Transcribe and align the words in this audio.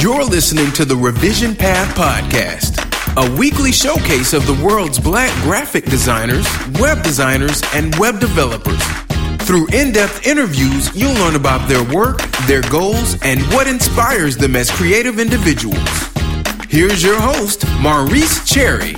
You're 0.00 0.22
listening 0.22 0.70
to 0.74 0.84
the 0.84 0.94
Revision 0.94 1.56
Path 1.56 1.96
Podcast, 1.96 2.78
a 3.16 3.36
weekly 3.36 3.72
showcase 3.72 4.32
of 4.32 4.46
the 4.46 4.54
world's 4.64 5.00
black 5.00 5.32
graphic 5.42 5.86
designers, 5.86 6.46
web 6.78 7.02
designers, 7.02 7.62
and 7.74 7.92
web 7.96 8.20
developers. 8.20 8.80
Through 9.44 9.66
in 9.72 9.90
depth 9.90 10.24
interviews, 10.24 10.94
you'll 10.94 11.14
learn 11.14 11.34
about 11.34 11.68
their 11.68 11.82
work, 11.92 12.20
their 12.46 12.62
goals, 12.70 13.20
and 13.22 13.40
what 13.52 13.66
inspires 13.66 14.36
them 14.36 14.54
as 14.54 14.70
creative 14.70 15.18
individuals. 15.18 15.88
Here's 16.68 17.02
your 17.02 17.20
host, 17.20 17.64
Maurice 17.80 18.48
Cherry. 18.48 18.94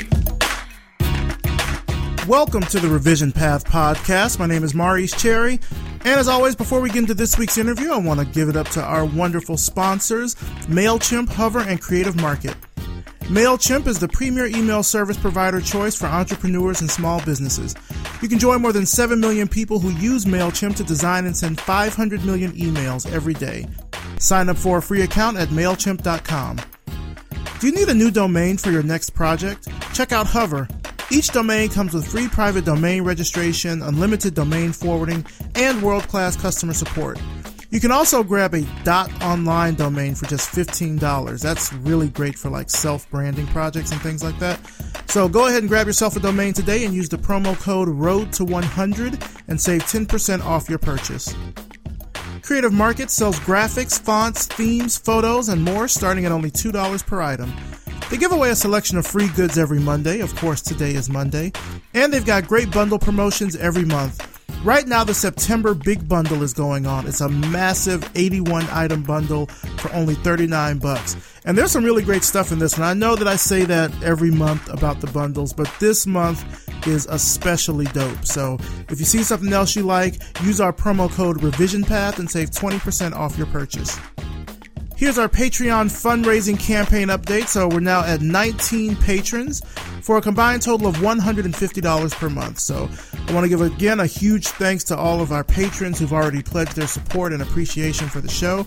Welcome 2.29 2.64
to 2.64 2.79
the 2.79 2.91
Revision 2.91 3.32
Path 3.32 3.64
Podcast. 3.64 4.39
My 4.39 4.46
name 4.46 4.64
is 4.64 4.75
Maurice 4.75 5.12
Cherry. 5.12 5.61
And 6.01 6.19
as 6.19 6.29
always, 6.29 6.57
before 6.57 6.80
we 6.80 6.89
get 6.89 6.98
into 6.98 7.14
this 7.14 7.37
week's 7.37 7.59
interview, 7.59 7.93
I 7.93 7.98
want 7.98 8.21
to 8.21 8.27
give 8.27 8.48
it 8.48 8.57
up 8.57 8.69
to 8.71 8.83
our 8.83 9.05
wonderful 9.05 9.59
sponsors, 9.59 10.34
MailChimp, 10.66 11.29
Hover, 11.29 11.61
and 11.61 11.80
Creative 11.80 12.16
Market. 12.16 12.55
MailChimp 13.30 13.87
is 13.87 13.98
the 13.98 14.09
premier 14.09 14.47
email 14.47 14.83
service 14.83 15.16
provider 15.16 15.60
choice 15.60 15.95
for 15.95 16.07
entrepreneurs 16.07 16.80
and 16.80 16.91
small 16.91 17.23
businesses. 17.24 17.77
You 18.23 18.29
can 18.29 18.38
join 18.38 18.62
more 18.62 18.73
than 18.73 18.87
7 18.87 19.21
million 19.21 19.47
people 19.47 19.79
who 19.79 19.91
use 19.91 20.24
MailChimp 20.24 20.74
to 20.77 20.84
design 20.84 21.27
and 21.27 21.37
send 21.37 21.60
500 21.60 22.24
million 22.24 22.52
emails 22.52 23.10
every 23.12 23.35
day. 23.35 23.66
Sign 24.19 24.48
up 24.48 24.57
for 24.57 24.79
a 24.79 24.82
free 24.82 25.02
account 25.02 25.37
at 25.37 25.48
MailChimp.com. 25.48 26.60
Do 27.60 27.66
you 27.66 27.73
need 27.74 27.88
a 27.88 27.95
new 27.95 28.10
domain 28.10 28.57
for 28.57 28.71
your 28.71 28.82
next 28.82 29.10
project? 29.10 29.69
Check 29.93 30.12
out 30.12 30.27
Hover 30.27 30.66
each 31.10 31.28
domain 31.28 31.69
comes 31.69 31.92
with 31.92 32.06
free 32.06 32.28
private 32.28 32.64
domain 32.64 33.02
registration, 33.02 33.82
unlimited 33.82 34.34
domain 34.34 34.73
forwarding, 34.73 35.24
and 35.55 35.82
world 35.82 36.06
class 36.09 36.37
customer 36.37 36.73
support. 36.73 37.18
You 37.70 37.78
can 37.78 37.92
also 37.92 38.24
grab 38.24 38.55
a 38.55 38.62
dot 38.82 39.10
.online 39.23 39.77
domain 39.77 40.16
for 40.16 40.27
just 40.27 40.51
$15. 40.51 41.41
That's 41.41 41.73
really 41.73 42.09
great 42.09 42.37
for 42.37 42.51
like 42.51 42.68
self-branding 42.68 43.46
projects 43.48 43.93
and 43.93 44.01
things 44.01 44.24
like 44.24 44.38
that. 44.40 44.59
So 45.09 45.29
go 45.29 45.46
ahead 45.46 45.62
and 45.62 45.68
grab 45.68 45.87
yourself 45.87 46.16
a 46.16 46.20
domain 46.20 46.52
today 46.52 46.85
and 46.85 46.93
use 46.93 47.09
the 47.09 47.16
promo 47.16 47.59
code 47.60 47.88
ROAD 47.88 48.32
to 48.35 48.45
100 48.45 49.23
and 49.46 49.60
save 49.60 49.82
10% 49.82 50.45
off 50.45 50.68
your 50.68 50.80
purchase. 50.80 51.32
Creative 52.42 52.73
Market 52.73 53.10
sells 53.10 53.38
graphics, 53.40 54.01
fonts, 54.01 54.46
themes, 54.46 54.98
photos, 54.98 55.48
and 55.48 55.63
more 55.63 55.87
starting 55.87 56.24
at 56.24 56.32
only 56.32 56.51
$2 56.51 57.07
per 57.07 57.23
item. 57.23 57.52
They 58.11 58.16
give 58.16 58.33
away 58.33 58.51
a 58.51 58.57
selection 58.57 58.99
of 58.99 59.07
free 59.07 59.29
goods 59.29 59.57
every 59.57 59.79
Monday. 59.79 60.19
Of 60.19 60.35
course, 60.35 60.61
today 60.61 60.95
is 60.95 61.09
Monday. 61.09 61.53
And 61.95 62.13
they've 62.13 62.27
got 62.27 62.49
great 62.49 62.73
bundle 62.73 62.99
promotions 62.99 63.55
every 63.55 63.85
month. 63.85 64.27
Right 64.65 64.87
now, 64.87 65.05
the 65.05 65.15
September 65.15 65.75
Big 65.75 66.09
Bundle 66.09 66.43
is 66.43 66.53
going 66.53 66.87
on. 66.87 67.06
It's 67.06 67.21
a 67.21 67.28
massive 67.28 68.11
81 68.16 68.66
item 68.72 69.05
bundle 69.05 69.47
for 69.47 69.93
only 69.93 70.16
39 70.16 70.78
bucks. 70.78 71.16
And 71.44 71.56
there's 71.56 71.71
some 71.71 71.84
really 71.84 72.03
great 72.03 72.25
stuff 72.25 72.50
in 72.50 72.59
this 72.59 72.77
one. 72.77 72.87
I 72.87 72.94
know 72.94 73.15
that 73.15 73.28
I 73.28 73.37
say 73.37 73.65
that 73.65 73.91
every 74.03 74.33
month 74.33 74.69
about 74.69 75.00
the 75.00 75.06
bundles, 75.06 75.53
but 75.53 75.72
this 75.78 76.05
month 76.05 76.44
is 76.88 77.06
especially 77.06 77.87
dope. 77.87 78.27
So 78.27 78.59
if 78.91 78.99
you 78.99 79.06
see 79.06 79.22
something 79.22 79.53
else 79.53 79.77
you 79.77 79.84
like, 79.84 80.16
use 80.43 80.61
our 80.61 80.72
promo 80.72 81.09
code 81.09 81.38
RevisionPath 81.38 82.19
and 82.19 82.28
save 82.28 82.50
20% 82.50 83.12
off 83.12 83.38
your 83.38 83.47
purchase. 83.47 83.99
Here's 85.00 85.16
our 85.16 85.31
Patreon 85.31 85.87
fundraising 85.87 86.60
campaign 86.60 87.09
update. 87.09 87.47
So 87.47 87.66
we're 87.66 87.81
now 87.81 88.04
at 88.04 88.20
19 88.20 88.97
patrons 88.97 89.62
for 90.03 90.19
a 90.19 90.20
combined 90.20 90.60
total 90.60 90.88
of 90.88 90.97
$150 90.97 92.15
per 92.15 92.28
month. 92.28 92.59
So 92.59 92.87
I 93.26 93.32
want 93.32 93.44
to 93.44 93.48
give 93.48 93.62
again 93.62 94.00
a 94.00 94.04
huge 94.04 94.48
thanks 94.48 94.84
to 94.84 94.98
all 94.98 95.22
of 95.22 95.32
our 95.32 95.42
patrons 95.42 95.98
who've 95.98 96.12
already 96.12 96.42
pledged 96.42 96.76
their 96.76 96.87
support 96.87 97.32
and 97.32 97.41
appreciation 97.41 98.10
for 98.10 98.20
the 98.20 98.28
show. 98.28 98.66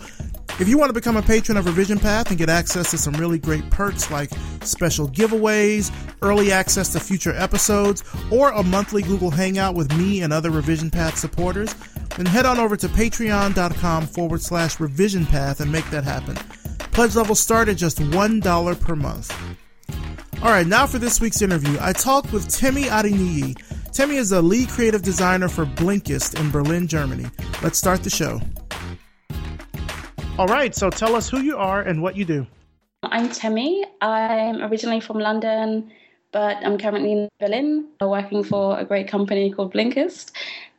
If 0.59 0.67
you 0.67 0.77
want 0.77 0.89
to 0.89 0.93
become 0.93 1.17
a 1.17 1.21
patron 1.23 1.57
of 1.57 1.65
Revision 1.65 1.97
Path 1.97 2.29
and 2.29 2.37
get 2.37 2.47
access 2.47 2.91
to 2.91 2.97
some 2.97 3.15
really 3.15 3.39
great 3.39 3.67
perks 3.71 4.11
like 4.11 4.29
special 4.61 5.07
giveaways, 5.07 5.91
early 6.21 6.51
access 6.51 6.93
to 6.93 6.99
future 6.99 7.33
episodes, 7.33 8.03
or 8.31 8.51
a 8.51 8.61
monthly 8.61 9.01
Google 9.01 9.31
Hangout 9.31 9.73
with 9.73 9.91
me 9.97 10.21
and 10.21 10.31
other 10.31 10.51
Revision 10.51 10.91
Path 10.91 11.17
supporters, 11.17 11.73
then 12.17 12.27
head 12.27 12.45
on 12.45 12.59
over 12.59 12.77
to 12.77 12.87
patreon.com 12.87 14.05
forward 14.05 14.41
slash 14.41 14.79
revision 14.79 15.25
path 15.25 15.59
and 15.59 15.71
make 15.71 15.89
that 15.89 16.03
happen. 16.03 16.35
Pledge 16.91 17.15
levels 17.15 17.39
start 17.39 17.67
at 17.67 17.77
just 17.77 17.97
$1 17.97 18.79
per 18.79 18.95
month. 18.95 19.35
Alright, 20.37 20.67
now 20.67 20.85
for 20.85 20.99
this 20.99 21.19
week's 21.19 21.41
interview. 21.41 21.77
I 21.81 21.93
talked 21.93 22.31
with 22.31 22.47
Temi 22.47 22.83
Adeniyi. 22.83 23.57
Temi 23.91 24.17
is 24.17 24.31
a 24.31 24.41
lead 24.41 24.69
creative 24.69 25.01
designer 25.01 25.49
for 25.49 25.65
Blinkist 25.65 26.39
in 26.39 26.51
Berlin, 26.51 26.87
Germany. 26.87 27.25
Let's 27.63 27.79
start 27.79 28.03
the 28.03 28.11
show. 28.11 28.39
Alright, 30.39 30.73
so 30.73 30.89
tell 30.89 31.15
us 31.15 31.29
who 31.29 31.41
you 31.41 31.57
are 31.57 31.83
and 31.83 32.01
what 32.01 32.17
you 32.17 32.25
do. 32.25 32.47
I'm 33.03 33.29
Temi. 33.29 33.85
I'm 34.01 34.63
originally 34.63 34.99
from 34.99 35.19
London, 35.19 35.91
but 36.31 36.57
I'm 36.65 36.79
currently 36.79 37.11
in 37.11 37.29
Berlin 37.39 37.89
working 38.01 38.43
for 38.43 38.79
a 38.79 38.83
great 38.83 39.07
company 39.07 39.51
called 39.51 39.71
Blinkist. 39.71 40.31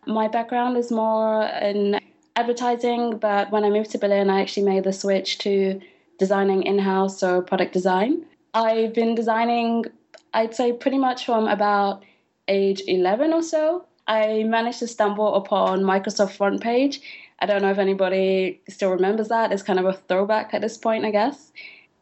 My 0.06 0.26
background 0.26 0.76
is 0.76 0.90
more 0.90 1.44
in 1.62 2.00
advertising, 2.34 3.18
but 3.18 3.52
when 3.52 3.62
I 3.62 3.70
moved 3.70 3.92
to 3.92 3.98
Berlin, 3.98 4.28
I 4.28 4.40
actually 4.40 4.66
made 4.66 4.82
the 4.82 4.92
switch 4.92 5.38
to 5.38 5.80
designing 6.18 6.64
in 6.64 6.80
house 6.80 7.22
or 7.22 7.40
product 7.40 7.72
design. 7.72 8.24
I've 8.54 8.92
been 8.92 9.14
designing, 9.14 9.84
I'd 10.32 10.56
say, 10.56 10.72
pretty 10.72 10.98
much 10.98 11.26
from 11.26 11.46
about 11.46 12.02
age 12.48 12.82
11 12.88 13.32
or 13.32 13.42
so. 13.42 13.84
I 14.08 14.42
managed 14.42 14.80
to 14.80 14.88
stumble 14.88 15.36
upon 15.36 15.82
Microsoft 15.82 16.32
Front 16.32 16.60
Page. 16.60 17.00
I 17.44 17.46
don't 17.46 17.60
know 17.60 17.70
if 17.70 17.76
anybody 17.76 18.62
still 18.70 18.90
remembers 18.90 19.28
that. 19.28 19.52
It's 19.52 19.62
kind 19.62 19.78
of 19.78 19.84
a 19.84 19.92
throwback 19.92 20.54
at 20.54 20.62
this 20.62 20.78
point, 20.78 21.04
I 21.04 21.10
guess. 21.10 21.52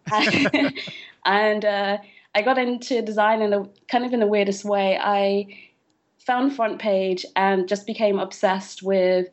and 1.27 1.65
uh, 1.65 1.99
I 2.33 2.43
got 2.43 2.59
into 2.59 3.03
design 3.03 3.43
in 3.43 3.53
a 3.53 3.69
kind 3.89 4.05
of 4.05 4.13
in 4.13 4.21
the 4.21 4.29
weirdest 4.29 4.65
way. 4.65 4.97
I 4.97 5.49
found 6.25 6.55
front 6.55 6.79
page 6.79 7.27
and 7.35 7.67
just 7.67 7.89
became 7.89 8.21
obsessed 8.21 8.85
with 8.85 9.27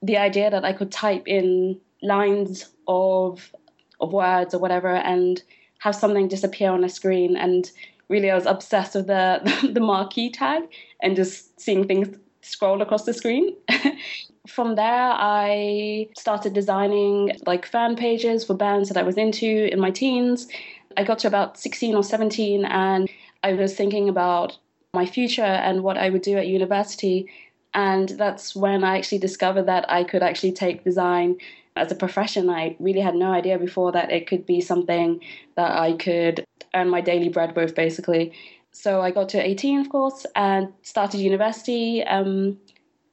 the 0.00 0.16
idea 0.16 0.48
that 0.48 0.64
I 0.64 0.72
could 0.72 0.90
type 0.90 1.24
in 1.26 1.78
lines 2.02 2.70
of 2.88 3.52
of 4.00 4.10
words 4.10 4.54
or 4.54 4.58
whatever 4.58 4.94
and 4.94 5.42
have 5.80 5.94
something 5.94 6.28
disappear 6.28 6.70
on 6.70 6.82
a 6.82 6.88
screen 6.88 7.36
and 7.36 7.70
really 8.08 8.30
I 8.30 8.34
was 8.34 8.46
obsessed 8.46 8.94
with 8.94 9.06
the 9.06 9.70
the 9.70 9.80
marquee 9.80 10.30
tag 10.30 10.62
and 11.02 11.14
just 11.14 11.60
seeing 11.60 11.86
things 11.86 12.08
scroll 12.40 12.80
across 12.80 13.04
the 13.04 13.12
screen. 13.12 13.54
From 14.48 14.74
there 14.74 15.12
I 15.12 16.08
started 16.18 16.52
designing 16.52 17.38
like 17.46 17.64
fan 17.64 17.94
pages 17.94 18.44
for 18.44 18.54
bands 18.54 18.88
that 18.88 18.98
I 18.98 19.02
was 19.02 19.16
into 19.16 19.72
in 19.72 19.78
my 19.78 19.90
teens. 19.90 20.48
I 20.96 21.04
got 21.04 21.20
to 21.20 21.28
about 21.28 21.58
16 21.58 21.94
or 21.94 22.02
17 22.02 22.64
and 22.64 23.08
I 23.44 23.52
was 23.52 23.74
thinking 23.74 24.08
about 24.08 24.58
my 24.94 25.06
future 25.06 25.42
and 25.42 25.82
what 25.82 25.96
I 25.96 26.10
would 26.10 26.22
do 26.22 26.36
at 26.36 26.48
university. 26.48 27.28
And 27.74 28.10
that's 28.10 28.54
when 28.54 28.84
I 28.84 28.98
actually 28.98 29.18
discovered 29.18 29.66
that 29.66 29.90
I 29.90 30.04
could 30.04 30.22
actually 30.22 30.52
take 30.52 30.84
design 30.84 31.38
as 31.76 31.90
a 31.90 31.94
profession. 31.94 32.50
I 32.50 32.76
really 32.78 33.00
had 33.00 33.14
no 33.14 33.32
idea 33.32 33.58
before 33.58 33.92
that 33.92 34.12
it 34.12 34.26
could 34.26 34.44
be 34.44 34.60
something 34.60 35.20
that 35.56 35.70
I 35.78 35.94
could 35.94 36.44
earn 36.74 36.90
my 36.90 37.00
daily 37.00 37.28
bread 37.28 37.56
with, 37.56 37.74
basically. 37.74 38.32
So 38.72 39.00
I 39.00 39.10
got 39.10 39.28
to 39.30 39.40
18, 39.40 39.80
of 39.80 39.88
course, 39.88 40.26
and 40.34 40.72
started 40.82 41.20
university, 41.20 42.02
um, 42.04 42.58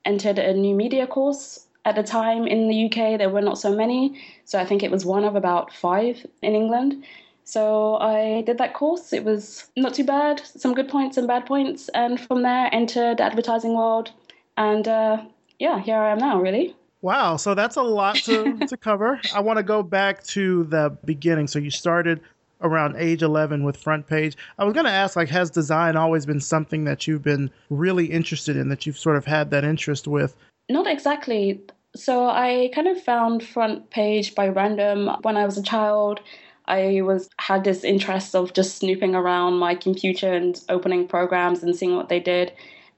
entered 0.06 0.40
a 0.40 0.54
new 0.54 0.76
media 0.76 1.08
course. 1.08 1.66
At 1.86 1.96
the 1.96 2.04
time 2.04 2.46
in 2.46 2.68
the 2.68 2.86
UK, 2.86 3.18
there 3.18 3.30
were 3.30 3.42
not 3.42 3.58
so 3.58 3.74
many. 3.74 4.22
So 4.46 4.60
I 4.60 4.66
think 4.66 4.84
it 4.84 4.92
was 4.92 5.06
one 5.06 5.24
of 5.24 5.36
about 5.36 5.74
five 5.74 6.26
in 6.42 6.54
England. 6.54 7.04
So 7.46 7.96
I 7.96 8.44
did 8.46 8.58
that 8.60 8.74
course. 8.74 9.12
It 9.12 9.24
was 9.24 9.68
not 9.76 9.96
too 9.96 10.04
bad, 10.04 10.40
some 10.46 10.76
good 10.76 10.88
points 10.88 11.18
and 11.18 11.28
bad 11.28 11.46
points. 11.46 11.90
And 11.90 12.20
from 12.20 12.44
there, 12.44 12.70
entered 12.72 13.18
the 13.18 13.24
advertising 13.24 13.76
world. 13.76 14.12
And 14.56 14.88
uh, 14.88 15.24
yeah, 15.58 15.80
here 15.80 15.98
I 15.98 16.12
am 16.12 16.20
now, 16.20 16.40
really. 16.40 16.76
Wow. 17.02 17.38
So 17.38 17.56
that's 17.56 17.78
a 17.78 17.82
lot 17.82 18.18
to, 18.18 18.58
to 18.68 18.78
cover. 18.78 19.20
I 19.34 19.40
want 19.40 19.58
to 19.58 19.64
go 19.64 19.82
back 19.82 20.22
to 20.26 20.66
the 20.66 20.96
beginning. 21.06 21.48
So 21.48 21.58
you 21.60 21.72
started 21.72 22.22
around 22.62 22.96
age 22.98 23.22
11 23.22 23.64
with 23.64 23.78
front 23.78 24.08
page. 24.08 24.36
I 24.58 24.66
was 24.66 24.74
going 24.74 24.86
to 24.86 24.92
ask 24.92 25.16
like 25.16 25.30
has 25.30 25.50
design 25.50 25.96
always 25.96 26.26
been 26.26 26.40
something 26.40 26.84
that 26.86 27.08
you've 27.08 27.24
been 27.24 27.52
really 27.70 28.06
interested 28.06 28.56
in 28.56 28.70
that 28.70 28.86
you've 28.86 28.98
sort 28.98 29.18
of 29.18 29.26
had 29.26 29.52
that 29.52 29.64
interest 29.64 30.08
with? 30.08 30.36
Not 30.70 30.88
exactly. 30.88 31.62
So 31.96 32.28
i 32.28 32.70
kind 32.74 32.88
of 32.88 33.02
found 33.02 33.44
front 33.44 33.90
page 33.90 34.36
by 34.36 34.48
random 34.48 35.10
when 35.24 35.38
i 35.38 35.46
was 35.46 35.58
a 35.58 35.64
child. 35.64 36.20
I 36.68 37.02
was 37.02 37.30
had 37.40 37.64
this 37.64 37.84
interest 37.84 38.36
of 38.36 38.54
just 38.54 38.78
snooping 38.78 39.16
around 39.16 39.56
my 39.56 39.74
computer 39.74 40.32
and 40.32 40.62
opening 40.70 41.08
programs 41.08 41.64
and 41.64 41.76
seeing 41.76 41.96
what 41.96 42.10
they 42.10 42.20
did. 42.20 42.54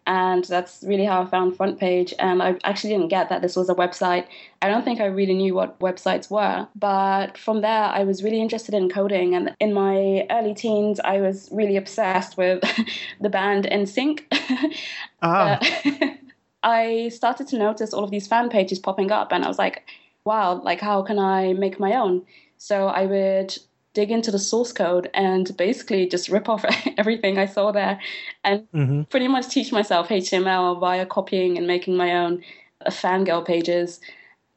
And 0.07 0.44
that's 0.45 0.83
really 0.83 1.06
how 1.06 1.21
I 1.21 1.25
found 1.25 1.56
Front 1.56 1.80
Page. 1.80 2.13
And 2.19 2.42
I 2.42 2.57
actually 2.63 2.92
didn't 2.92 3.09
get 3.09 3.30
that 3.30 3.42
this 3.42 3.56
was 3.56 3.69
a 3.69 3.75
website. 3.75 4.25
I 4.62 4.68
don't 4.68 4.83
think 4.83 5.00
I 5.00 5.06
really 5.06 5.33
knew 5.33 5.53
what 5.53 5.80
websites 5.80 6.30
were. 6.30 6.68
But 6.75 7.38
from 7.38 7.62
there, 7.62 7.86
I 7.86 8.03
was 8.03 8.24
really 8.24 8.42
interested 8.42 8.74
in 8.74 8.89
coding. 8.89 9.36
And 9.36 9.56
in 9.59 9.74
my 9.74 10.25
early 10.31 10.53
teens, 10.53 11.00
I 11.03 11.21
was 11.21 11.50
really 11.51 11.77
obsessed 11.77 12.38
with 12.38 12.62
the 13.21 13.30
band 13.30 13.65
NSYNC. 13.71 14.21
Ah. 15.24 15.59
Uh, 15.86 16.07
I 16.63 17.09
started 17.09 17.47
to 17.50 17.57
notice 17.57 17.94
all 17.94 18.04
of 18.04 18.12
these 18.12 18.27
fan 18.27 18.50
pages 18.50 18.80
popping 18.80 19.12
up, 19.12 19.31
and 19.31 19.44
I 19.44 19.47
was 19.47 19.57
like, 19.57 19.83
wow, 20.25 20.62
like, 20.63 20.80
how 20.80 21.01
can 21.01 21.18
I 21.18 21.54
make 21.54 21.80
my 21.80 21.95
own? 21.95 22.24
So 22.57 22.88
I 22.88 23.06
would 23.06 23.57
dig 23.93 24.11
into 24.11 24.31
the 24.31 24.39
source 24.39 24.71
code 24.71 25.09
and 25.13 25.55
basically 25.57 26.07
just 26.07 26.29
rip 26.29 26.47
off 26.47 26.65
everything 26.97 27.38
I 27.38 27.45
saw 27.45 27.71
there 27.71 27.99
and 28.43 28.67
mm-hmm. 28.71 29.03
pretty 29.03 29.27
much 29.27 29.49
teach 29.49 29.71
myself 29.71 30.09
HTML 30.09 30.79
via 30.79 31.05
copying 31.05 31.57
and 31.57 31.67
making 31.67 31.97
my 31.97 32.15
own 32.15 32.43
uh, 32.85 32.89
fangirl 32.89 33.45
pages. 33.45 33.99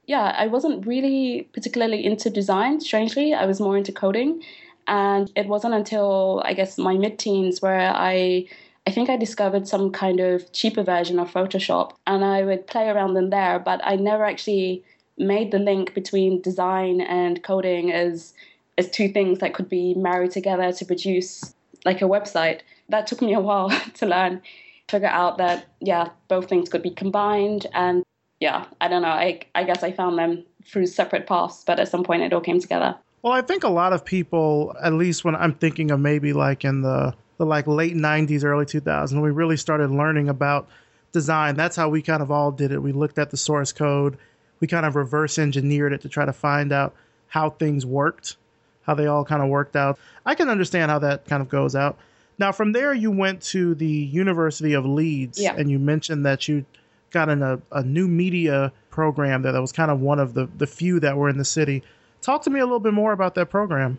Yeah, 0.06 0.34
I 0.36 0.46
wasn't 0.46 0.86
really 0.86 1.48
particularly 1.52 2.04
into 2.04 2.31
design, 2.31 2.81
strangely. 2.81 3.34
I 3.34 3.46
was 3.46 3.60
more 3.60 3.76
into 3.76 3.92
coding. 3.92 4.42
And 4.86 5.32
it 5.34 5.46
wasn't 5.48 5.72
until, 5.72 6.42
I 6.44 6.52
guess, 6.52 6.76
my 6.76 6.96
mid 6.96 7.19
teens 7.19 7.62
where 7.62 7.92
I. 7.94 8.46
I 8.87 8.90
think 8.90 9.08
I 9.08 9.16
discovered 9.16 9.66
some 9.66 9.92
kind 9.92 10.20
of 10.20 10.52
cheaper 10.52 10.82
version 10.82 11.19
of 11.19 11.32
Photoshop 11.32 11.92
and 12.06 12.22
I 12.22 12.42
would 12.42 12.66
play 12.66 12.90
around 12.90 13.16
in 13.16 13.30
there, 13.30 13.58
but 13.58 13.80
I 13.82 13.96
never 13.96 14.26
actually 14.26 14.84
made 15.16 15.52
the 15.52 15.58
link 15.58 15.94
between 15.94 16.42
design 16.42 17.00
and 17.00 17.42
coding 17.42 17.92
as 17.92 18.34
as 18.79 18.91
two 18.91 19.09
things 19.09 19.38
that 19.38 19.55
could 19.55 19.69
be 19.69 19.94
married 19.94 20.31
together 20.31 20.73
to 20.73 20.85
produce 20.85 21.55
like 21.85 22.03
a 22.03 22.06
website. 22.06 22.61
That 22.88 23.06
took 23.06 23.23
me 23.23 23.35
a 23.35 23.41
while 23.41 23.71
to 23.94 24.06
learn, 24.06 24.43
figure 24.88 25.09
out 25.09 25.38
that 25.38 25.67
yeah, 25.81 26.11
both 26.29 26.49
things 26.49 26.69
could 26.69 26.82
be 26.82 26.91
combined 26.91 27.67
and 27.73 28.05
yeah, 28.41 28.67
I 28.81 28.88
don't 28.88 29.03
know. 29.03 29.09
I 29.09 29.41
I 29.55 29.65
guess 29.65 29.82
I 29.82 29.93
found 29.93 30.19
them 30.19 30.44
through 30.67 30.87
separate 30.87 31.26
paths, 31.26 31.62
but 31.67 31.79
at 31.79 31.88
some 31.88 32.05
point 32.05 32.23
it 32.23 32.32
all 32.32 32.41
came 32.41 32.61
together. 32.61 32.97
Well, 33.23 33.32
I 33.32 33.41
think 33.41 33.65
a 33.65 33.71
lot 33.71 33.93
of 33.93 34.05
people, 34.05 34.75
at 34.82 34.93
least 34.93 35.25
when 35.25 35.35
I'm 35.35 35.55
thinking 35.55 35.91
of 35.91 36.00
maybe 36.00 36.32
like 36.32 36.65
in 36.65 36.82
the 36.82 37.15
the 37.38 37.47
like 37.47 37.67
late 37.67 37.97
90s, 37.97 38.44
early 38.44 38.65
2000s, 38.65 39.12
when 39.12 39.23
we 39.23 39.31
really 39.31 39.56
started 39.56 39.91
learning 39.91 40.29
about 40.29 40.69
design, 41.12 41.56
that's 41.56 41.75
how 41.75 41.88
we 41.88 42.03
kind 42.03 42.23
of 42.23 42.31
all 42.31 42.53
did 42.53 42.71
it. 42.71 42.81
We 42.81 42.93
looked 42.93 43.19
at 43.19 43.31
the 43.31 43.37
source 43.37 43.73
code, 43.73 44.19
we 44.61 44.67
kind 44.67 44.87
of 44.87 44.94
reverse 44.94 45.38
engineered 45.38 45.93
it 45.93 46.03
to 46.03 46.09
try 46.09 46.25
to 46.25 46.32
find 46.32 46.73
out 46.73 46.94
how 47.29 47.50
things 47.50 47.85
worked 47.85 48.37
how 48.86 48.94
they 48.94 49.06
all 49.06 49.25
kind 49.25 49.42
of 49.42 49.48
worked 49.48 49.76
out. 49.76 49.98
I 50.26 50.34
can 50.34 50.48
understand 50.48 50.90
how 50.90 50.98
that 51.00 51.26
kind 51.26 51.42
of 51.42 51.48
goes 51.48 51.75
out. 51.75 51.98
Now, 52.38 52.52
from 52.52 52.72
there, 52.72 52.92
you 52.92 53.10
went 53.10 53.42
to 53.42 53.75
the 53.75 53.86
University 53.86 54.72
of 54.72 54.84
Leeds, 54.84 55.40
yeah. 55.40 55.54
and 55.56 55.70
you 55.70 55.78
mentioned 55.78 56.26
that 56.26 56.48
you 56.48 56.64
got 57.10 57.28
in 57.28 57.42
a, 57.42 57.60
a 57.70 57.82
new 57.82 58.08
media 58.08 58.72
program 58.90 59.42
there 59.42 59.52
that 59.52 59.60
was 59.60 59.72
kind 59.72 59.90
of 59.90 60.00
one 60.00 60.19
of 60.19 60.34
the, 60.34 60.48
the 60.58 60.66
few 60.66 60.98
that 61.00 61.16
were 61.16 61.28
in 61.28 61.38
the 61.38 61.44
city. 61.44 61.82
Talk 62.22 62.42
to 62.42 62.50
me 62.50 62.60
a 62.60 62.64
little 62.64 62.81
bit 62.81 62.92
more 62.92 63.12
about 63.12 63.34
that 63.36 63.50
program. 63.50 63.98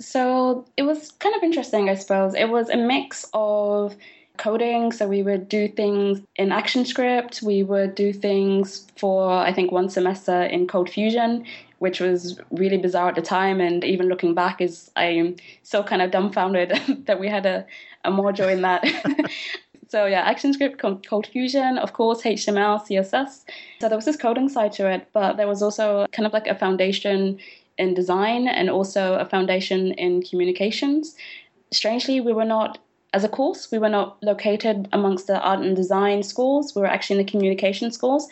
So 0.00 0.66
it 0.76 0.82
was 0.82 1.12
kind 1.12 1.34
of 1.34 1.42
interesting, 1.42 1.88
I 1.88 1.94
suppose. 1.94 2.34
It 2.34 2.48
was 2.48 2.68
a 2.68 2.76
mix 2.76 3.26
of 3.32 3.96
coding. 4.36 4.92
So 4.92 5.06
we 5.06 5.22
would 5.22 5.48
do 5.48 5.68
things 5.68 6.20
in 6.36 6.50
ActionScript. 6.50 7.42
We 7.42 7.62
would 7.62 7.94
do 7.94 8.12
things 8.12 8.86
for, 8.96 9.30
I 9.30 9.52
think, 9.52 9.72
one 9.72 9.88
semester 9.88 10.42
in 10.42 10.66
ColdFusion 10.66 11.46
which 11.78 12.00
was 12.00 12.40
really 12.50 12.78
bizarre 12.78 13.08
at 13.08 13.14
the 13.14 13.22
time. 13.22 13.60
And 13.60 13.84
even 13.84 14.08
looking 14.08 14.34
back, 14.34 14.60
is 14.60 14.90
I'm 14.96 15.36
so 15.62 15.82
kind 15.82 16.02
of 16.02 16.10
dumbfounded 16.10 17.04
that 17.06 17.20
we 17.20 17.28
had 17.28 17.46
a, 17.46 17.66
a 18.04 18.10
module 18.10 18.50
in 18.50 18.62
that. 18.62 18.84
so 19.88 20.06
yeah, 20.06 20.32
ActionScript, 20.32 20.76
ColdFusion, 20.78 21.78
of 21.78 21.92
course, 21.92 22.22
HTML, 22.22 22.86
CSS. 22.86 23.44
So 23.80 23.88
there 23.88 23.96
was 23.96 24.06
this 24.06 24.16
coding 24.16 24.48
side 24.48 24.72
to 24.74 24.90
it, 24.90 25.08
but 25.12 25.36
there 25.36 25.48
was 25.48 25.62
also 25.62 26.06
kind 26.12 26.26
of 26.26 26.32
like 26.32 26.46
a 26.46 26.54
foundation 26.54 27.38
in 27.78 27.94
design 27.94 28.48
and 28.48 28.70
also 28.70 29.14
a 29.14 29.26
foundation 29.26 29.92
in 29.92 30.22
communications. 30.22 31.14
Strangely, 31.72 32.20
we 32.20 32.32
were 32.32 32.44
not 32.44 32.78
as 33.12 33.24
a 33.24 33.28
course, 33.30 33.70
we 33.72 33.78
were 33.78 33.88
not 33.88 34.22
located 34.22 34.88
amongst 34.92 35.26
the 35.26 35.40
art 35.40 35.60
and 35.60 35.74
design 35.74 36.22
schools. 36.22 36.74
We 36.74 36.82
were 36.82 36.86
actually 36.86 37.18
in 37.18 37.24
the 37.24 37.30
communication 37.30 37.90
schools, 37.90 38.28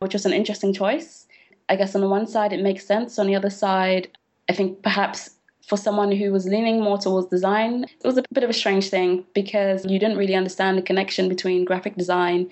which 0.00 0.12
was 0.12 0.26
an 0.26 0.34
interesting 0.34 0.74
choice. 0.74 1.25
I 1.68 1.76
guess 1.76 1.94
on 1.94 2.00
the 2.00 2.08
one 2.08 2.26
side 2.26 2.52
it 2.52 2.62
makes 2.62 2.86
sense. 2.86 3.18
On 3.18 3.26
the 3.26 3.34
other 3.34 3.50
side, 3.50 4.08
I 4.48 4.52
think 4.52 4.82
perhaps 4.82 5.30
for 5.66 5.76
someone 5.76 6.12
who 6.12 6.30
was 6.30 6.46
leaning 6.46 6.80
more 6.80 6.96
towards 6.96 7.26
design, 7.26 7.84
it 7.84 8.06
was 8.06 8.16
a 8.16 8.22
bit 8.32 8.44
of 8.44 8.50
a 8.50 8.54
strange 8.54 8.88
thing 8.88 9.24
because 9.34 9.84
you 9.84 9.98
didn't 9.98 10.16
really 10.16 10.36
understand 10.36 10.78
the 10.78 10.82
connection 10.82 11.28
between 11.28 11.64
graphic 11.64 11.96
design 11.96 12.48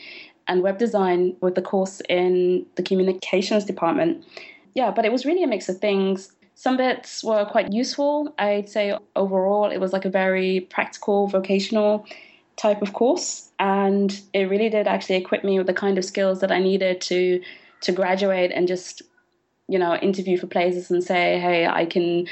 and 0.49 0.63
web 0.63 0.79
design 0.79 1.37
with 1.41 1.55
the 1.55 1.63
course 1.63 2.03
in 2.09 2.67
the 2.75 2.83
communications 2.83 3.65
department. 3.65 4.25
Yeah, 4.75 4.91
but 4.91 5.05
it 5.05 5.13
was 5.13 5.25
really 5.25 5.45
a 5.45 5.47
mix 5.47 5.69
of 5.69 5.79
things. 5.79 6.33
Some 6.57 6.77
bits 6.77 7.23
were 7.23 7.45
quite 7.45 7.73
useful. 7.73 8.35
I'd 8.39 8.69
say 8.69 8.97
overall 9.15 9.71
it 9.71 9.79
was 9.79 9.93
like 9.93 10.05
a 10.05 10.11
very 10.11 10.61
practical, 10.71 11.29
vocational 11.29 12.07
type 12.57 12.83
of 12.83 12.93
course. 12.93 13.51
And 13.59 14.21
it 14.33 14.51
really 14.51 14.69
did 14.69 14.87
actually 14.87 15.17
equip 15.17 15.45
me 15.45 15.59
with 15.59 15.67
the 15.67 15.75
kind 15.75 15.99
of 15.99 16.05
skills 16.05 16.41
that 16.41 16.53
I 16.53 16.59
needed 16.59 17.01
to 17.03 17.41
to 17.85 17.93
graduate 17.93 18.51
and 18.53 18.67
just 18.67 19.03
you 19.69 19.79
know 19.79 19.95
interview 19.97 20.37
for 20.37 20.47
places 20.47 20.91
and 20.91 21.03
say 21.03 21.39
hey 21.39 21.67
i 21.67 21.85
can 21.85 22.27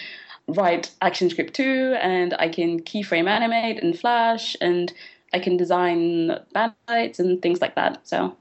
write 0.49 0.91
ActionScript 1.01 1.53
2 1.53 1.97
and 2.01 2.35
i 2.39 2.49
can 2.49 2.81
keyframe 2.81 3.29
animate 3.29 3.79
in 3.83 3.95
flash 3.95 4.57
and 4.61 4.93
i 5.33 5.39
can 5.39 5.57
design 5.57 6.39
bandits 6.53 7.19
and 7.19 7.41
things 7.41 7.61
like 7.61 7.75
that. 7.77 8.07
So 8.07 8.37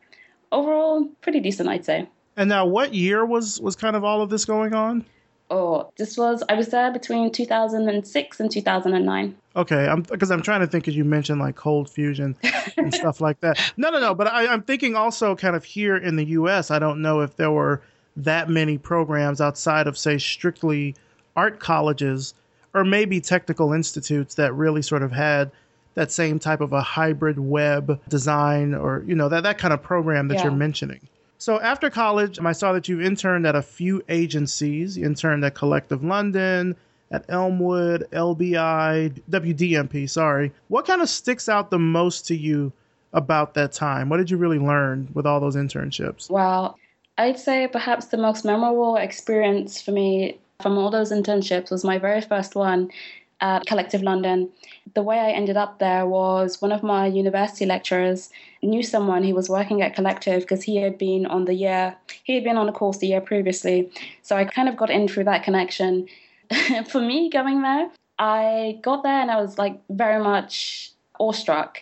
overall 0.51 1.05
pretty 1.21 1.39
decent 1.39 1.69
i'd 1.69 1.85
say. 1.85 2.07
And 2.37 2.49
now 2.49 2.65
what 2.65 2.93
year 2.93 3.25
was 3.25 3.61
was 3.61 3.75
kind 3.75 3.95
of 3.95 4.03
all 4.03 4.21
of 4.21 4.29
this 4.29 4.45
going 4.45 4.73
on 4.73 5.05
Oh, 5.51 5.91
this 5.97 6.17
was 6.17 6.43
I 6.47 6.53
was 6.53 6.69
there 6.69 6.93
between 6.93 7.29
2006 7.29 8.39
and 8.39 8.49
2009. 8.49 9.35
Okay, 9.57 9.85
I'm 9.85 10.01
because 10.03 10.31
I'm 10.31 10.41
trying 10.41 10.61
to 10.61 10.67
think 10.67 10.87
as 10.87 10.95
you 10.95 11.03
mentioned 11.03 11.41
like 11.41 11.57
ColdFusion 11.57 12.35
and 12.77 12.93
stuff 12.93 13.19
like 13.19 13.41
that. 13.41 13.59
No, 13.75 13.89
no, 13.89 13.99
no. 13.99 14.15
But 14.15 14.27
I, 14.27 14.47
I'm 14.47 14.61
thinking 14.61 14.95
also 14.95 15.35
kind 15.35 15.57
of 15.57 15.65
here 15.65 15.97
in 15.97 16.15
the 16.15 16.23
U.S. 16.27 16.71
I 16.71 16.79
don't 16.79 17.01
know 17.01 17.19
if 17.19 17.35
there 17.35 17.51
were 17.51 17.81
that 18.15 18.49
many 18.49 18.77
programs 18.77 19.41
outside 19.41 19.87
of 19.87 19.97
say 19.97 20.17
strictly 20.17 20.95
art 21.35 21.59
colleges 21.59 22.33
or 22.73 22.85
maybe 22.85 23.19
technical 23.19 23.73
institutes 23.73 24.35
that 24.35 24.53
really 24.53 24.81
sort 24.81 25.03
of 25.03 25.11
had 25.11 25.51
that 25.95 26.13
same 26.13 26.39
type 26.39 26.61
of 26.61 26.71
a 26.71 26.81
hybrid 26.81 27.37
web 27.37 27.99
design 28.07 28.73
or 28.73 29.03
you 29.05 29.15
know 29.15 29.27
that 29.27 29.43
that 29.43 29.57
kind 29.57 29.73
of 29.73 29.83
program 29.83 30.29
that 30.29 30.35
yeah. 30.35 30.43
you're 30.43 30.53
mentioning. 30.53 31.01
So 31.41 31.59
after 31.59 31.89
college, 31.89 32.37
I 32.39 32.51
saw 32.51 32.71
that 32.73 32.87
you 32.87 33.01
interned 33.01 33.47
at 33.47 33.55
a 33.55 33.63
few 33.63 34.03
agencies. 34.09 34.95
You 34.95 35.07
interned 35.07 35.43
at 35.43 35.55
Collective 35.55 36.03
London, 36.03 36.75
at 37.09 37.25
Elmwood, 37.29 38.07
LBI, 38.11 39.19
WDMP, 39.27 40.07
sorry. 40.07 40.51
What 40.67 40.85
kind 40.85 41.01
of 41.01 41.09
sticks 41.09 41.49
out 41.49 41.71
the 41.71 41.79
most 41.79 42.27
to 42.27 42.35
you 42.35 42.71
about 43.13 43.55
that 43.55 43.71
time? 43.71 44.07
What 44.07 44.17
did 44.17 44.29
you 44.29 44.37
really 44.37 44.59
learn 44.59 45.09
with 45.15 45.25
all 45.25 45.39
those 45.39 45.55
internships? 45.55 46.29
Well, 46.29 46.77
I'd 47.17 47.39
say 47.39 47.67
perhaps 47.67 48.05
the 48.05 48.17
most 48.17 48.45
memorable 48.45 48.97
experience 48.97 49.81
for 49.81 49.93
me 49.93 50.37
from 50.61 50.77
all 50.77 50.91
those 50.91 51.11
internships 51.11 51.71
was 51.71 51.83
my 51.83 51.97
very 51.97 52.21
first 52.21 52.53
one 52.53 52.91
at 53.41 53.65
Collective 53.65 54.03
London. 54.03 54.49
The 54.93 55.01
way 55.01 55.19
I 55.19 55.31
ended 55.31 55.57
up 55.57 55.79
there 55.79 56.05
was 56.05 56.61
one 56.61 56.71
of 56.71 56.83
my 56.83 57.07
university 57.07 57.65
lecturers 57.65 58.29
knew 58.61 58.83
someone 58.83 59.23
who 59.23 59.33
was 59.33 59.49
working 59.49 59.81
at 59.81 59.95
Collective 59.95 60.41
because 60.41 60.63
he 60.63 60.77
had 60.77 60.97
been 60.97 61.25
on 61.25 61.45
the 61.45 61.53
year, 61.53 61.97
he 62.23 62.35
had 62.35 62.43
been 62.43 62.57
on 62.57 62.69
a 62.69 62.71
course 62.71 62.99
the 62.99 63.07
year 63.07 63.21
previously. 63.21 63.91
So 64.21 64.35
I 64.35 64.45
kind 64.45 64.69
of 64.69 64.77
got 64.77 64.89
in 64.89 65.07
through 65.07 65.25
that 65.25 65.43
connection. 65.43 66.07
For 66.87 67.01
me, 67.01 67.29
going 67.29 67.61
there, 67.61 67.89
I 68.19 68.79
got 68.83 69.03
there 69.03 69.21
and 69.21 69.31
I 69.31 69.41
was 69.41 69.57
like 69.57 69.81
very 69.89 70.21
much 70.23 70.91
awestruck. 71.19 71.81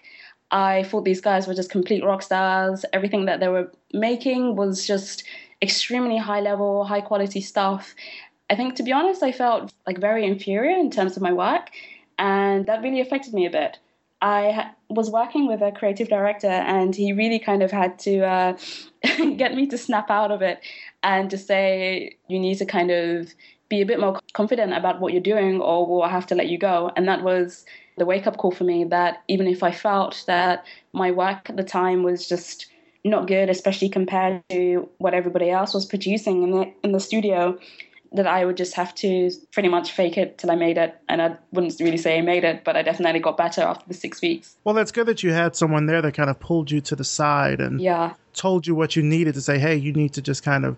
I 0.51 0.83
thought 0.83 1.05
these 1.05 1.21
guys 1.21 1.47
were 1.47 1.53
just 1.53 1.69
complete 1.69 2.03
rock 2.03 2.21
stars. 2.21 2.85
Everything 2.93 3.25
that 3.25 3.39
they 3.39 3.49
were 3.49 3.71
making 3.93 4.55
was 4.55 4.87
just 4.87 5.23
extremely 5.61 6.17
high 6.17 6.39
level, 6.39 6.85
high 6.85 7.01
quality 7.01 7.41
stuff. 7.41 7.93
I 8.49 8.55
think, 8.55 8.75
to 8.75 8.83
be 8.83 8.91
honest, 8.91 9.21
I 9.21 9.31
felt 9.31 9.73
like 9.85 9.99
very 9.99 10.25
inferior 10.25 10.77
in 10.77 10.89
terms 10.89 11.15
of 11.15 11.21
my 11.21 11.33
work, 11.33 11.69
and 12.17 12.65
that 12.65 12.81
really 12.81 13.01
affected 13.01 13.33
me 13.33 13.45
a 13.45 13.49
bit. 13.49 13.77
I 14.21 14.51
ha- 14.51 14.75
was 14.89 15.09
working 15.09 15.47
with 15.47 15.61
a 15.61 15.71
creative 15.71 16.09
director, 16.09 16.47
and 16.47 16.95
he 16.95 17.13
really 17.13 17.39
kind 17.39 17.63
of 17.63 17.71
had 17.71 17.99
to 17.99 18.25
uh, 18.25 18.57
get 19.37 19.55
me 19.55 19.67
to 19.67 19.77
snap 19.77 20.09
out 20.09 20.31
of 20.31 20.41
it 20.41 20.59
and 21.03 21.29
to 21.29 21.37
say, 21.37 22.17
you 22.27 22.39
need 22.39 22.55
to 22.55 22.65
kind 22.65 22.91
of 22.91 23.33
be 23.69 23.81
a 23.81 23.85
bit 23.85 23.99
more 23.99 24.19
confident 24.33 24.73
about 24.73 24.99
what 24.99 25.13
you're 25.13 25.21
doing, 25.21 25.61
or 25.61 25.85
we'll 25.85 26.07
have 26.07 26.25
to 26.27 26.35
let 26.35 26.49
you 26.49 26.57
go. 26.57 26.91
And 26.95 27.07
that 27.07 27.23
was 27.23 27.65
the 27.97 28.05
wake 28.05 28.25
up 28.25 28.37
call 28.37 28.51
for 28.51 28.63
me 28.63 28.83
that 28.85 29.23
even 29.27 29.47
if 29.47 29.61
I 29.61 29.71
felt 29.71 30.23
that 30.25 30.65
my 30.93 31.11
work 31.11 31.49
at 31.49 31.57
the 31.57 31.63
time 31.63 32.01
was 32.01 32.27
just 32.27 32.65
not 33.05 33.27
good, 33.27 33.49
especially 33.49 33.89
compared 33.89 34.41
to 34.49 34.89
what 34.97 35.13
everybody 35.13 35.49
else 35.49 35.73
was 35.73 35.85
producing 35.85 36.43
in 36.43 36.51
the 36.51 36.73
in 36.83 36.91
the 36.91 36.99
studio, 36.99 37.57
that 38.11 38.27
I 38.27 38.45
would 38.45 38.57
just 38.57 38.73
have 38.73 38.95
to 38.95 39.31
pretty 39.51 39.69
much 39.69 39.91
fake 39.91 40.17
it 40.17 40.37
till 40.37 40.51
I 40.51 40.55
made 40.55 40.77
it. 40.77 40.95
And 41.07 41.21
I 41.21 41.37
wouldn't 41.51 41.79
really 41.79 41.97
say 41.97 42.17
I 42.17 42.21
made 42.21 42.43
it, 42.43 42.63
but 42.63 42.75
I 42.75 42.81
definitely 42.81 43.19
got 43.19 43.37
better 43.37 43.61
after 43.61 43.85
the 43.87 43.93
six 43.93 44.21
weeks. 44.21 44.55
Well, 44.63 44.75
that's 44.75 44.91
good 44.91 45.05
that 45.07 45.21
you 45.21 45.31
had 45.31 45.55
someone 45.55 45.85
there 45.85 46.01
that 46.01 46.13
kind 46.13 46.29
of 46.29 46.39
pulled 46.39 46.71
you 46.71 46.81
to 46.81 46.95
the 46.95 47.03
side 47.03 47.59
and 47.59 47.79
yeah. 47.79 48.13
told 48.33 48.65
you 48.65 48.73
what 48.73 48.95
you 48.95 49.03
needed 49.03 49.35
to 49.35 49.41
say, 49.41 49.59
hey, 49.59 49.75
you 49.75 49.93
need 49.93 50.13
to 50.13 50.21
just 50.21 50.43
kind 50.43 50.65
of 50.65 50.75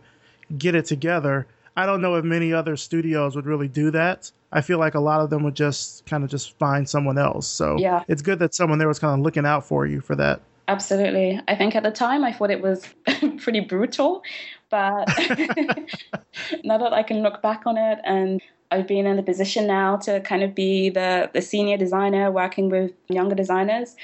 get 0.57 0.75
it 0.75 0.85
together. 0.85 1.47
I 1.77 1.85
don't 1.85 2.01
know 2.01 2.15
if 2.15 2.25
many 2.25 2.51
other 2.51 2.75
studios 2.75 3.35
would 3.35 3.45
really 3.45 3.69
do 3.69 3.91
that. 3.91 4.31
I 4.51 4.61
feel 4.61 4.77
like 4.77 4.95
a 4.95 4.99
lot 4.99 5.21
of 5.21 5.29
them 5.29 5.43
would 5.43 5.55
just 5.55 6.05
kind 6.05 6.23
of 6.25 6.29
just 6.29 6.57
find 6.57 6.87
someone 6.87 7.17
else. 7.17 7.47
So 7.47 7.77
yeah. 7.77 8.03
it's 8.09 8.21
good 8.21 8.39
that 8.39 8.53
someone 8.53 8.79
there 8.79 8.89
was 8.89 8.99
kind 8.99 9.17
of 9.17 9.23
looking 9.23 9.45
out 9.45 9.65
for 9.65 9.85
you 9.85 10.01
for 10.01 10.15
that. 10.15 10.41
Absolutely. 10.67 11.39
I 11.47 11.55
think 11.55 11.75
at 11.75 11.83
the 11.83 11.91
time 11.91 12.23
I 12.23 12.31
thought 12.31 12.51
it 12.51 12.61
was 12.61 12.85
pretty 13.37 13.61
brutal, 13.61 14.23
but 14.71 15.07
now 16.63 16.77
that 16.77 16.93
I 16.93 17.03
can 17.03 17.21
look 17.21 17.41
back 17.41 17.63
on 17.65 17.77
it 17.77 17.99
and 18.03 18.41
I've 18.71 18.87
been 18.87 19.05
in 19.05 19.17
the 19.17 19.23
position 19.23 19.67
now 19.67 19.97
to 19.97 20.21
kind 20.21 20.43
of 20.43 20.55
be 20.55 20.89
the, 20.89 21.29
the 21.33 21.41
senior 21.41 21.77
designer 21.77 22.31
working 22.31 22.69
with 22.69 22.91
younger 23.09 23.35
designers. 23.35 23.95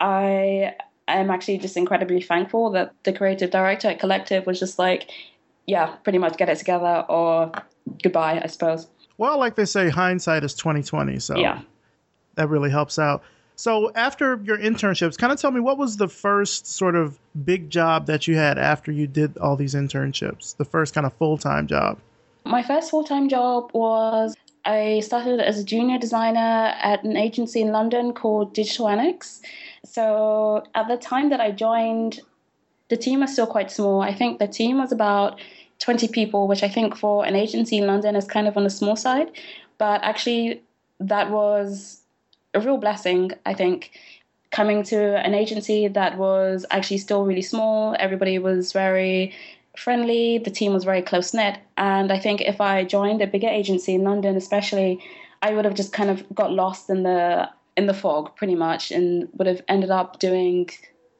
I 0.00 0.74
am 1.08 1.30
actually 1.30 1.58
just 1.58 1.76
incredibly 1.76 2.22
thankful 2.22 2.70
that 2.70 2.94
the 3.02 3.12
creative 3.12 3.50
director 3.50 3.88
at 3.88 3.98
Collective 3.98 4.46
was 4.46 4.60
just 4.60 4.78
like, 4.78 5.10
yeah, 5.66 5.96
pretty 6.04 6.18
much 6.18 6.36
get 6.36 6.48
it 6.48 6.58
together 6.58 7.04
or 7.08 7.50
goodbye, 8.02 8.40
I 8.42 8.46
suppose. 8.46 8.86
Well, 9.18 9.38
like 9.38 9.56
they 9.56 9.64
say, 9.64 9.88
hindsight 9.88 10.42
is 10.42 10.54
twenty 10.54 10.82
twenty. 10.82 11.18
So 11.20 11.36
yeah, 11.36 11.60
that 12.34 12.48
really 12.48 12.70
helps 12.70 12.98
out. 12.98 13.22
So 13.62 13.92
after 13.94 14.40
your 14.42 14.58
internships, 14.58 15.16
kind 15.16 15.32
of 15.32 15.40
tell 15.40 15.52
me 15.52 15.60
what 15.60 15.78
was 15.78 15.96
the 15.96 16.08
first 16.08 16.66
sort 16.66 16.96
of 16.96 17.20
big 17.44 17.70
job 17.70 18.06
that 18.06 18.26
you 18.26 18.34
had 18.34 18.58
after 18.58 18.90
you 18.90 19.06
did 19.06 19.38
all 19.38 19.54
these 19.54 19.76
internships? 19.76 20.56
The 20.56 20.64
first 20.64 20.94
kind 20.94 21.06
of 21.06 21.12
full 21.12 21.38
time 21.38 21.68
job. 21.68 21.96
My 22.44 22.64
first 22.64 22.90
full 22.90 23.04
time 23.04 23.28
job 23.28 23.70
was 23.72 24.34
I 24.64 24.98
started 24.98 25.38
as 25.38 25.60
a 25.60 25.64
junior 25.64 25.96
designer 25.96 26.74
at 26.82 27.04
an 27.04 27.16
agency 27.16 27.60
in 27.60 27.70
London 27.70 28.14
called 28.14 28.52
Digital 28.52 28.88
Annex. 28.88 29.40
So 29.84 30.64
at 30.74 30.88
the 30.88 30.96
time 30.96 31.30
that 31.30 31.40
I 31.40 31.52
joined, 31.52 32.18
the 32.88 32.96
team 32.96 33.20
was 33.20 33.32
still 33.32 33.46
quite 33.46 33.70
small. 33.70 34.02
I 34.02 34.12
think 34.12 34.40
the 34.40 34.48
team 34.48 34.78
was 34.78 34.90
about 34.90 35.40
20 35.78 36.08
people, 36.08 36.48
which 36.48 36.64
I 36.64 36.68
think 36.68 36.96
for 36.96 37.24
an 37.24 37.36
agency 37.36 37.78
in 37.78 37.86
London 37.86 38.16
is 38.16 38.26
kind 38.26 38.48
of 38.48 38.56
on 38.56 38.64
the 38.64 38.70
small 38.70 38.96
side. 38.96 39.30
But 39.78 40.02
actually, 40.02 40.64
that 40.98 41.30
was 41.30 42.01
a 42.54 42.60
real 42.60 42.78
blessing, 42.78 43.32
I 43.46 43.54
think, 43.54 43.92
coming 44.50 44.82
to 44.84 45.16
an 45.24 45.34
agency 45.34 45.88
that 45.88 46.18
was 46.18 46.66
actually 46.70 46.98
still 46.98 47.24
really 47.24 47.42
small. 47.42 47.96
Everybody 47.98 48.38
was 48.38 48.72
very 48.72 49.34
friendly, 49.76 50.38
the 50.38 50.50
team 50.50 50.74
was 50.74 50.84
very 50.84 51.02
close 51.02 51.32
knit. 51.32 51.58
And 51.76 52.12
I 52.12 52.18
think 52.18 52.42
if 52.42 52.60
I 52.60 52.84
joined 52.84 53.22
a 53.22 53.26
bigger 53.26 53.48
agency 53.48 53.94
in 53.94 54.04
London, 54.04 54.36
especially, 54.36 55.00
I 55.40 55.54
would 55.54 55.64
have 55.64 55.74
just 55.74 55.92
kind 55.92 56.10
of 56.10 56.24
got 56.34 56.52
lost 56.52 56.90
in 56.90 57.02
the 57.02 57.48
in 57.74 57.86
the 57.86 57.94
fog 57.94 58.36
pretty 58.36 58.54
much 58.54 58.90
and 58.90 59.30
would 59.32 59.46
have 59.46 59.62
ended 59.66 59.90
up 59.90 60.18
doing 60.18 60.68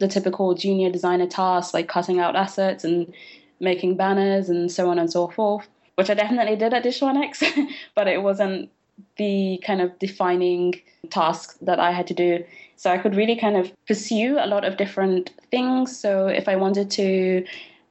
the 0.00 0.08
typical 0.08 0.54
junior 0.54 0.90
designer 0.90 1.26
tasks 1.26 1.72
like 1.72 1.88
cutting 1.88 2.20
out 2.20 2.36
assets 2.36 2.84
and 2.84 3.12
making 3.58 3.96
banners 3.96 4.50
and 4.50 4.70
so 4.70 4.90
on 4.90 4.98
and 4.98 5.10
so 5.10 5.28
forth, 5.28 5.66
which 5.94 6.10
I 6.10 6.14
definitely 6.14 6.56
did 6.56 6.74
at 6.74 6.82
Digital 6.82 7.08
Annex, 7.08 7.42
but 7.94 8.06
it 8.06 8.22
wasn't 8.22 8.68
the 9.16 9.62
kind 9.64 9.80
of 9.80 9.98
defining 9.98 10.80
task 11.10 11.56
that 11.62 11.78
I 11.78 11.92
had 11.92 12.06
to 12.08 12.14
do. 12.14 12.44
So 12.76 12.90
I 12.90 12.98
could 12.98 13.14
really 13.14 13.36
kind 13.36 13.56
of 13.56 13.72
pursue 13.86 14.38
a 14.38 14.46
lot 14.46 14.64
of 14.64 14.76
different 14.76 15.30
things. 15.50 15.96
So 15.96 16.26
if 16.26 16.48
I 16.48 16.56
wanted 16.56 16.90
to 16.92 17.44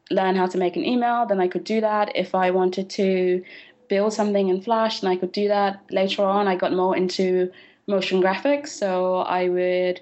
learn 0.09 0.35
how 0.35 0.47
to 0.47 0.57
make 0.57 0.75
an 0.75 0.85
email, 0.85 1.25
then 1.25 1.39
I 1.39 1.47
could 1.47 1.63
do 1.63 1.81
that. 1.81 2.11
If 2.15 2.35
I 2.35 2.51
wanted 2.51 2.89
to 2.91 3.43
build 3.87 4.13
something 4.13 4.49
in 4.49 4.61
Flash, 4.61 5.01
then 5.01 5.11
I 5.11 5.15
could 5.15 5.31
do 5.31 5.47
that. 5.47 5.81
Later 5.91 6.23
on, 6.23 6.47
I 6.47 6.55
got 6.55 6.73
more 6.73 6.95
into 6.95 7.51
motion 7.87 8.21
graphics. 8.21 8.69
So 8.69 9.17
I 9.17 9.49
would 9.49 10.01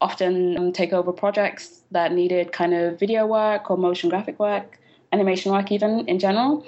often 0.00 0.58
um, 0.58 0.72
take 0.72 0.92
over 0.92 1.12
projects 1.12 1.82
that 1.92 2.12
needed 2.12 2.52
kind 2.52 2.74
of 2.74 2.98
video 2.98 3.26
work 3.26 3.70
or 3.70 3.76
motion 3.76 4.10
graphic 4.10 4.38
work, 4.38 4.78
animation 5.12 5.52
work, 5.52 5.70
even 5.70 6.06
in 6.08 6.18
general. 6.18 6.66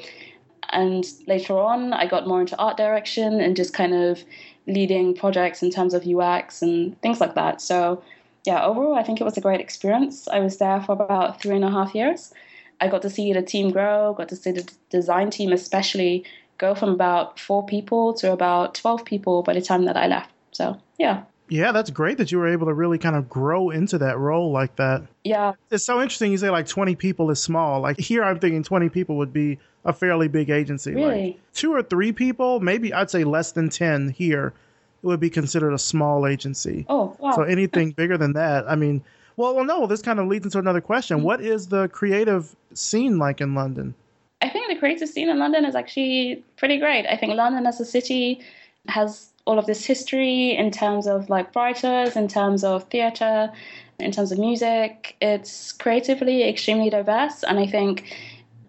And 0.71 1.05
later 1.27 1.59
on, 1.59 1.93
I 1.93 2.07
got 2.07 2.27
more 2.27 2.41
into 2.41 2.57
art 2.59 2.77
direction 2.77 3.41
and 3.41 3.57
just 3.57 3.75
kind 3.75 3.95
of 3.95 4.25
leading 4.67 5.15
projects 5.15 5.63
in 5.63 5.71
terms 5.71 5.95
of 5.95 6.07
UX 6.07 6.63
and 6.63 7.01
things 7.03 7.21
like 7.21 7.35
that. 7.35 7.61
So, 7.61 8.03
yeah, 8.45 8.65
overall, 8.65 8.95
I 8.95 9.03
think 9.03 9.21
it 9.21 9.25
was 9.25 9.37
a 9.37 9.41
great 9.41 9.61
experience. 9.61 10.29
I 10.29 10.41
was 10.41 10.59
there 10.59 10.81
for 10.81 10.93
about 10.93 11.41
three 11.41 11.57
and 11.57 11.65
a 11.65 11.71
half 11.71 11.95
years. 11.95 12.33
I 12.81 12.89
got 12.89 13.03
to 13.03 13.11
see 13.11 13.33
the 13.33 13.43
team 13.43 13.71
grow, 13.71 14.15
got 14.15 14.29
to 14.31 14.37
see 14.37 14.53
the 14.53 14.69
design 14.91 15.31
team, 15.31 15.53
especially, 15.53 16.25
go 16.59 16.75
from 16.75 16.91
about 16.91 17.39
four 17.39 17.65
people 17.67 18.15
to 18.15 18.33
about 18.33 18.75
12 18.75 19.05
people 19.05 19.43
by 19.43 19.55
the 19.55 19.63
time 19.63 19.85
that 19.85 19.97
I 19.97 20.07
left. 20.07 20.31
So, 20.53 20.79
yeah. 20.99 21.23
Yeah, 21.49 21.73
that's 21.73 21.91
great 21.91 22.19
that 22.19 22.33
you 22.33 22.39
were 22.39 22.49
able 22.49 22.67
to 22.67 22.75
really 22.75 22.99
kind 22.99 23.17
of 23.17 23.29
grow 23.29 23.71
into 23.71 23.99
that 23.99 24.19
role 24.19 24.51
like 24.51 24.77
that. 24.77 25.03
Yeah. 25.25 25.53
It's 25.71 25.85
so 25.85 26.01
interesting 26.01 26.33
you 26.33 26.39
say 26.39 26.51
like 26.51 26.67
20 26.67 26.97
people 26.97 27.31
is 27.31 27.41
small. 27.41 27.81
Like 27.81 27.99
here, 27.99 28.25
I'm 28.25 28.39
thinking 28.39 28.63
20 28.63 28.89
people 28.89 29.17
would 29.19 29.33
be 29.33 29.59
a 29.85 29.93
fairly 29.93 30.29
big 30.29 30.51
agency. 30.51 30.95
Really? 30.95 31.27
Like 31.27 31.53
two 31.53 31.73
or 31.73 31.83
three 31.83 32.13
people, 32.13 32.61
maybe 32.61 32.93
I'd 32.93 33.11
say 33.11 33.25
less 33.25 33.53
than 33.53 33.69
10 33.69 34.11
here, 34.11 34.55
it 35.03 35.07
would 35.07 35.21
be 35.21 35.31
considered 35.31 35.73
a 35.73 35.79
small 35.79 36.27
agency. 36.27 36.87
Oh, 36.89 37.17
wow. 37.19 37.33
So 37.33 37.43
anything 37.43 37.91
bigger 37.97 38.17
than 38.17 38.33
that, 38.35 38.65
I 38.69 38.77
mean, 38.77 39.03
well, 39.37 39.55
well, 39.55 39.65
no, 39.65 39.87
this 39.87 40.01
kind 40.01 40.21
of 40.21 40.27
leads 40.27 40.45
into 40.45 40.59
another 40.59 40.81
question. 40.81 41.19
Mm-hmm. 41.19 41.27
What 41.27 41.41
is 41.41 41.69
the 41.69 41.89
creative 41.89 42.55
scene 42.73 43.19
like 43.19 43.41
in 43.41 43.55
London? 43.55 43.95
I 44.41 44.49
think 44.49 44.69
the 44.69 44.77
creative 44.77 45.09
scene 45.09 45.29
in 45.29 45.39
London 45.39 45.65
is 45.65 45.75
actually 45.75 46.45
pretty 46.57 46.79
great. 46.79 47.07
I 47.07 47.17
think 47.17 47.35
London 47.35 47.67
as 47.67 47.81
a 47.81 47.85
city 47.85 48.41
has 48.89 49.31
all 49.47 49.59
of 49.59 49.67
this 49.67 49.85
history 49.85 50.57
in 50.57 50.71
terms 50.71 51.07
of 51.07 51.29
like 51.29 51.55
writers, 51.55 52.17
in 52.17 52.29
terms 52.29 52.65
of 52.65 52.85
theatre, 52.85 53.53
in 53.99 54.13
terms 54.13 54.33
of 54.33 54.39
music. 54.39 55.17
It's 55.21 55.73
creatively 55.73 56.49
extremely 56.49 56.91
diverse, 56.91 57.43
and 57.43 57.59
I 57.59 57.67
think 57.67 58.15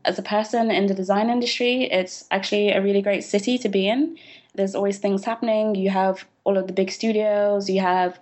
as 0.05 0.19
a 0.19 0.23
person 0.23 0.71
in 0.71 0.85
the 0.87 0.93
design 0.93 1.29
industry, 1.29 1.83
it's 1.91 2.25
actually 2.31 2.71
a 2.71 2.81
really 2.81 3.01
great 3.01 3.23
city 3.23 3.57
to 3.57 3.69
be 3.69 3.87
in. 3.87 4.17
There's 4.53 4.75
always 4.75 4.99
things 4.99 5.25
happening. 5.25 5.75
You 5.75 5.89
have 5.89 6.25
all 6.43 6.57
of 6.57 6.67
the 6.67 6.73
big 6.73 6.91
studios. 6.91 7.69
You 7.69 7.81
have 7.81 8.19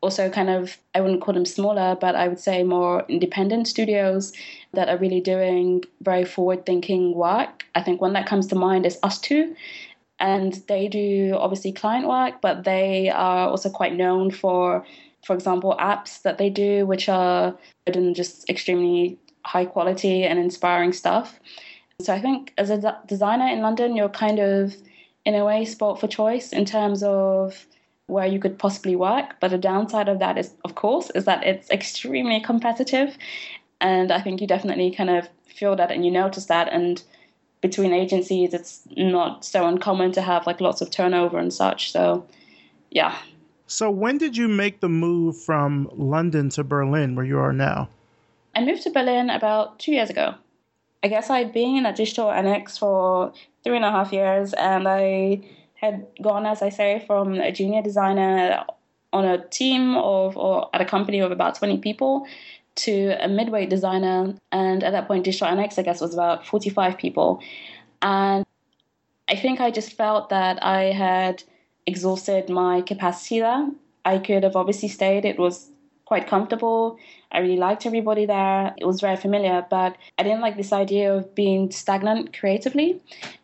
also 0.00 0.30
kind 0.30 0.50
of 0.50 0.78
I 0.94 1.00
wouldn't 1.00 1.22
call 1.22 1.34
them 1.34 1.46
smaller, 1.46 1.96
but 2.00 2.14
I 2.14 2.28
would 2.28 2.38
say 2.38 2.62
more 2.62 3.04
independent 3.08 3.68
studios 3.68 4.32
that 4.72 4.88
are 4.88 4.98
really 4.98 5.20
doing 5.20 5.84
very 6.02 6.24
forward-thinking 6.24 7.14
work. 7.14 7.64
I 7.74 7.82
think 7.82 8.00
one 8.00 8.12
that 8.12 8.26
comes 8.26 8.46
to 8.48 8.54
mind 8.54 8.86
is 8.86 8.98
ustwo 9.02 9.54
and 10.20 10.54
they 10.68 10.88
do 10.88 11.36
obviously 11.38 11.72
client 11.72 12.06
work, 12.06 12.40
but 12.40 12.64
they 12.64 13.10
are 13.10 13.48
also 13.48 13.70
quite 13.70 13.94
known 13.94 14.30
for, 14.30 14.84
for 15.26 15.34
example, 15.34 15.74
apps 15.80 16.22
that 16.22 16.38
they 16.38 16.50
do, 16.50 16.86
which 16.86 17.08
are 17.08 17.56
just 18.12 18.48
extremely 18.48 19.18
high 19.44 19.64
quality 19.64 20.24
and 20.24 20.38
inspiring 20.38 20.92
stuff. 20.92 21.38
So 22.00 22.12
I 22.12 22.20
think 22.20 22.52
as 22.58 22.70
a 22.70 22.98
designer 23.06 23.46
in 23.46 23.60
London, 23.60 23.96
you're 23.96 24.08
kind 24.08 24.38
of 24.38 24.74
in 25.24 25.34
a 25.34 25.44
way 25.44 25.64
spot 25.64 26.00
for 26.00 26.08
choice 26.08 26.52
in 26.52 26.64
terms 26.64 27.02
of 27.02 27.66
where 28.06 28.26
you 28.26 28.38
could 28.38 28.58
possibly 28.58 28.96
work. 28.96 29.36
But 29.40 29.50
the 29.50 29.58
downside 29.58 30.08
of 30.08 30.18
that 30.18 30.36
is, 30.36 30.52
of 30.64 30.74
course, 30.74 31.10
is 31.10 31.24
that 31.24 31.44
it's 31.44 31.70
extremely 31.70 32.40
competitive. 32.40 33.16
And 33.80 34.12
I 34.12 34.20
think 34.20 34.40
you 34.40 34.46
definitely 34.46 34.90
kind 34.90 35.10
of 35.10 35.28
feel 35.46 35.76
that 35.76 35.90
and 35.90 36.04
you 36.04 36.10
notice 36.10 36.46
that. 36.46 36.72
And 36.72 37.02
between 37.60 37.92
agencies, 37.92 38.52
it's 38.52 38.82
not 38.96 39.44
so 39.44 39.66
uncommon 39.66 40.12
to 40.12 40.22
have 40.22 40.46
like 40.46 40.60
lots 40.60 40.80
of 40.80 40.90
turnover 40.90 41.38
and 41.38 41.52
such. 41.52 41.92
So, 41.92 42.26
yeah. 42.90 43.16
So, 43.66 43.90
when 43.90 44.18
did 44.18 44.36
you 44.36 44.48
make 44.48 44.80
the 44.80 44.90
move 44.90 45.40
from 45.40 45.88
London 45.94 46.50
to 46.50 46.64
Berlin, 46.64 47.14
where 47.14 47.24
you 47.24 47.38
are 47.38 47.52
now? 47.52 47.88
I 48.56 48.64
moved 48.64 48.82
to 48.82 48.90
Berlin 48.90 49.30
about 49.30 49.78
two 49.78 49.92
years 49.92 50.10
ago. 50.10 50.34
I 51.02 51.08
guess 51.08 51.28
I'd 51.28 51.52
been 51.52 51.84
at 51.86 51.96
Digital 51.96 52.30
Annex 52.30 52.78
for 52.78 53.32
three 53.62 53.76
and 53.76 53.84
a 53.84 53.90
half 53.90 54.12
years, 54.12 54.54
and 54.54 54.88
I 54.88 55.40
had 55.74 56.06
gone, 56.22 56.46
as 56.46 56.62
I 56.62 56.70
say, 56.70 57.04
from 57.06 57.34
a 57.34 57.52
junior 57.52 57.82
designer 57.82 58.64
on 59.12 59.24
a 59.24 59.46
team 59.48 59.96
of, 59.96 60.36
or 60.36 60.70
at 60.72 60.80
a 60.80 60.84
company 60.84 61.20
of 61.20 61.30
about 61.30 61.56
20 61.56 61.78
people 61.78 62.26
to 62.76 63.16
a 63.20 63.28
midweight 63.28 63.70
designer. 63.70 64.34
And 64.50 64.82
at 64.82 64.92
that 64.92 65.06
point, 65.06 65.24
Digital 65.24 65.48
Annex, 65.48 65.78
I 65.78 65.82
guess, 65.82 66.00
was 66.00 66.14
about 66.14 66.46
45 66.46 66.98
people. 66.98 67.40
And 68.02 68.44
I 69.28 69.36
think 69.36 69.60
I 69.60 69.70
just 69.70 69.92
felt 69.92 70.30
that 70.30 70.62
I 70.64 70.84
had 70.84 71.44
exhausted 71.86 72.48
my 72.48 72.80
capacity 72.80 73.40
there. 73.40 73.70
I 74.04 74.18
could 74.18 74.42
have 74.42 74.56
obviously 74.56 74.88
stayed. 74.88 75.24
It 75.24 75.38
was 75.38 75.70
quite 76.04 76.26
comfortable. 76.26 76.98
I 77.34 77.40
really 77.40 77.58
liked 77.58 77.84
everybody 77.84 78.26
there. 78.26 78.74
It 78.78 78.86
was 78.86 79.00
very 79.00 79.16
familiar, 79.16 79.66
but 79.68 79.96
I 80.18 80.22
didn't 80.22 80.40
like 80.40 80.56
this 80.56 80.72
idea 80.72 81.12
of 81.14 81.34
being 81.34 81.70
stagnant 81.70 82.38
creatively. 82.38 83.02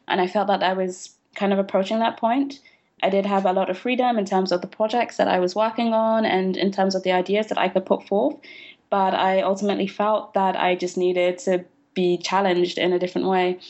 And 0.09 0.21
I 0.21 0.27
felt 0.27 0.47
that 0.47 0.63
I 0.63 0.73
was 0.73 1.11
kind 1.35 1.53
of 1.53 1.59
approaching 1.59 1.99
that 1.99 2.17
point. 2.17 2.61
I 3.03 3.11
did 3.11 3.27
have 3.27 3.47
a 3.47 3.53
lot 3.53 3.71
of 3.71 3.79
freedom 3.79 4.19
in 4.19 4.25
terms 4.25 4.53
of 4.53 4.61
the 4.61 4.67
projects 4.67 5.17
that 5.17 5.29
I 5.29 5.41
was 5.41 5.55
working 5.55 5.93
on 5.93 6.25
and 6.25 6.57
in 6.57 6.71
terms 6.71 6.95
of 6.95 7.03
the 7.03 7.13
ideas 7.13 7.47
that 7.49 7.59
I 7.59 7.69
could 7.69 7.87
put 7.87 8.07
forth 8.07 8.37
but 8.91 9.15
I 9.15 9.41
ultimately 9.41 9.87
felt 9.87 10.35
that 10.35 10.57
I 10.57 10.75
just 10.75 10.99
needed 10.99 11.39
to 11.39 11.65
be 11.95 12.19
challenged 12.19 12.77
in 12.77 12.93
a 12.93 12.99
different 12.99 13.29
way. 13.29 13.61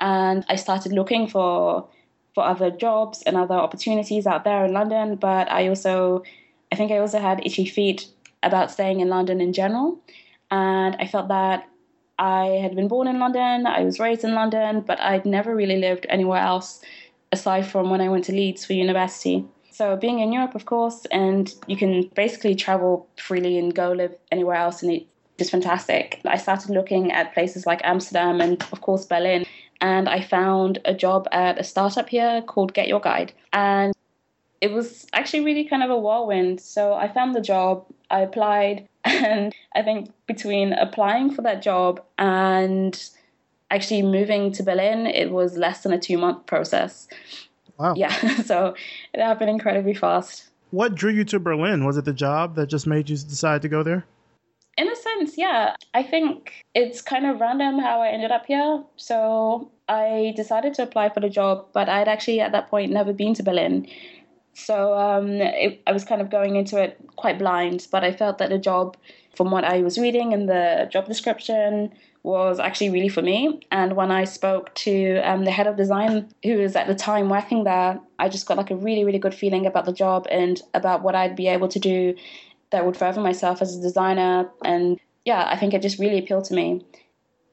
And 0.00 0.44
I 0.48 0.56
started 0.56 0.92
looking 0.92 1.28
for 1.28 1.88
for 2.34 2.44
other 2.44 2.70
jobs 2.70 3.22
and 3.22 3.34
other 3.34 3.54
opportunities 3.54 4.26
out 4.26 4.44
there 4.44 4.66
in 4.66 4.74
London, 4.74 5.16
but 5.16 5.50
I 5.50 5.68
also 5.68 6.22
I 6.70 6.76
think 6.76 6.90
I 6.90 6.98
also 6.98 7.18
had 7.18 7.46
itchy 7.46 7.64
feet 7.64 8.08
about 8.42 8.70
staying 8.70 9.00
in 9.00 9.08
London 9.08 9.40
in 9.40 9.52
general. 9.52 9.98
And 10.50 10.96
I 10.96 11.06
felt 11.06 11.28
that 11.28 11.68
I 12.18 12.60
had 12.62 12.74
been 12.74 12.88
born 12.88 13.08
in 13.08 13.18
London, 13.18 13.66
I 13.66 13.82
was 13.82 14.00
raised 14.00 14.24
in 14.24 14.34
London, 14.34 14.80
but 14.80 14.98
I'd 15.00 15.26
never 15.26 15.54
really 15.54 15.76
lived 15.76 16.06
anywhere 16.08 16.40
else 16.40 16.80
aside 17.32 17.66
from 17.66 17.90
when 17.90 18.00
I 18.00 18.08
went 18.08 18.24
to 18.24 18.32
Leeds 18.32 18.64
for 18.64 18.72
university. 18.72 19.44
So 19.70 19.96
being 19.96 20.20
in 20.20 20.32
Europe, 20.32 20.54
of 20.54 20.64
course, 20.64 21.04
and 21.10 21.52
you 21.66 21.76
can 21.76 22.10
basically 22.14 22.54
travel 22.54 23.06
freely 23.18 23.58
and 23.58 23.74
go 23.74 23.92
live 23.92 24.16
anywhere 24.32 24.56
else, 24.56 24.82
and 24.82 24.90
it's 24.90 25.04
just 25.36 25.50
fantastic. 25.50 26.20
I 26.24 26.38
started 26.38 26.70
looking 26.70 27.12
at 27.12 27.34
places 27.34 27.66
like 27.66 27.82
Amsterdam 27.84 28.40
and, 28.40 28.62
of 28.72 28.80
course, 28.80 29.04
Berlin, 29.04 29.44
and 29.82 30.08
I 30.08 30.22
found 30.22 30.78
a 30.86 30.94
job 30.94 31.28
at 31.32 31.58
a 31.58 31.64
startup 31.64 32.08
here 32.08 32.40
called 32.46 32.72
GetYourGuide. 32.72 33.32
And 33.52 33.92
it 34.60 34.72
was 34.72 35.06
actually 35.12 35.44
really 35.44 35.64
kind 35.64 35.82
of 35.82 35.90
a 35.90 35.98
whirlwind. 35.98 36.60
So 36.60 36.94
I 36.94 37.08
found 37.08 37.34
the 37.34 37.40
job, 37.40 37.86
I 38.10 38.20
applied, 38.20 38.88
and 39.04 39.54
I 39.74 39.82
think 39.82 40.10
between 40.26 40.72
applying 40.72 41.32
for 41.32 41.42
that 41.42 41.62
job 41.62 42.02
and 42.18 43.10
actually 43.70 44.02
moving 44.02 44.52
to 44.52 44.62
Berlin, 44.62 45.06
it 45.06 45.30
was 45.30 45.56
less 45.56 45.82
than 45.82 45.92
a 45.92 45.98
two 45.98 46.18
month 46.18 46.46
process. 46.46 47.08
Wow. 47.78 47.94
Yeah, 47.96 48.36
so 48.42 48.74
it 49.12 49.20
happened 49.20 49.50
incredibly 49.50 49.94
fast. 49.94 50.48
What 50.70 50.94
drew 50.94 51.12
you 51.12 51.24
to 51.26 51.38
Berlin? 51.38 51.84
Was 51.84 51.96
it 51.96 52.04
the 52.04 52.12
job 52.12 52.56
that 52.56 52.66
just 52.66 52.86
made 52.86 53.08
you 53.08 53.16
decide 53.16 53.62
to 53.62 53.68
go 53.68 53.82
there? 53.82 54.04
In 54.76 54.90
a 54.90 54.96
sense, 54.96 55.38
yeah. 55.38 55.74
I 55.94 56.02
think 56.02 56.52
it's 56.74 57.00
kind 57.00 57.24
of 57.24 57.40
random 57.40 57.78
how 57.78 58.02
I 58.02 58.08
ended 58.08 58.30
up 58.30 58.44
here. 58.46 58.82
So 58.96 59.70
I 59.88 60.34
decided 60.36 60.74
to 60.74 60.82
apply 60.82 61.08
for 61.10 61.20
the 61.20 61.30
job, 61.30 61.66
but 61.72 61.88
I'd 61.88 62.08
actually 62.08 62.40
at 62.40 62.52
that 62.52 62.68
point 62.68 62.92
never 62.92 63.12
been 63.12 63.32
to 63.34 63.42
Berlin. 63.42 63.86
So 64.56 64.96
um, 64.98 65.32
it, 65.32 65.82
I 65.86 65.92
was 65.92 66.04
kind 66.04 66.22
of 66.22 66.30
going 66.30 66.56
into 66.56 66.82
it 66.82 66.98
quite 67.16 67.38
blind, 67.38 67.86
but 67.90 68.02
I 68.02 68.10
felt 68.10 68.38
that 68.38 68.48
the 68.48 68.56
job, 68.56 68.96
from 69.34 69.50
what 69.50 69.64
I 69.64 69.82
was 69.82 69.98
reading 69.98 70.32
in 70.32 70.46
the 70.46 70.88
job 70.90 71.06
description, 71.06 71.92
was 72.22 72.58
actually 72.58 72.88
really 72.88 73.10
for 73.10 73.20
me. 73.20 73.60
And 73.70 73.96
when 73.96 74.10
I 74.10 74.24
spoke 74.24 74.74
to 74.76 75.18
um, 75.18 75.44
the 75.44 75.50
head 75.50 75.66
of 75.66 75.76
design, 75.76 76.28
who 76.42 76.56
was 76.56 76.74
at 76.74 76.86
the 76.86 76.94
time 76.94 77.28
working 77.28 77.64
there, 77.64 78.00
I 78.18 78.30
just 78.30 78.46
got 78.46 78.56
like 78.56 78.70
a 78.70 78.76
really, 78.76 79.04
really 79.04 79.18
good 79.18 79.34
feeling 79.34 79.66
about 79.66 79.84
the 79.84 79.92
job 79.92 80.26
and 80.30 80.60
about 80.72 81.02
what 81.02 81.14
I'd 81.14 81.36
be 81.36 81.48
able 81.48 81.68
to 81.68 81.78
do 81.78 82.16
that 82.70 82.86
would 82.86 82.96
further 82.96 83.20
myself 83.20 83.60
as 83.60 83.76
a 83.76 83.82
designer. 83.82 84.50
And 84.64 84.98
yeah, 85.26 85.46
I 85.50 85.56
think 85.58 85.74
it 85.74 85.82
just 85.82 85.98
really 85.98 86.18
appealed 86.18 86.46
to 86.46 86.54
me. 86.54 86.82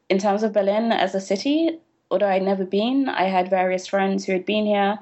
In 0.08 0.20
terms 0.20 0.42
of 0.42 0.54
Berlin 0.54 0.94
as 0.94 1.14
a 1.14 1.20
city, 1.20 1.80
although 2.10 2.30
I'd 2.30 2.44
never 2.44 2.64
been, 2.64 3.10
I 3.10 3.24
had 3.24 3.50
various 3.50 3.88
friends 3.88 4.24
who 4.24 4.32
had 4.32 4.46
been 4.46 4.66
here 4.66 5.00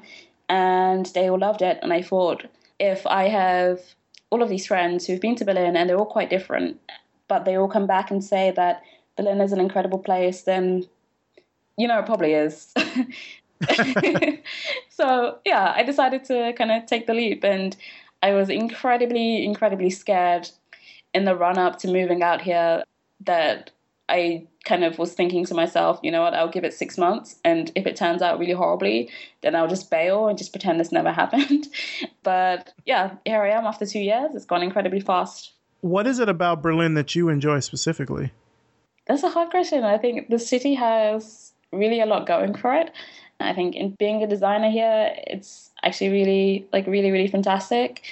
and 0.51 1.05
they 1.15 1.29
all 1.29 1.39
loved 1.39 1.61
it. 1.61 1.79
And 1.81 1.93
I 1.93 2.01
thought, 2.01 2.45
if 2.77 3.07
I 3.07 3.29
have 3.29 3.79
all 4.29 4.43
of 4.43 4.49
these 4.49 4.67
friends 4.67 5.07
who've 5.07 5.21
been 5.21 5.37
to 5.37 5.45
Berlin 5.45 5.77
and 5.77 5.89
they're 5.89 5.97
all 5.97 6.05
quite 6.05 6.29
different, 6.29 6.77
but 7.29 7.45
they 7.45 7.55
all 7.55 7.69
come 7.69 7.87
back 7.87 8.11
and 8.11 8.21
say 8.21 8.51
that 8.51 8.83
Berlin 9.15 9.39
is 9.39 9.53
an 9.53 9.61
incredible 9.61 9.99
place, 9.99 10.41
then 10.41 10.85
you 11.77 11.87
know 11.87 11.99
it 11.99 12.05
probably 12.05 12.33
is. 12.33 12.73
so 14.89 15.37
yeah, 15.45 15.73
I 15.73 15.83
decided 15.83 16.25
to 16.25 16.51
kind 16.57 16.71
of 16.71 16.85
take 16.85 17.07
the 17.07 17.13
leap, 17.13 17.45
and 17.45 17.77
I 18.21 18.33
was 18.33 18.49
incredibly, 18.49 19.45
incredibly 19.45 19.89
scared 19.89 20.49
in 21.13 21.23
the 21.23 21.35
run 21.35 21.57
up 21.57 21.79
to 21.79 21.87
moving 21.87 22.23
out 22.23 22.41
here 22.41 22.83
that 23.21 23.71
I 24.11 24.45
kind 24.65 24.83
of 24.83 24.99
was 24.99 25.13
thinking 25.13 25.45
to 25.45 25.55
myself, 25.55 25.99
you 26.03 26.11
know 26.11 26.21
what, 26.21 26.33
I'll 26.33 26.51
give 26.51 26.63
it 26.63 26.73
six 26.73 26.97
months, 26.97 27.39
and 27.43 27.71
if 27.75 27.87
it 27.87 27.95
turns 27.95 28.21
out 28.21 28.37
really 28.37 28.53
horribly, 28.53 29.09
then 29.41 29.55
I'll 29.55 29.67
just 29.67 29.89
bail 29.89 30.27
and 30.27 30.37
just 30.37 30.51
pretend 30.51 30.79
this 30.79 30.91
never 30.91 31.11
happened. 31.21 31.67
but 32.21 32.73
yeah, 32.85 33.15
here 33.25 33.41
I 33.41 33.49
am 33.49 33.65
after 33.65 33.85
two 33.85 33.99
years. 33.99 34.31
It's 34.35 34.45
gone 34.45 34.61
incredibly 34.61 34.99
fast. 34.99 35.53
What 35.79 36.05
is 36.05 36.19
it 36.19 36.29
about 36.29 36.61
Berlin 36.61 36.93
that 36.93 37.15
you 37.15 37.29
enjoy 37.29 37.59
specifically? 37.61 38.31
That's 39.07 39.23
a 39.23 39.29
hard 39.29 39.49
question. 39.49 39.83
I 39.83 39.97
think 39.97 40.29
the 40.29 40.37
city 40.37 40.75
has 40.75 41.53
really 41.71 42.01
a 42.01 42.05
lot 42.05 42.27
going 42.27 42.53
for 42.53 42.73
it. 42.73 42.91
I 43.39 43.53
think 43.53 43.75
in 43.75 43.91
being 43.91 44.21
a 44.21 44.27
designer 44.27 44.69
here, 44.69 45.15
it's 45.25 45.71
actually 45.83 46.09
really 46.09 46.67
like 46.71 46.85
really 46.85 47.11
really 47.11 47.27
fantastic. 47.27 48.03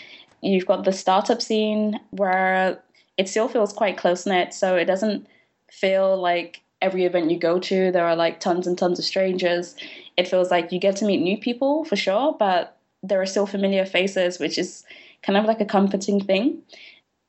You've 0.41 0.65
got 0.65 0.86
the 0.86 0.94
startup 0.94 1.41
scene 1.41 2.00
where 2.12 2.82
it 3.18 3.29
still 3.29 3.48
feels 3.48 3.74
quite 3.74 3.98
close 3.98 4.25
knit, 4.25 4.53
so 4.53 4.75
it 4.75 4.86
doesn't 4.86 5.27
feel 5.71 6.17
like 6.19 6.61
every 6.81 7.05
event 7.05 7.29
you 7.29 7.38
go 7.38 7.59
to 7.59 7.91
there 7.91 8.05
are 8.05 8.15
like 8.15 8.39
tons 8.39 8.65
and 8.65 8.77
tons 8.77 8.99
of 8.99 9.05
strangers. 9.05 9.75
It 10.17 10.27
feels 10.27 10.51
like 10.51 10.71
you 10.71 10.79
get 10.79 10.95
to 10.97 11.05
meet 11.05 11.21
new 11.21 11.38
people 11.38 11.83
for 11.85 11.95
sure, 11.95 12.35
but 12.38 12.77
there 13.03 13.21
are 13.21 13.25
still 13.25 13.45
familiar 13.45 13.85
faces, 13.85 14.39
which 14.39 14.57
is 14.57 14.83
kind 15.23 15.38
of 15.38 15.45
like 15.45 15.61
a 15.61 15.65
comforting 15.65 16.23
thing. 16.23 16.62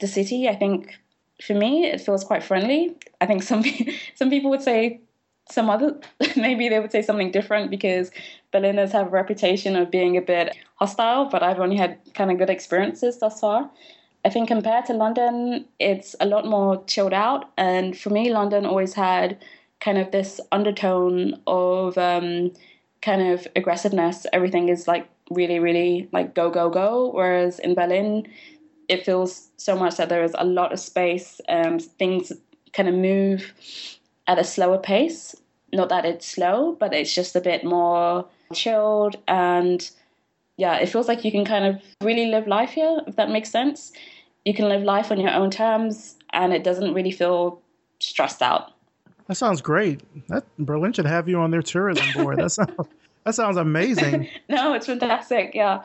The 0.00 0.06
city, 0.06 0.48
I 0.48 0.56
think, 0.56 0.98
for 1.44 1.54
me, 1.54 1.86
it 1.86 2.00
feels 2.00 2.24
quite 2.24 2.42
friendly. 2.42 2.96
I 3.20 3.26
think 3.26 3.42
some 3.42 3.64
some 4.14 4.30
people 4.30 4.50
would 4.50 4.62
say 4.62 5.00
some 5.50 5.68
other 5.68 5.98
maybe 6.36 6.68
they 6.68 6.78
would 6.78 6.92
say 6.92 7.02
something 7.02 7.30
different 7.30 7.70
because 7.70 8.10
Berliners 8.52 8.92
have 8.92 9.08
a 9.08 9.10
reputation 9.10 9.76
of 9.76 9.90
being 9.90 10.16
a 10.16 10.22
bit 10.22 10.56
hostile, 10.76 11.26
but 11.26 11.42
I've 11.42 11.60
only 11.60 11.76
had 11.76 11.98
kind 12.14 12.30
of 12.30 12.38
good 12.38 12.50
experiences 12.50 13.18
thus 13.18 13.40
far. 13.40 13.70
I 14.24 14.28
think 14.28 14.48
compared 14.48 14.86
to 14.86 14.92
London, 14.92 15.66
it's 15.78 16.14
a 16.20 16.26
lot 16.26 16.46
more 16.46 16.84
chilled 16.84 17.14
out, 17.14 17.50
and 17.56 17.96
for 17.96 18.10
me, 18.10 18.32
London 18.32 18.66
always 18.66 18.94
had 18.94 19.38
kind 19.80 19.96
of 19.96 20.10
this 20.10 20.40
undertone 20.52 21.40
of 21.46 21.96
um, 21.96 22.52
kind 23.00 23.22
of 23.22 23.48
aggressiveness. 23.56 24.26
Everything 24.32 24.68
is 24.68 24.86
like 24.86 25.08
really, 25.30 25.58
really 25.58 26.08
like 26.12 26.34
go, 26.34 26.50
go, 26.50 26.68
go. 26.68 27.10
Whereas 27.12 27.58
in 27.58 27.74
Berlin, 27.74 28.28
it 28.88 29.04
feels 29.06 29.48
so 29.56 29.76
much 29.76 29.96
that 29.96 30.08
there 30.08 30.24
is 30.24 30.34
a 30.38 30.44
lot 30.44 30.72
of 30.72 30.80
space 30.80 31.40
and 31.48 31.80
things 31.80 32.32
kind 32.72 32.88
of 32.88 32.94
move 32.94 33.54
at 34.26 34.38
a 34.38 34.44
slower 34.44 34.78
pace. 34.78 35.34
Not 35.72 35.88
that 35.88 36.04
it's 36.04 36.26
slow, 36.26 36.76
but 36.78 36.92
it's 36.92 37.14
just 37.14 37.36
a 37.36 37.40
bit 37.40 37.64
more 37.64 38.26
chilled 38.52 39.16
and 39.28 39.88
yeah, 40.60 40.76
it 40.76 40.90
feels 40.90 41.08
like 41.08 41.24
you 41.24 41.32
can 41.32 41.44
kind 41.46 41.64
of 41.64 41.82
really 42.02 42.26
live 42.26 42.46
life 42.46 42.70
here, 42.70 43.00
if 43.06 43.16
that 43.16 43.30
makes 43.30 43.50
sense. 43.50 43.92
You 44.44 44.52
can 44.52 44.68
live 44.68 44.82
life 44.82 45.10
on 45.10 45.18
your 45.18 45.30
own 45.30 45.50
terms 45.50 46.16
and 46.34 46.52
it 46.52 46.62
doesn't 46.62 46.92
really 46.92 47.10
feel 47.10 47.60
stressed 47.98 48.42
out. 48.42 48.72
That 49.26 49.36
sounds 49.36 49.62
great. 49.62 50.02
That 50.28 50.44
Berlin 50.58 50.92
should 50.92 51.06
have 51.06 51.28
you 51.28 51.38
on 51.40 51.50
their 51.50 51.62
tourism 51.62 52.04
board. 52.14 52.38
that 52.38 52.50
sounds 52.50 52.88
that 53.24 53.34
sounds 53.34 53.56
amazing. 53.56 54.28
no, 54.50 54.74
it's 54.74 54.86
fantastic. 54.86 55.54
Yeah. 55.54 55.82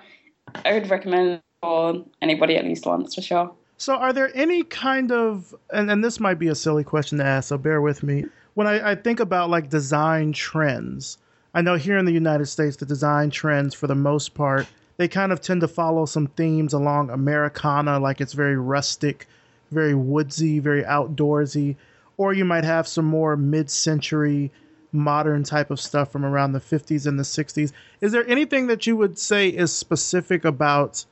I 0.65 0.73
would 0.73 0.89
recommend 0.89 1.41
for 1.61 2.03
anybody 2.21 2.57
at 2.57 2.65
least 2.65 2.85
once 2.85 3.15
for 3.15 3.21
sure. 3.21 3.51
So, 3.77 3.95
are 3.95 4.13
there 4.13 4.31
any 4.35 4.63
kind 4.63 5.11
of, 5.11 5.53
and, 5.71 5.91
and 5.91 6.03
this 6.03 6.19
might 6.19 6.39
be 6.39 6.47
a 6.47 6.55
silly 6.55 6.83
question 6.83 7.17
to 7.17 7.25
ask, 7.25 7.49
so 7.49 7.57
bear 7.57 7.81
with 7.81 8.03
me. 8.03 8.25
When 8.53 8.67
I, 8.67 8.91
I 8.91 8.95
think 8.95 9.19
about 9.19 9.49
like 9.49 9.69
design 9.69 10.31
trends, 10.31 11.17
I 11.55 11.61
know 11.61 11.75
here 11.75 11.97
in 11.97 12.03
the 12.03 12.11
United 12.11 12.47
States, 12.47 12.75
the 12.75 12.85
design 12.85 13.29
trends, 13.29 13.73
for 13.73 13.87
the 13.87 13.95
most 13.95 14.33
part, 14.33 14.67
they 14.97 15.07
kind 15.07 15.31
of 15.31 15.39
tend 15.39 15.61
to 15.61 15.69
follow 15.69 16.05
some 16.05 16.27
themes 16.27 16.73
along 16.73 17.09
Americana, 17.09 17.97
like 17.97 18.19
it's 18.19 18.33
very 18.33 18.57
rustic, 18.57 19.25
very 19.71 19.95
woodsy, 19.95 20.59
very 20.59 20.83
outdoorsy. 20.83 21.77
Or 22.17 22.33
you 22.33 22.43
might 22.43 22.65
have 22.65 22.89
some 22.89 23.05
more 23.05 23.37
mid 23.37 23.71
century 23.71 24.51
modern 24.91 25.43
type 25.43 25.71
of 25.71 25.79
stuff 25.79 26.11
from 26.11 26.25
around 26.25 26.51
the 26.51 26.59
50s 26.59 27.07
and 27.07 27.17
the 27.17 27.23
60s. 27.23 27.71
Is 28.01 28.11
there 28.11 28.29
anything 28.29 28.67
that 28.67 28.85
you 28.85 28.97
would 28.97 29.17
say 29.17 29.47
is 29.47 29.73
specific 29.73 30.43
about 30.43 31.05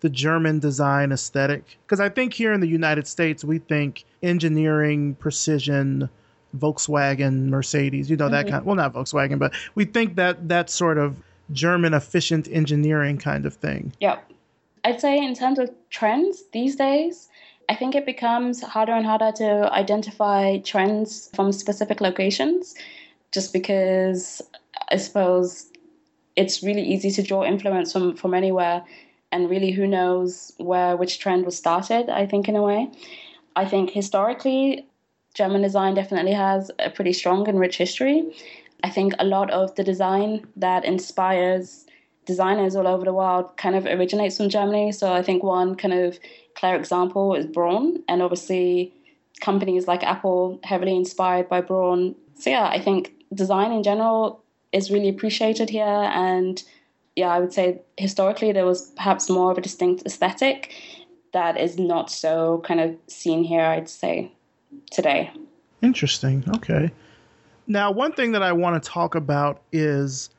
the 0.00 0.08
German 0.08 0.60
design 0.60 1.12
aesthetic? 1.12 1.78
Because 1.84 2.00
I 2.00 2.08
think 2.08 2.32
here 2.32 2.54
in 2.54 2.60
the 2.60 2.66
United 2.66 3.06
States, 3.06 3.44
we 3.44 3.58
think 3.58 4.06
engineering, 4.22 5.14
precision, 5.16 6.08
Volkswagen, 6.56 7.48
Mercedes, 7.48 8.10
you 8.10 8.16
know, 8.16 8.28
that 8.28 8.46
mm-hmm. 8.46 8.50
kind 8.50 8.60
of, 8.60 8.66
well, 8.66 8.76
not 8.76 8.92
Volkswagen, 8.92 9.38
but 9.38 9.52
we 9.74 9.84
think 9.84 10.16
that 10.16 10.48
that 10.48 10.70
sort 10.70 10.98
of 10.98 11.16
German 11.52 11.94
efficient 11.94 12.48
engineering 12.50 13.18
kind 13.18 13.46
of 13.46 13.54
thing. 13.54 13.92
Yeah. 14.00 14.18
I'd 14.84 15.00
say 15.00 15.18
in 15.18 15.34
terms 15.34 15.58
of 15.58 15.70
trends 15.90 16.44
these 16.52 16.76
days, 16.76 17.28
I 17.68 17.74
think 17.74 17.94
it 17.94 18.06
becomes 18.06 18.62
harder 18.62 18.92
and 18.92 19.04
harder 19.04 19.30
to 19.36 19.72
identify 19.72 20.58
trends 20.58 21.30
from 21.34 21.52
specific 21.52 22.00
locations 22.00 22.74
just 23.30 23.52
because 23.52 24.42
I 24.90 24.96
suppose 24.96 25.70
it's 26.36 26.62
really 26.62 26.82
easy 26.82 27.10
to 27.10 27.22
draw 27.22 27.44
influence 27.44 27.92
from, 27.92 28.16
from 28.16 28.34
anywhere 28.34 28.82
and 29.32 29.48
really 29.48 29.70
who 29.70 29.86
knows 29.86 30.52
where 30.58 30.96
which 30.96 31.18
trend 31.18 31.44
was 31.44 31.56
started 31.56 32.08
i 32.08 32.26
think 32.26 32.48
in 32.48 32.56
a 32.56 32.62
way 32.62 32.88
i 33.56 33.64
think 33.64 33.90
historically 33.90 34.86
german 35.34 35.62
design 35.62 35.94
definitely 35.94 36.32
has 36.32 36.70
a 36.78 36.90
pretty 36.90 37.12
strong 37.12 37.48
and 37.48 37.58
rich 37.58 37.76
history. 37.76 38.32
I 38.82 38.90
think 38.90 39.12
a 39.18 39.24
lot 39.24 39.50
of 39.50 39.74
the 39.74 39.84
design 39.84 40.46
that 40.56 40.84
inspires 40.84 41.86
designers 42.26 42.76
all 42.76 42.86
over 42.86 43.04
the 43.04 43.12
world 43.12 43.56
kind 43.56 43.74
of 43.76 43.86
originates 43.86 44.36
from 44.36 44.48
germany. 44.48 44.92
So 44.92 45.12
i 45.12 45.22
think 45.22 45.42
one 45.42 45.74
kind 45.76 45.94
of 45.94 46.18
clear 46.54 46.74
example 46.74 47.34
is 47.34 47.46
braun. 47.46 48.02
And 48.08 48.22
obviously 48.22 48.92
companies 49.40 49.86
like 49.86 50.02
apple 50.02 50.60
heavily 50.64 50.96
inspired 50.96 51.48
by 51.48 51.60
braun. 51.60 52.14
So 52.34 52.50
yeah 52.50 52.66
i 52.66 52.80
think 52.80 53.12
design 53.32 53.72
in 53.72 53.82
general 53.82 54.42
is 54.72 54.90
really 54.90 55.08
appreciated 55.08 55.70
here. 55.70 55.84
And 55.84 56.62
yeah, 57.16 57.28
I 57.28 57.40
would 57.40 57.52
say 57.52 57.80
historically 57.96 58.52
there 58.52 58.66
was 58.66 58.92
perhaps 58.96 59.28
more 59.28 59.50
of 59.50 59.58
a 59.58 59.60
distinct 59.60 60.04
aesthetic 60.06 60.74
that 61.32 61.58
is 61.58 61.78
not 61.78 62.10
so 62.10 62.62
kind 62.64 62.80
of 62.80 62.96
seen 63.06 63.44
here, 63.44 63.62
I'd 63.62 63.88
say, 63.88 64.32
today. 64.90 65.30
Interesting. 65.82 66.44
Okay. 66.56 66.90
Now, 67.66 67.90
one 67.90 68.12
thing 68.12 68.32
that 68.32 68.42
I 68.42 68.52
want 68.52 68.82
to 68.82 68.88
talk 68.88 69.14
about 69.14 69.62
is 69.72 70.30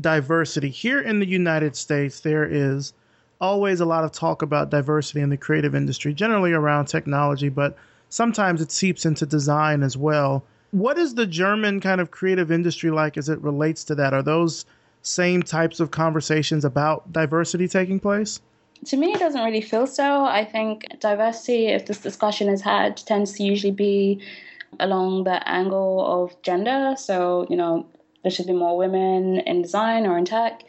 diversity. 0.00 0.70
Here 0.70 1.00
in 1.00 1.18
the 1.18 1.26
United 1.26 1.76
States, 1.76 2.20
there 2.20 2.44
is 2.44 2.92
always 3.40 3.80
a 3.80 3.84
lot 3.84 4.04
of 4.04 4.12
talk 4.12 4.42
about 4.42 4.70
diversity 4.70 5.20
in 5.20 5.30
the 5.30 5.36
creative 5.36 5.74
industry, 5.74 6.14
generally 6.14 6.52
around 6.52 6.86
technology, 6.86 7.48
but 7.48 7.76
sometimes 8.08 8.60
it 8.60 8.70
seeps 8.70 9.04
into 9.04 9.26
design 9.26 9.82
as 9.82 9.96
well. 9.96 10.44
What 10.70 10.98
is 10.98 11.14
the 11.14 11.26
German 11.26 11.80
kind 11.80 12.00
of 12.00 12.10
creative 12.10 12.52
industry 12.52 12.90
like 12.90 13.16
as 13.16 13.28
it 13.28 13.40
relates 13.40 13.84
to 13.84 13.94
that? 13.96 14.12
Are 14.12 14.22
those 14.22 14.66
same 15.02 15.42
types 15.42 15.80
of 15.80 15.90
conversations 15.90 16.64
about 16.64 17.12
diversity 17.12 17.68
taking 17.68 18.00
place? 18.00 18.40
To 18.86 18.96
me, 18.96 19.12
it 19.12 19.18
doesn't 19.18 19.44
really 19.44 19.60
feel 19.60 19.86
so. 19.86 20.24
I 20.24 20.44
think 20.44 20.86
diversity, 21.00 21.66
if 21.66 21.86
this 21.86 21.98
discussion 21.98 22.48
is 22.48 22.62
had, 22.62 22.96
tends 22.96 23.32
to 23.32 23.42
usually 23.42 23.72
be 23.72 24.20
along 24.80 25.24
the 25.24 25.46
angle 25.48 26.04
of 26.06 26.40
gender. 26.42 26.94
So, 26.96 27.46
you 27.50 27.56
know, 27.56 27.86
there 28.22 28.30
should 28.30 28.46
be 28.46 28.52
more 28.52 28.76
women 28.76 29.40
in 29.40 29.62
design 29.62 30.06
or 30.06 30.16
in 30.16 30.24
tech. 30.24 30.62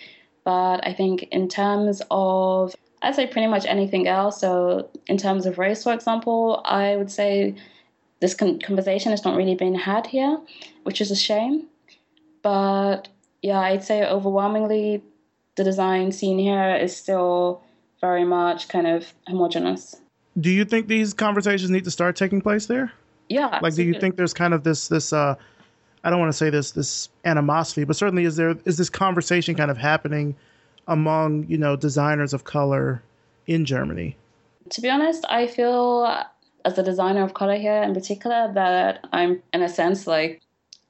But 0.44 0.86
I 0.86 0.94
think 0.94 1.24
in 1.32 1.48
terms 1.48 2.02
of, 2.10 2.76
I'd 3.02 3.16
say 3.16 3.28
pretty 3.28 3.48
much 3.48 3.66
anything 3.66 4.08
else. 4.08 4.42
So, 4.42 4.90
in 5.08 5.18
terms 5.18 5.46
of 5.46 5.58
race, 5.58 5.84
for 5.84 5.94
example, 5.94 6.62
I 6.66 6.96
would 6.96 7.12
say 7.12 7.56
this 8.20 8.34
conversation 8.34 9.12
has 9.12 9.24
not 9.24 9.38
really 9.38 9.56
been 9.56 9.76
had 9.76 10.08
here, 10.08 10.40
which 10.84 11.00
is 11.02 11.12
a 11.12 11.16
shame. 11.16 11.68
But 12.42 13.08
yeah, 13.42 13.60
I'd 13.60 13.84
say 13.84 14.04
overwhelmingly 14.04 15.04
the 15.56 15.64
design 15.64 16.12
scene 16.12 16.40
here 16.40 16.76
is 16.76 16.96
still 16.96 17.64
very 18.02 18.26
much 18.26 18.68
kind 18.68 18.88
of 18.88 19.14
homogenous. 19.28 19.96
Do 20.40 20.50
you 20.50 20.66
think 20.66 20.88
these 20.88 21.14
conversations 21.14 21.70
need 21.70 21.84
to 21.84 21.92
start 21.92 22.16
taking 22.16 22.42
place 22.42 22.68
there? 22.68 22.92
Yeah. 23.28 23.48
Like, 23.48 23.54
absolutely. 23.54 23.84
do 23.84 23.96
you 23.96 24.00
think 24.00 24.16
there's 24.16 24.34
kind 24.34 24.54
of 24.54 24.64
this 24.64 24.88
this 24.88 25.14
uh, 25.14 25.36
I 26.04 26.10
don't 26.10 26.20
want 26.20 26.32
to 26.32 26.38
say 26.38 26.50
this 26.50 26.72
this 26.72 27.10
animosity, 27.26 27.84
but 27.84 27.96
certainly 27.96 28.26
is 28.26 28.36
there 28.36 28.56
is 28.66 28.78
this 28.78 28.90
conversation 28.90 29.56
kind 29.56 29.72
of 29.72 29.78
happening 29.78 30.36
among 30.88 31.46
you 31.48 31.58
know 31.58 31.76
designers 31.76 32.34
of 32.34 32.44
color 32.44 33.02
in 33.48 33.66
Germany? 33.66 34.16
To 34.72 34.82
be 34.82 34.90
honest, 34.90 35.26
I 35.30 35.48
feel 35.48 36.06
as 36.66 36.78
a 36.78 36.84
designer 36.84 37.24
of 37.24 37.34
color 37.34 37.58
here 37.58 37.82
in 37.82 37.94
particular 37.94 38.52
that 38.54 39.08
I'm 39.12 39.42
in 39.54 39.62
a 39.62 39.70
sense 39.70 40.08
like 40.08 40.42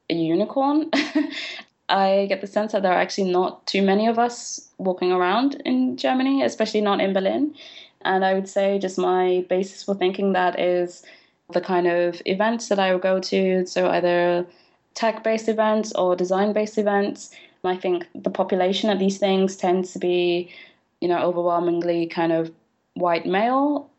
a 0.09 0.13
unicorn. 0.13 0.89
I 1.89 2.27
get 2.27 2.41
the 2.41 2.47
sense 2.47 2.71
that 2.71 2.83
there 2.83 2.91
are 2.91 2.99
actually 2.99 3.31
not 3.31 3.65
too 3.65 3.81
many 3.81 4.07
of 4.07 4.19
us 4.19 4.69
walking 4.77 5.11
around 5.11 5.61
in 5.65 5.97
Germany, 5.97 6.43
especially 6.43 6.81
not 6.81 7.01
in 7.01 7.13
Berlin. 7.13 7.55
And 8.01 8.23
I 8.23 8.33
would 8.33 8.47
say 8.47 8.79
just 8.79 8.97
my 8.97 9.45
basis 9.49 9.83
for 9.83 9.95
thinking 9.95 10.33
that 10.33 10.59
is 10.59 11.03
the 11.51 11.61
kind 11.61 11.87
of 11.87 12.21
events 12.25 12.69
that 12.69 12.79
I 12.79 12.93
would 12.93 13.01
go 13.01 13.19
to. 13.19 13.65
So 13.65 13.89
either 13.89 14.45
tech 14.93 15.23
based 15.23 15.49
events 15.49 15.91
or 15.93 16.15
design 16.15 16.53
based 16.53 16.77
events. 16.77 17.31
I 17.63 17.75
think 17.75 18.07
the 18.15 18.29
population 18.29 18.89
of 18.89 18.99
these 18.99 19.17
things 19.17 19.57
tends 19.57 19.91
to 19.93 19.99
be, 19.99 20.53
you 21.01 21.07
know, 21.07 21.19
overwhelmingly 21.19 22.07
kind 22.07 22.31
of 22.31 22.51
white 22.93 23.25
male, 23.25 23.89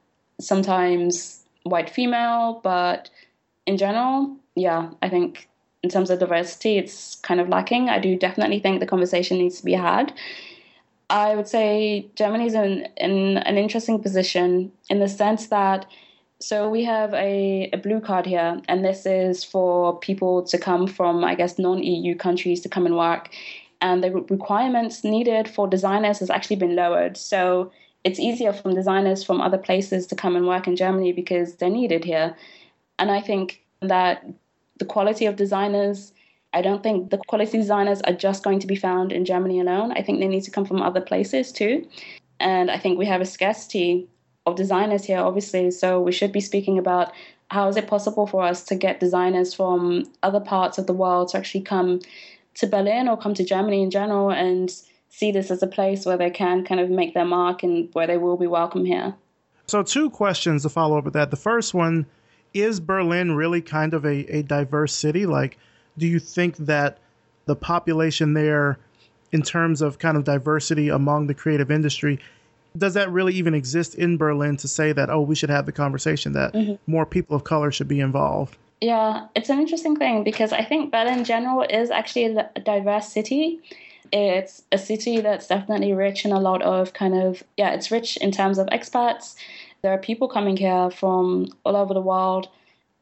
sometimes 0.41 1.43
white 1.65 1.91
female, 1.91 2.61
but 2.63 3.11
in 3.67 3.77
general, 3.77 4.35
yeah, 4.55 4.91
I 5.03 5.09
think 5.09 5.50
in 5.83 5.91
terms 5.91 6.11
of 6.11 6.19
diversity, 6.19 6.79
it's 6.79 7.17
kind 7.17 7.41
of 7.41 7.49
lacking. 7.49 7.89
I 7.89 7.99
do 7.99 8.17
definitely 8.17 8.61
think 8.61 8.81
the 8.81 8.87
conversation 8.87 9.39
needs 9.39 9.59
to 9.59 9.65
be 9.65 9.73
had. 9.73 10.13
I 11.09 11.35
would 11.35 11.49
say 11.49 12.07
Germany's 12.15 12.55
in, 12.55 12.87
in 12.97 13.39
an 13.39 13.57
interesting 13.57 14.01
position 14.01 14.71
in 14.89 15.01
the 15.01 15.09
sense 15.09 15.49
that 15.49 15.87
so 16.43 16.71
we 16.71 16.85
have 16.85 17.13
a, 17.13 17.69
a 17.73 17.77
blue 17.77 18.01
card 18.01 18.25
here, 18.25 18.61
and 18.67 18.83
this 18.83 19.05
is 19.05 19.45
for 19.45 19.99
people 19.99 20.43
to 20.45 20.57
come 20.57 20.87
from, 20.87 21.23
I 21.23 21.35
guess, 21.35 21.59
non-EU 21.59 22.15
countries 22.17 22.63
to 22.63 22.69
come 22.69 22.87
and 22.87 22.97
work. 22.97 23.29
And 23.83 24.03
the 24.03 24.11
requirements 24.11 25.05
needed 25.05 25.49
for 25.49 25.69
designers 25.69 26.19
has 26.21 26.31
actually 26.31 26.57
been 26.57 26.75
lowered. 26.75 27.19
So 27.19 27.71
it's 28.05 28.19
easier 28.19 28.55
for 28.55 28.73
designers 28.73 29.23
from 29.23 29.43
other 29.43 29.59
places 29.59 30.07
to 30.07 30.17
come 30.17 30.35
and 30.35 30.47
work 30.47 30.67
in 30.67 30.77
Germany 30.77 31.13
because 31.13 31.57
they're 31.57 31.69
needed 31.69 32.05
here. 32.05 32.35
And 32.99 33.11
I 33.11 33.21
think 33.21 33.63
that 33.83 34.25
the 34.81 34.85
quality 34.85 35.27
of 35.27 35.37
designers, 35.37 36.13
I 36.53 36.63
don't 36.63 36.83
think 36.83 37.11
the 37.11 37.19
quality 37.29 37.59
designers 37.59 38.01
are 38.01 38.13
just 38.13 38.43
going 38.43 38.59
to 38.59 38.67
be 38.67 38.75
found 38.75 39.13
in 39.13 39.25
Germany 39.25 39.61
alone. 39.61 39.93
I 39.93 40.03
think 40.03 40.19
they 40.19 40.27
need 40.27 40.43
to 40.45 40.51
come 40.51 40.65
from 40.65 40.83
other 40.83 41.01
places 41.01 41.53
too. 41.53 41.87
And 42.41 42.71
I 42.71 42.79
think 42.79 42.99
we 42.99 43.07
have 43.07 43.21
a 43.21 43.27
scarcity 43.27 44.09
of 44.47 44.57
designers 44.57 45.05
here, 45.05 45.19
obviously. 45.19 45.71
So 45.71 46.01
we 46.01 46.11
should 46.11 46.33
be 46.33 46.41
speaking 46.41 46.79
about 46.79 47.13
how 47.51 47.69
is 47.69 47.77
it 47.77 47.87
possible 47.87 48.27
for 48.27 48.43
us 48.43 48.65
to 48.65 48.75
get 48.75 48.99
designers 48.99 49.55
from 49.55 50.05
other 50.23 50.41
parts 50.41 50.79
of 50.79 50.87
the 50.87 50.95
world 50.95 51.29
to 51.29 51.39
actually 51.39 51.61
come 51.61 52.01
to 52.55 52.67
Berlin 52.67 53.07
or 53.07 53.17
come 53.17 53.35
to 53.35 53.45
Germany 53.45 53.83
in 53.83 53.91
general 53.91 54.31
and 54.31 54.73
see 55.11 55.31
this 55.31 55.51
as 55.51 55.63
a 55.63 55.67
place 55.67 56.07
where 56.07 56.17
they 56.17 56.31
can 56.31 56.65
kind 56.65 56.81
of 56.81 56.89
make 56.89 57.13
their 57.13 57.25
mark 57.25 57.63
and 57.63 57.91
where 57.93 58.07
they 58.07 58.17
will 58.17 58.37
be 58.37 58.47
welcome 58.47 58.85
here. 58.87 59.15
So, 59.67 59.83
two 59.83 60.11
questions 60.11 60.63
to 60.63 60.69
follow 60.69 60.99
up 60.99 61.05
with 61.05 61.15
that. 61.15 61.31
The 61.31 61.37
first 61.37 61.75
one 61.75 62.07
is 62.53 62.81
Berlin 62.81 63.33
really 63.33 63.61
kind 63.61 63.95
of 63.95 64.05
a, 64.05 64.37
a 64.37 64.43
diverse 64.43 64.95
city? 64.95 65.27
Like, 65.27 65.59
do 65.99 66.07
you 66.07 66.19
think 66.19 66.57
that 66.59 66.99
the 67.47 67.57
population 67.57 68.35
there, 68.35 68.79
in 69.33 69.43
terms 69.43 69.83
of 69.83 69.99
kind 69.99 70.17
of 70.17 70.25
diversity 70.25 70.89
among 70.89 71.27
the 71.27 71.35
creative 71.35 71.71
industry, 71.71 72.19
does 72.77 72.95
that 72.95 73.11
really 73.11 73.35
even 73.35 73.55
exist 73.55 73.95
in 73.95 74.17
Berlin 74.17 74.57
to 74.59 74.69
say 74.69 74.93
that, 74.93 75.11
oh, 75.11 75.21
we 75.21 75.35
should 75.35 75.51
have 75.51 75.67
the 75.67 75.73
conversation 75.73 76.33
that 76.33 76.53
mm-hmm. 76.53 76.75
more 76.91 77.05
people 77.05 77.35
of 77.35 77.45
color 77.45 77.71
should 77.73 77.89
be 77.89 78.01
involved? 78.01 78.57
Yeah, 78.81 79.27
it's 79.35 79.51
an 79.51 79.59
interesting 79.59 79.97
thing 79.97 80.25
because 80.25 80.53
I 80.53 80.65
think 80.65 80.91
Berlin 80.91 81.19
in 81.19 81.25
general 81.25 81.63
is 81.69 81.91
actually 81.91 82.37
a 82.37 82.61
diverse 82.61 83.09
city. 83.09 83.61
It's 84.13 84.63
a 84.73 84.79
city 84.79 85.21
that's 85.21 85.49
definitely 85.49 85.93
rich 85.93 86.25
in 86.25 86.33
a 86.33 86.41
lot 86.41 86.63
of 86.63 86.93
kind 86.95 87.15
of, 87.15 87.43
yeah, 87.57 87.71
it's 87.71 87.91
rich 87.91 88.17
in 88.17 88.31
terms 88.31 88.59
of 88.59 88.67
expats 88.69 89.35
there 89.83 89.93
are 89.93 89.99
people 89.99 90.29
coming 90.29 90.57
here 90.57 90.91
from 90.91 91.49
all 91.65 91.77
over 91.77 91.95
the 91.95 92.01
world. 92.01 92.49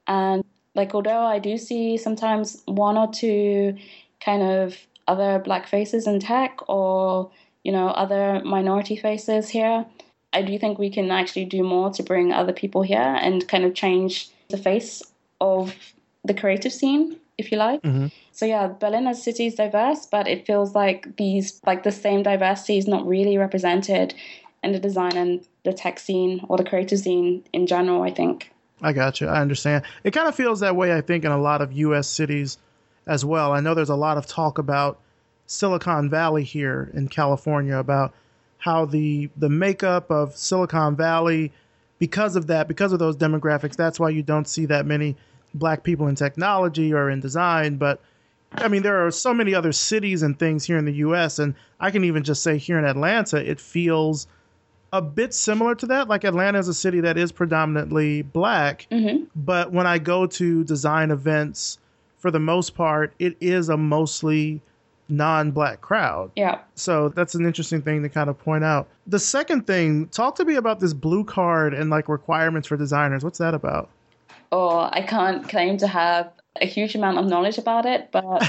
And 0.06 0.44
like, 0.74 0.94
although 0.94 1.22
I 1.22 1.38
do 1.38 1.58
see 1.58 1.96
sometimes 1.96 2.62
one 2.66 2.96
or 2.96 3.10
two 3.12 3.76
kind 4.20 4.42
of 4.42 4.76
other 5.06 5.38
black 5.38 5.66
faces 5.66 6.06
in 6.06 6.20
tech 6.20 6.58
or, 6.68 7.30
you 7.64 7.72
know, 7.72 7.88
other 7.88 8.42
minority 8.44 8.96
faces 8.96 9.48
here, 9.48 9.84
I 10.32 10.42
do 10.42 10.58
think 10.58 10.78
we 10.78 10.90
can 10.90 11.10
actually 11.10 11.46
do 11.46 11.62
more 11.62 11.90
to 11.90 12.02
bring 12.02 12.32
other 12.32 12.52
people 12.52 12.82
here 12.82 12.98
and 12.98 13.46
kind 13.48 13.64
of 13.64 13.74
change 13.74 14.28
the 14.48 14.58
face 14.58 15.02
of 15.40 15.74
the 16.24 16.34
creative 16.34 16.72
scene, 16.72 17.16
if 17.38 17.50
you 17.50 17.58
like. 17.58 17.82
Mm-hmm. 17.82 18.08
So 18.32 18.46
yeah, 18.46 18.68
Berlin 18.68 19.06
as 19.06 19.18
a 19.18 19.22
city 19.22 19.46
is 19.46 19.54
diverse, 19.54 20.06
but 20.06 20.28
it 20.28 20.46
feels 20.46 20.74
like 20.74 21.16
these 21.16 21.60
like 21.66 21.82
the 21.82 21.92
same 21.92 22.22
diversity 22.22 22.78
is 22.78 22.86
not 22.86 23.06
really 23.06 23.36
represented 23.36 24.14
in 24.62 24.72
the 24.72 24.78
design 24.78 25.16
and 25.16 25.46
the 25.64 25.72
tech 25.72 25.98
scene 25.98 26.44
or 26.48 26.56
the 26.56 26.64
creative 26.64 26.98
scene 26.98 27.44
in 27.52 27.66
general, 27.66 28.02
I 28.02 28.10
think. 28.10 28.52
I 28.80 28.92
got 28.92 29.20
you. 29.20 29.28
I 29.28 29.40
understand. 29.40 29.84
It 30.04 30.12
kind 30.12 30.28
of 30.28 30.34
feels 30.34 30.60
that 30.60 30.76
way, 30.76 30.94
I 30.94 31.00
think, 31.00 31.24
in 31.24 31.32
a 31.32 31.40
lot 31.40 31.62
of 31.62 31.72
U.S. 31.72 32.06
cities 32.06 32.58
as 33.06 33.24
well. 33.24 33.52
I 33.52 33.60
know 33.60 33.74
there's 33.74 33.88
a 33.88 33.96
lot 33.96 34.18
of 34.18 34.26
talk 34.26 34.58
about 34.58 35.00
Silicon 35.46 36.10
Valley 36.10 36.44
here 36.44 36.90
in 36.94 37.08
California, 37.08 37.76
about 37.76 38.14
how 38.58 38.84
the 38.84 39.30
the 39.36 39.48
makeup 39.48 40.10
of 40.10 40.36
Silicon 40.36 40.94
Valley, 40.94 41.52
because 41.98 42.36
of 42.36 42.48
that, 42.48 42.68
because 42.68 42.92
of 42.92 42.98
those 42.98 43.16
demographics, 43.16 43.76
that's 43.76 43.98
why 43.98 44.10
you 44.10 44.22
don't 44.22 44.46
see 44.46 44.66
that 44.66 44.86
many 44.86 45.16
black 45.54 45.82
people 45.82 46.06
in 46.06 46.14
technology 46.14 46.92
or 46.92 47.08
in 47.10 47.20
design. 47.20 47.76
But 47.76 48.00
I 48.52 48.68
mean, 48.68 48.82
there 48.82 49.06
are 49.06 49.10
so 49.10 49.32
many 49.34 49.54
other 49.54 49.72
cities 49.72 50.22
and 50.22 50.38
things 50.38 50.64
here 50.64 50.78
in 50.78 50.84
the 50.84 50.94
U.S., 50.94 51.38
and 51.38 51.54
I 51.80 51.90
can 51.90 52.04
even 52.04 52.22
just 52.22 52.42
say 52.42 52.58
here 52.58 52.78
in 52.78 52.84
Atlanta, 52.84 53.38
it 53.38 53.60
feels 53.60 54.26
a 54.92 55.02
bit 55.02 55.34
similar 55.34 55.74
to 55.76 55.86
that. 55.86 56.08
Like 56.08 56.24
Atlanta 56.24 56.58
is 56.58 56.68
a 56.68 56.74
city 56.74 57.00
that 57.00 57.16
is 57.16 57.32
predominantly 57.32 58.22
black, 58.22 58.86
mm-hmm. 58.90 59.24
but 59.36 59.72
when 59.72 59.86
I 59.86 59.98
go 59.98 60.26
to 60.26 60.64
design 60.64 61.10
events, 61.10 61.78
for 62.18 62.30
the 62.30 62.40
most 62.40 62.74
part, 62.74 63.12
it 63.18 63.36
is 63.40 63.68
a 63.68 63.76
mostly 63.76 64.60
non-black 65.08 65.80
crowd. 65.80 66.30
Yeah. 66.36 66.60
So 66.74 67.08
that's 67.10 67.34
an 67.34 67.46
interesting 67.46 67.80
thing 67.80 68.02
to 68.02 68.08
kind 68.08 68.28
of 68.28 68.38
point 68.38 68.64
out. 68.64 68.88
The 69.06 69.18
second 69.18 69.66
thing, 69.66 70.08
talk 70.08 70.34
to 70.36 70.44
me 70.44 70.56
about 70.56 70.80
this 70.80 70.92
blue 70.92 71.24
card 71.24 71.74
and 71.74 71.90
like 71.90 72.08
requirements 72.08 72.68
for 72.68 72.76
designers. 72.76 73.24
What's 73.24 73.38
that 73.38 73.54
about? 73.54 73.88
Oh, 74.50 74.88
I 74.92 75.02
can't 75.02 75.48
claim 75.48 75.76
to 75.78 75.86
have 75.86 76.32
a 76.62 76.66
huge 76.66 76.94
amount 76.94 77.18
of 77.18 77.26
knowledge 77.26 77.58
about 77.58 77.86
it, 77.86 78.10
but 78.10 78.42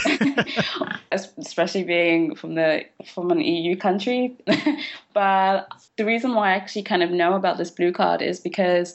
especially 1.11 1.83
being 1.83 2.35
from 2.35 2.55
the 2.55 2.85
from 3.05 3.31
an 3.31 3.41
EU 3.41 3.75
country. 3.75 4.35
but 5.13 5.67
the 5.97 6.05
reason 6.05 6.33
why 6.33 6.51
I 6.51 6.55
actually 6.55 6.83
kind 6.83 7.03
of 7.03 7.11
know 7.11 7.33
about 7.33 7.57
this 7.57 7.71
blue 7.71 7.91
card 7.91 8.21
is 8.21 8.39
because 8.39 8.93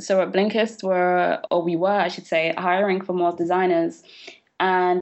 so 0.00 0.20
at 0.20 0.32
Blinkist 0.32 0.82
we're 0.82 1.40
or 1.50 1.62
we 1.62 1.76
were 1.76 1.88
I 1.88 2.08
should 2.08 2.26
say 2.26 2.54
hiring 2.56 3.00
for 3.00 3.12
more 3.12 3.32
designers, 3.32 4.02
and 4.60 5.00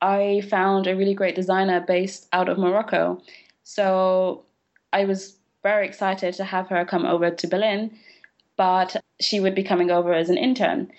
I 0.00 0.42
found 0.48 0.86
a 0.86 0.96
really 0.96 1.14
great 1.14 1.34
designer 1.34 1.80
based 1.80 2.28
out 2.32 2.48
of 2.48 2.58
Morocco. 2.58 3.20
So 3.64 4.44
I 4.92 5.04
was 5.04 5.36
very 5.62 5.86
excited 5.86 6.34
to 6.34 6.44
have 6.44 6.68
her 6.68 6.84
come 6.84 7.04
over 7.04 7.30
to 7.30 7.46
Berlin, 7.46 7.96
but 8.56 8.96
she 9.20 9.40
would 9.40 9.54
be 9.54 9.62
coming 9.62 9.90
over 9.90 10.12
as 10.12 10.30
an 10.30 10.38
intern. 10.38 10.90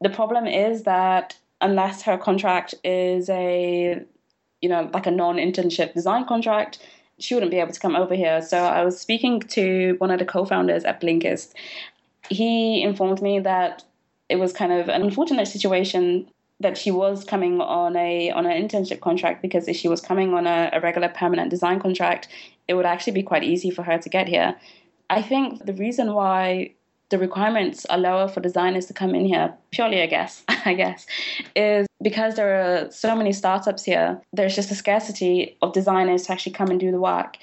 The 0.00 0.10
problem 0.10 0.46
is 0.46 0.84
that 0.84 1.36
unless 1.60 2.02
her 2.02 2.16
contract 2.16 2.74
is 2.84 3.28
a, 3.28 4.00
you 4.60 4.68
know, 4.68 4.88
like 4.92 5.06
a 5.06 5.10
non-internship 5.10 5.94
design 5.94 6.24
contract, 6.26 6.78
she 7.18 7.34
wouldn't 7.34 7.50
be 7.50 7.58
able 7.58 7.72
to 7.72 7.80
come 7.80 7.96
over 7.96 8.14
here. 8.14 8.40
So 8.42 8.58
I 8.58 8.84
was 8.84 9.00
speaking 9.00 9.40
to 9.40 9.96
one 9.98 10.10
of 10.10 10.18
the 10.18 10.24
co-founders 10.24 10.84
at 10.84 11.00
Blinkist. 11.00 11.52
He 12.28 12.82
informed 12.82 13.20
me 13.20 13.40
that 13.40 13.84
it 14.28 14.36
was 14.36 14.52
kind 14.52 14.72
of 14.72 14.88
an 14.88 15.02
unfortunate 15.02 15.48
situation 15.48 16.28
that 16.60 16.76
she 16.76 16.90
was 16.90 17.24
coming 17.24 17.60
on 17.60 17.96
a 17.96 18.30
on 18.32 18.44
an 18.44 18.68
internship 18.68 19.00
contract 19.00 19.42
because 19.42 19.68
if 19.68 19.76
she 19.76 19.88
was 19.88 20.00
coming 20.00 20.34
on 20.34 20.46
a, 20.46 20.70
a 20.72 20.80
regular 20.80 21.08
permanent 21.08 21.50
design 21.50 21.80
contract, 21.80 22.28
it 22.66 22.74
would 22.74 22.86
actually 22.86 23.12
be 23.12 23.22
quite 23.22 23.44
easy 23.44 23.70
for 23.70 23.82
her 23.82 23.98
to 23.98 24.08
get 24.08 24.28
here. 24.28 24.56
I 25.08 25.22
think 25.22 25.64
the 25.64 25.72
reason 25.72 26.12
why 26.14 26.72
the 27.10 27.18
requirements 27.18 27.86
are 27.86 27.98
lower 27.98 28.28
for 28.28 28.40
designers 28.40 28.86
to 28.86 28.92
come 28.92 29.14
in 29.14 29.24
here, 29.24 29.54
purely 29.70 30.02
I 30.02 30.06
guess, 30.06 30.44
I 30.48 30.74
guess, 30.74 31.06
is 31.56 31.86
because 32.02 32.34
there 32.36 32.60
are 32.60 32.90
so 32.90 33.16
many 33.16 33.32
startups 33.32 33.84
here, 33.84 34.20
there's 34.32 34.54
just 34.54 34.70
a 34.70 34.74
scarcity 34.74 35.56
of 35.62 35.72
designers 35.72 36.24
to 36.24 36.32
actually 36.32 36.52
come 36.52 36.68
and 36.68 36.78
do 36.78 36.90
the 36.90 37.00
work. 37.00 37.38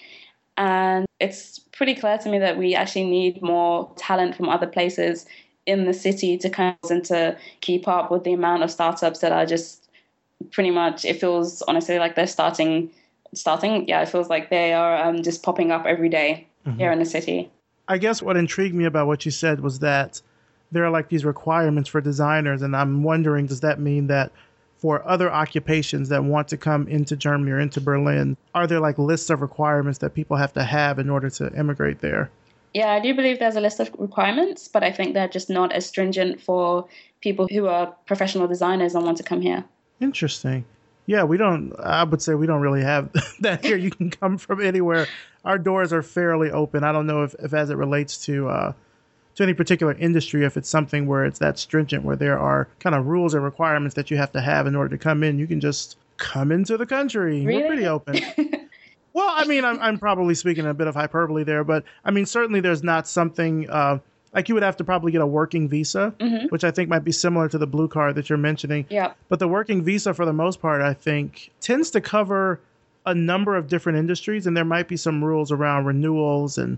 And 0.57 1.05
it's 1.19 1.59
pretty 1.59 1.95
clear 1.95 2.17
to 2.17 2.29
me 2.29 2.39
that 2.39 2.57
we 2.57 2.75
actually 2.75 3.05
need 3.05 3.41
more 3.41 3.91
talent 3.97 4.35
from 4.35 4.49
other 4.49 4.67
places 4.67 5.25
in 5.65 5.85
the 5.85 5.93
city 5.93 6.37
to 6.37 6.49
kind 6.49 6.77
of 6.83 6.91
and 6.91 7.03
to 7.05 7.37
keep 7.61 7.87
up 7.87 8.11
with 8.11 8.23
the 8.23 8.33
amount 8.33 8.63
of 8.63 8.71
startups 8.71 9.19
that 9.19 9.31
are 9.31 9.45
just 9.45 9.89
pretty 10.51 10.69
much 10.69 11.05
it 11.05 11.19
feels 11.19 11.61
honestly 11.63 11.97
like 11.97 12.15
they're 12.15 12.27
starting 12.27 12.89
starting 13.33 13.87
yeah 13.87 14.01
it 14.01 14.09
feels 14.09 14.29
like 14.29 14.49
they 14.49 14.73
are 14.73 14.95
um, 15.03 15.23
just 15.23 15.41
popping 15.41 15.71
up 15.71 15.85
every 15.85 16.09
day 16.09 16.47
mm-hmm. 16.65 16.77
here 16.77 16.91
in 16.91 16.99
the 16.99 17.05
city 17.05 17.49
i 17.87 17.97
guess 17.97 18.21
what 18.21 18.37
intrigued 18.37 18.75
me 18.75 18.85
about 18.85 19.07
what 19.07 19.25
you 19.25 19.31
said 19.31 19.59
was 19.59 19.79
that 19.79 20.21
there 20.71 20.83
are 20.85 20.91
like 20.91 21.09
these 21.09 21.25
requirements 21.25 21.89
for 21.89 22.01
designers 22.01 22.61
and 22.61 22.75
i'm 22.75 23.03
wondering 23.03 23.45
does 23.45 23.61
that 23.61 23.79
mean 23.79 24.07
that 24.07 24.31
for 24.77 25.07
other 25.07 25.31
occupations 25.31 26.09
that 26.09 26.23
want 26.23 26.47
to 26.47 26.57
come 26.57 26.87
into 26.87 27.15
germany 27.15 27.51
or 27.51 27.59
into 27.59 27.81
berlin 27.81 28.35
are 28.53 28.67
there 28.67 28.79
like 28.79 28.97
lists 28.97 29.29
of 29.29 29.41
requirements 29.41 29.99
that 29.99 30.13
people 30.13 30.37
have 30.37 30.53
to 30.53 30.63
have 30.63 30.99
in 30.99 31.09
order 31.09 31.29
to 31.29 31.51
immigrate 31.57 31.99
there 31.99 32.29
yeah, 32.75 32.91
I 32.91 32.99
do 32.99 33.13
believe 33.13 33.39
there's 33.39 33.55
a 33.55 33.61
list 33.61 33.79
of 33.79 33.89
requirements, 33.97 34.67
but 34.67 34.83
I 34.83 34.91
think 34.91 35.13
they're 35.13 35.29
just 35.29 35.49
not 35.49 35.71
as 35.71 35.85
stringent 35.85 36.41
for 36.41 36.85
people 37.21 37.47
who 37.49 37.67
are 37.67 37.95
professional 38.05 38.49
designers 38.49 38.95
and 38.95 39.05
want 39.05 39.15
to 39.15 39.23
come 39.23 39.39
here. 39.39 39.63
Interesting. 40.01 40.65
Yeah, 41.05 41.23
we 41.23 41.37
don't, 41.37 41.71
I 41.79 42.03
would 42.03 42.21
say 42.21 42.33
we 42.33 42.47
don't 42.47 42.59
really 42.59 42.81
have 42.83 43.09
that 43.39 43.63
here. 43.63 43.77
You 43.77 43.91
can 43.91 44.09
come 44.09 44.37
from 44.37 44.59
anywhere. 44.59 45.07
Our 45.45 45.57
doors 45.57 45.93
are 45.93 46.01
fairly 46.01 46.51
open. 46.51 46.83
I 46.83 46.91
don't 46.91 47.07
know 47.07 47.23
if, 47.23 47.35
if 47.35 47.53
as 47.53 47.69
it 47.69 47.77
relates 47.77 48.17
to, 48.25 48.49
uh, 48.49 48.73
to 49.35 49.43
any 49.43 49.53
particular 49.53 49.93
industry, 49.93 50.43
if 50.43 50.57
it's 50.57 50.69
something 50.69 51.07
where 51.07 51.23
it's 51.23 51.39
that 51.39 51.57
stringent, 51.59 52.03
where 52.03 52.15
there 52.15 52.37
are 52.37 52.67
kind 52.79 52.95
of 52.95 53.05
rules 53.05 53.33
or 53.35 53.41
requirements 53.41 53.95
that 53.95 54.11
you 54.11 54.17
have 54.17 54.31
to 54.33 54.41
have 54.41 54.67
in 54.67 54.75
order 54.75 54.89
to 54.89 54.97
come 54.97 55.23
in, 55.23 55.39
you 55.39 55.47
can 55.47 55.59
just 55.59 55.97
come 56.17 56.51
into 56.51 56.77
the 56.77 56.85
country. 56.85 57.45
Really? 57.45 57.61
We're 57.61 57.67
pretty 57.67 57.87
open. 57.87 58.19
Well, 59.15 59.31
I 59.33 59.45
mean, 59.45 59.63
I'm, 59.63 59.79
I'm 59.79 59.97
probably 59.97 60.35
speaking 60.35 60.65
a 60.65 60.73
bit 60.73 60.87
of 60.87 60.93
hyperbole 60.93 61.45
there, 61.45 61.63
but 61.63 61.85
I 62.03 62.11
mean, 62.11 62.25
certainly 62.25 62.59
there's 62.59 62.83
not 62.83 63.07
something 63.07 63.69
uh, 63.69 63.99
like 64.33 64.49
you 64.49 64.55
would 64.55 64.63
have 64.63 64.75
to 64.75 64.83
probably 64.83 65.13
get 65.13 65.21
a 65.21 65.25
working 65.25 65.69
visa, 65.69 66.13
mm-hmm. 66.19 66.47
which 66.47 66.65
I 66.65 66.71
think 66.71 66.89
might 66.89 67.05
be 67.05 67.13
similar 67.13 67.47
to 67.47 67.57
the 67.57 67.65
blue 67.65 67.87
card 67.87 68.15
that 68.15 68.29
you're 68.29 68.37
mentioning. 68.37 68.85
Yeah. 68.89 69.13
But 69.29 69.39
the 69.39 69.47
working 69.47 69.83
visa, 69.83 70.13
for 70.13 70.25
the 70.25 70.33
most 70.33 70.61
part, 70.61 70.81
I 70.81 70.93
think 70.93 71.51
tends 71.61 71.91
to 71.91 72.01
cover 72.01 72.59
a 73.05 73.13
number 73.13 73.55
of 73.55 73.67
different 73.67 73.97
industries, 73.97 74.47
and 74.47 74.55
there 74.55 74.65
might 74.65 74.87
be 74.87 74.97
some 74.97 75.23
rules 75.23 75.51
around 75.51 75.85
renewals 75.85 76.57
and 76.57 76.77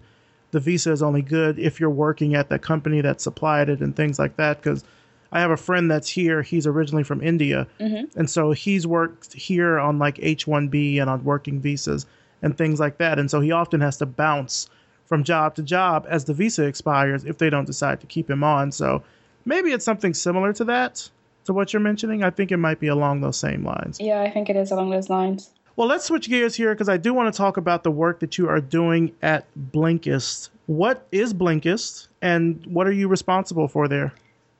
the 0.51 0.59
visa 0.59 0.91
is 0.91 1.03
only 1.03 1.21
good 1.21 1.59
if 1.59 1.79
you're 1.79 1.89
working 1.89 2.35
at 2.35 2.49
the 2.49 2.57
company 2.57 3.01
that 3.01 3.19
supplied 3.19 3.69
it 3.69 3.81
and 3.81 3.95
things 3.95 4.17
like 4.17 4.37
that. 4.37 4.57
Because 4.57 4.83
I 5.31 5.41
have 5.41 5.51
a 5.51 5.57
friend 5.57 5.91
that's 5.91 6.09
here. 6.09 6.41
He's 6.41 6.65
originally 6.65 7.03
from 7.03 7.21
India, 7.21 7.67
mm-hmm. 7.79 8.17
and 8.17 8.29
so 8.29 8.51
he's 8.51 8.87
worked 8.87 9.33
here 9.33 9.77
on 9.77 9.99
like 9.99 10.19
H-1B 10.21 11.01
and 11.01 11.09
on 11.09 11.23
working 11.23 11.59
visas 11.59 12.05
and 12.41 12.57
things 12.57 12.79
like 12.79 12.97
that. 12.97 13.19
And 13.19 13.29
so 13.29 13.41
he 13.41 13.51
often 13.51 13.81
has 13.81 13.97
to 13.97 14.05
bounce 14.05 14.69
from 15.05 15.23
job 15.23 15.55
to 15.55 15.63
job 15.63 16.05
as 16.09 16.25
the 16.25 16.33
visa 16.33 16.65
expires 16.65 17.25
if 17.25 17.37
they 17.37 17.49
don't 17.49 17.65
decide 17.65 17.99
to 18.01 18.07
keep 18.07 18.29
him 18.29 18.43
on. 18.43 18.71
So 18.71 19.03
maybe 19.45 19.71
it's 19.71 19.85
something 19.85 20.13
similar 20.13 20.53
to 20.53 20.65
that, 20.65 21.09
to 21.45 21.53
what 21.53 21.73
you're 21.73 21.81
mentioning. 21.81 22.23
I 22.23 22.29
think 22.29 22.51
it 22.51 22.57
might 22.57 22.79
be 22.79 22.87
along 22.87 23.21
those 23.21 23.37
same 23.37 23.65
lines. 23.65 23.99
Yeah, 23.99 24.21
I 24.21 24.29
think 24.29 24.49
it 24.49 24.55
is 24.55 24.71
along 24.71 24.91
those 24.91 25.09
lines. 25.09 25.49
Well, 25.77 25.87
let's 25.87 26.05
switch 26.05 26.27
gears 26.27 26.55
here 26.55 26.73
because 26.73 26.89
I 26.89 26.97
do 26.97 27.13
want 27.13 27.31
to 27.31 27.37
talk 27.37 27.55
about 27.55 27.83
the 27.83 27.91
work 27.91 28.19
that 28.21 28.35
you 28.39 28.49
are 28.49 28.59
doing 28.59 29.11
at 29.21 29.45
Blinkist. 29.71 30.49
What 30.65 31.05
is 31.11 31.35
Blinkist 31.35 32.07
and 32.19 32.65
what 32.65 32.87
are 32.87 32.91
you 32.91 33.07
responsible 33.07 33.67
for 33.67 33.87
there? 33.87 34.11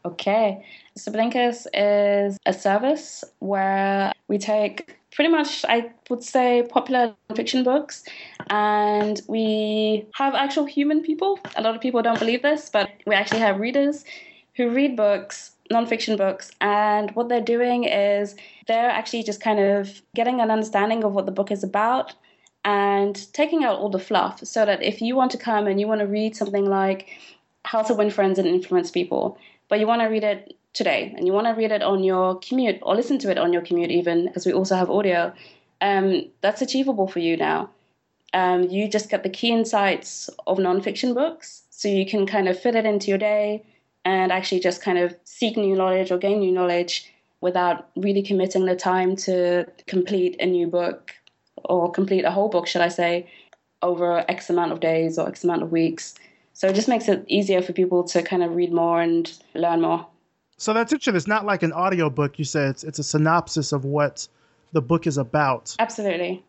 Okay. 0.05 0.63
So 0.95 1.11
Blinkist 1.11 1.65
is 1.73 2.37
a 2.45 2.53
service 2.53 3.23
where 3.39 4.13
we 4.27 4.37
take 4.37 4.95
pretty 5.11 5.31
much, 5.31 5.65
I 5.67 5.89
would 6.07 6.21
say, 6.21 6.67
popular 6.69 7.15
fiction 7.35 7.63
books. 7.63 8.03
And 8.51 9.19
we 9.27 10.05
have 10.13 10.35
actual 10.35 10.65
human 10.65 11.01
people. 11.01 11.39
A 11.55 11.63
lot 11.63 11.73
of 11.73 11.81
people 11.81 12.03
don't 12.03 12.19
believe 12.19 12.43
this, 12.43 12.69
but 12.69 12.91
we 13.07 13.15
actually 13.15 13.39
have 13.39 13.59
readers 13.59 14.05
who 14.55 14.69
read 14.69 14.95
books, 14.95 15.55
nonfiction 15.71 16.17
books. 16.17 16.51
And 16.61 17.11
what 17.11 17.29
they're 17.29 17.41
doing 17.41 17.83
is 17.85 18.35
they're 18.67 18.89
actually 18.89 19.23
just 19.23 19.41
kind 19.41 19.59
of 19.59 20.01
getting 20.15 20.41
an 20.41 20.51
understanding 20.51 21.03
of 21.03 21.13
what 21.13 21.25
the 21.25 21.31
book 21.31 21.51
is 21.51 21.63
about 21.63 22.13
and 22.65 23.31
taking 23.33 23.63
out 23.63 23.79
all 23.79 23.89
the 23.89 23.99
fluff 23.99 24.43
so 24.43 24.65
that 24.65 24.83
if 24.83 25.01
you 25.01 25.15
want 25.15 25.31
to 25.31 25.37
come 25.37 25.67
and 25.67 25.79
you 25.79 25.87
want 25.87 26.01
to 26.01 26.07
read 26.07 26.35
something 26.35 26.65
like 26.65 27.07
How 27.63 27.81
to 27.83 27.93
Win 27.93 28.09
Friends 28.09 28.39
and 28.39 28.47
Influence 28.47 28.91
People, 28.91 29.37
but 29.69 29.79
you 29.79 29.87
want 29.87 30.01
to 30.01 30.07
read 30.07 30.23
it 30.23 30.57
today 30.77 31.13
and 31.17 31.25
you 31.25 31.33
want 31.33 31.47
to 31.47 31.53
read 31.53 31.71
it 31.71 31.81
on 31.81 32.03
your 32.03 32.39
commute 32.39 32.77
or 32.83 32.95
listen 32.95 33.17
to 33.17 33.31
it 33.31 33.37
on 33.37 33.51
your 33.51 33.63
commute 33.63 33.89
even 33.89 34.27
because 34.27 34.45
we 34.45 34.53
also 34.53 34.75
have 34.75 34.91
audio 34.91 35.33
um, 35.81 36.23
that's 36.41 36.61
achievable 36.61 37.07
for 37.07 37.19
you 37.19 37.35
now 37.35 37.69
um, 38.33 38.63
you 38.63 38.87
just 38.87 39.09
get 39.09 39.23
the 39.23 39.29
key 39.29 39.51
insights 39.51 40.29
of 40.45 40.59
nonfiction 40.59 41.15
books 41.15 41.63
so 41.71 41.87
you 41.87 42.05
can 42.05 42.27
kind 42.27 42.47
of 42.47 42.59
fit 42.59 42.75
it 42.75 42.85
into 42.85 43.07
your 43.07 43.17
day 43.17 43.63
and 44.07 44.31
actually 44.31 44.59
just 44.59 44.81
kind 44.81 44.97
of 44.97 45.15
seek 45.23 45.57
new 45.57 45.75
knowledge 45.75 46.11
or 46.11 46.17
gain 46.17 46.39
new 46.39 46.51
knowledge 46.51 47.11
without 47.41 47.89
really 47.95 48.23
committing 48.23 48.65
the 48.65 48.75
time 48.75 49.15
to 49.15 49.65
complete 49.85 50.35
a 50.39 50.45
new 50.45 50.67
book 50.67 51.13
or 51.65 51.91
complete 51.91 52.23
a 52.23 52.31
whole 52.31 52.49
book 52.49 52.67
should 52.67 52.81
i 52.81 52.87
say 52.87 53.29
over 53.81 54.23
x 54.29 54.49
amount 54.49 54.71
of 54.71 54.79
days 54.79 55.19
or 55.19 55.27
x 55.27 55.43
amount 55.43 55.61
of 55.61 55.71
weeks 55.71 56.15
so 56.53 56.67
it 56.67 56.73
just 56.73 56.87
makes 56.87 57.07
it 57.07 57.23
easier 57.27 57.61
for 57.61 57.73
people 57.73 58.03
to 58.03 58.23
kind 58.23 58.43
of 58.43 58.55
read 58.55 58.71
more 58.71 59.01
and 59.01 59.39
learn 59.53 59.81
more 59.81 60.07
so 60.57 60.73
that's 60.73 60.91
interesting. 60.91 61.15
It's 61.15 61.27
not 61.27 61.45
like 61.45 61.61
an 61.61 61.71
audio 61.71 62.09
book. 62.09 62.39
You 62.39 62.45
said 62.45 62.71
it's, 62.71 62.83
it's 62.83 62.99
a 62.99 63.03
synopsis 63.03 63.71
of 63.71 63.85
what 63.85 64.27
the 64.73 64.81
book 64.81 65.05
is 65.05 65.17
about. 65.17 65.75
Absolutely. 65.79 66.43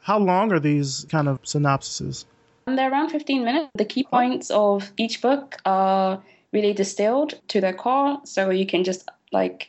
How 0.00 0.18
long 0.18 0.52
are 0.52 0.58
these 0.58 1.06
kind 1.08 1.28
of 1.28 1.40
synopsises? 1.42 2.24
Um, 2.66 2.74
they're 2.74 2.90
around 2.90 3.10
15 3.10 3.44
minutes. 3.44 3.70
The 3.76 3.84
key 3.84 4.02
points 4.02 4.50
of 4.50 4.90
each 4.96 5.22
book 5.22 5.56
are 5.64 6.20
really 6.52 6.72
distilled 6.72 7.40
to 7.48 7.60
their 7.60 7.72
core. 7.72 8.18
So 8.24 8.50
you 8.50 8.66
can 8.66 8.84
just 8.84 9.08
like 9.32 9.68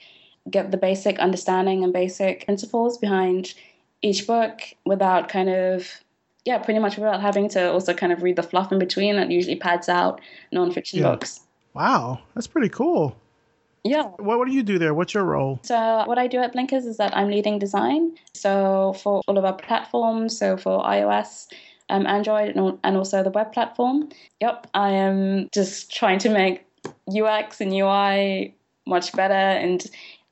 get 0.49 0.71
the 0.71 0.77
basic 0.77 1.19
understanding 1.19 1.83
and 1.83 1.93
basic 1.93 2.45
principles 2.45 2.97
behind 2.97 3.53
each 4.01 4.25
book 4.25 4.61
without 4.85 5.29
kind 5.29 5.49
of 5.49 5.87
yeah, 6.45 6.57
pretty 6.57 6.79
much 6.79 6.97
without 6.97 7.21
having 7.21 7.49
to 7.49 7.71
also 7.71 7.93
kind 7.93 8.11
of 8.11 8.23
read 8.23 8.35
the 8.35 8.43
fluff 8.43 8.71
in 8.71 8.79
between 8.79 9.15
that 9.17 9.29
usually 9.29 9.55
pads 9.55 9.87
out 9.87 10.19
nonfiction 10.51 10.95
yeah. 10.95 11.03
books. 11.03 11.41
Wow, 11.73 12.19
that's 12.33 12.47
pretty 12.47 12.69
cool. 12.69 13.15
Yeah. 13.83 14.03
What, 14.17 14.39
what 14.39 14.47
do 14.47 14.53
you 14.53 14.63
do 14.63 14.77
there? 14.79 14.93
What's 14.93 15.13
your 15.13 15.23
role? 15.23 15.59
So, 15.63 16.03
what 16.05 16.17
I 16.17 16.27
do 16.27 16.39
at 16.39 16.53
Blinkist 16.53 16.85
is 16.85 16.97
that 16.97 17.15
I'm 17.15 17.29
leading 17.29 17.59
design. 17.59 18.17
So, 18.33 18.93
for 18.93 19.21
all 19.27 19.37
of 19.37 19.45
our 19.45 19.53
platforms, 19.53 20.37
so 20.37 20.57
for 20.57 20.83
iOS, 20.83 21.47
um, 21.89 22.05
Android, 22.07 22.55
and, 22.55 22.77
and 22.83 22.97
also 22.97 23.23
the 23.23 23.29
web 23.29 23.53
platform. 23.53 24.09
Yep, 24.39 24.67
I 24.73 24.91
am 24.91 25.49
just 25.51 25.93
trying 25.93 26.19
to 26.19 26.29
make 26.29 26.65
UX 27.09 27.61
and 27.61 27.73
UI 27.73 28.55
much 28.85 29.13
better 29.13 29.33
and 29.33 29.85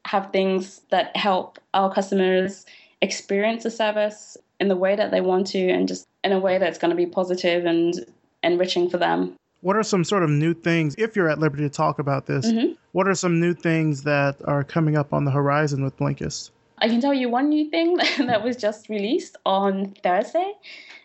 have 0.06 0.32
things 0.32 0.82
that 0.90 1.16
help 1.16 1.60
our 1.74 1.94
customers 1.94 2.66
experience 3.02 3.64
the 3.64 3.72
service 3.72 4.38
in 4.60 4.68
the 4.68 4.76
way 4.76 4.96
that 4.96 5.12
they 5.12 5.22
want 5.22 5.48
to 5.48 5.70
and 5.70 5.88
just 5.88 6.08
in 6.24 6.32
a 6.32 6.40
way 6.40 6.58
that's 6.58 6.78
going 6.78 6.90
to 6.90 6.96
be 6.96 7.06
positive 7.06 7.66
and 7.66 8.06
enriching 8.44 8.90
for 8.90 8.98
them. 8.98 9.36
What 9.62 9.76
are 9.76 9.84
some 9.84 10.04
sort 10.04 10.24
of 10.24 10.30
new 10.30 10.54
things, 10.54 10.96
if 10.98 11.16
you're 11.16 11.30
at 11.30 11.40
liberty 11.40 11.64
to 11.64 11.70
talk 11.70 12.00
about 12.00 12.26
this, 12.26 12.46
mm-hmm. 12.46 12.74
what 12.94 13.08
are 13.08 13.16
some 13.16 13.40
new 13.40 13.54
things 13.54 14.04
that 14.04 14.38
are 14.46 14.64
coming 14.64 14.96
up 14.96 15.14
on 15.14 15.26
the 15.26 15.32
horizon 15.32 15.84
with 15.84 15.98
Blinkist? 15.98 16.52
I 16.78 16.88
can 16.88 17.02
tell 17.02 17.14
you 17.14 17.30
one 17.30 17.50
new 17.50 17.70
thing 17.70 17.98
that 18.20 18.44
was 18.44 18.56
just 18.56 18.88
released 18.88 19.36
on 19.46 19.94
Thursday. 20.02 20.54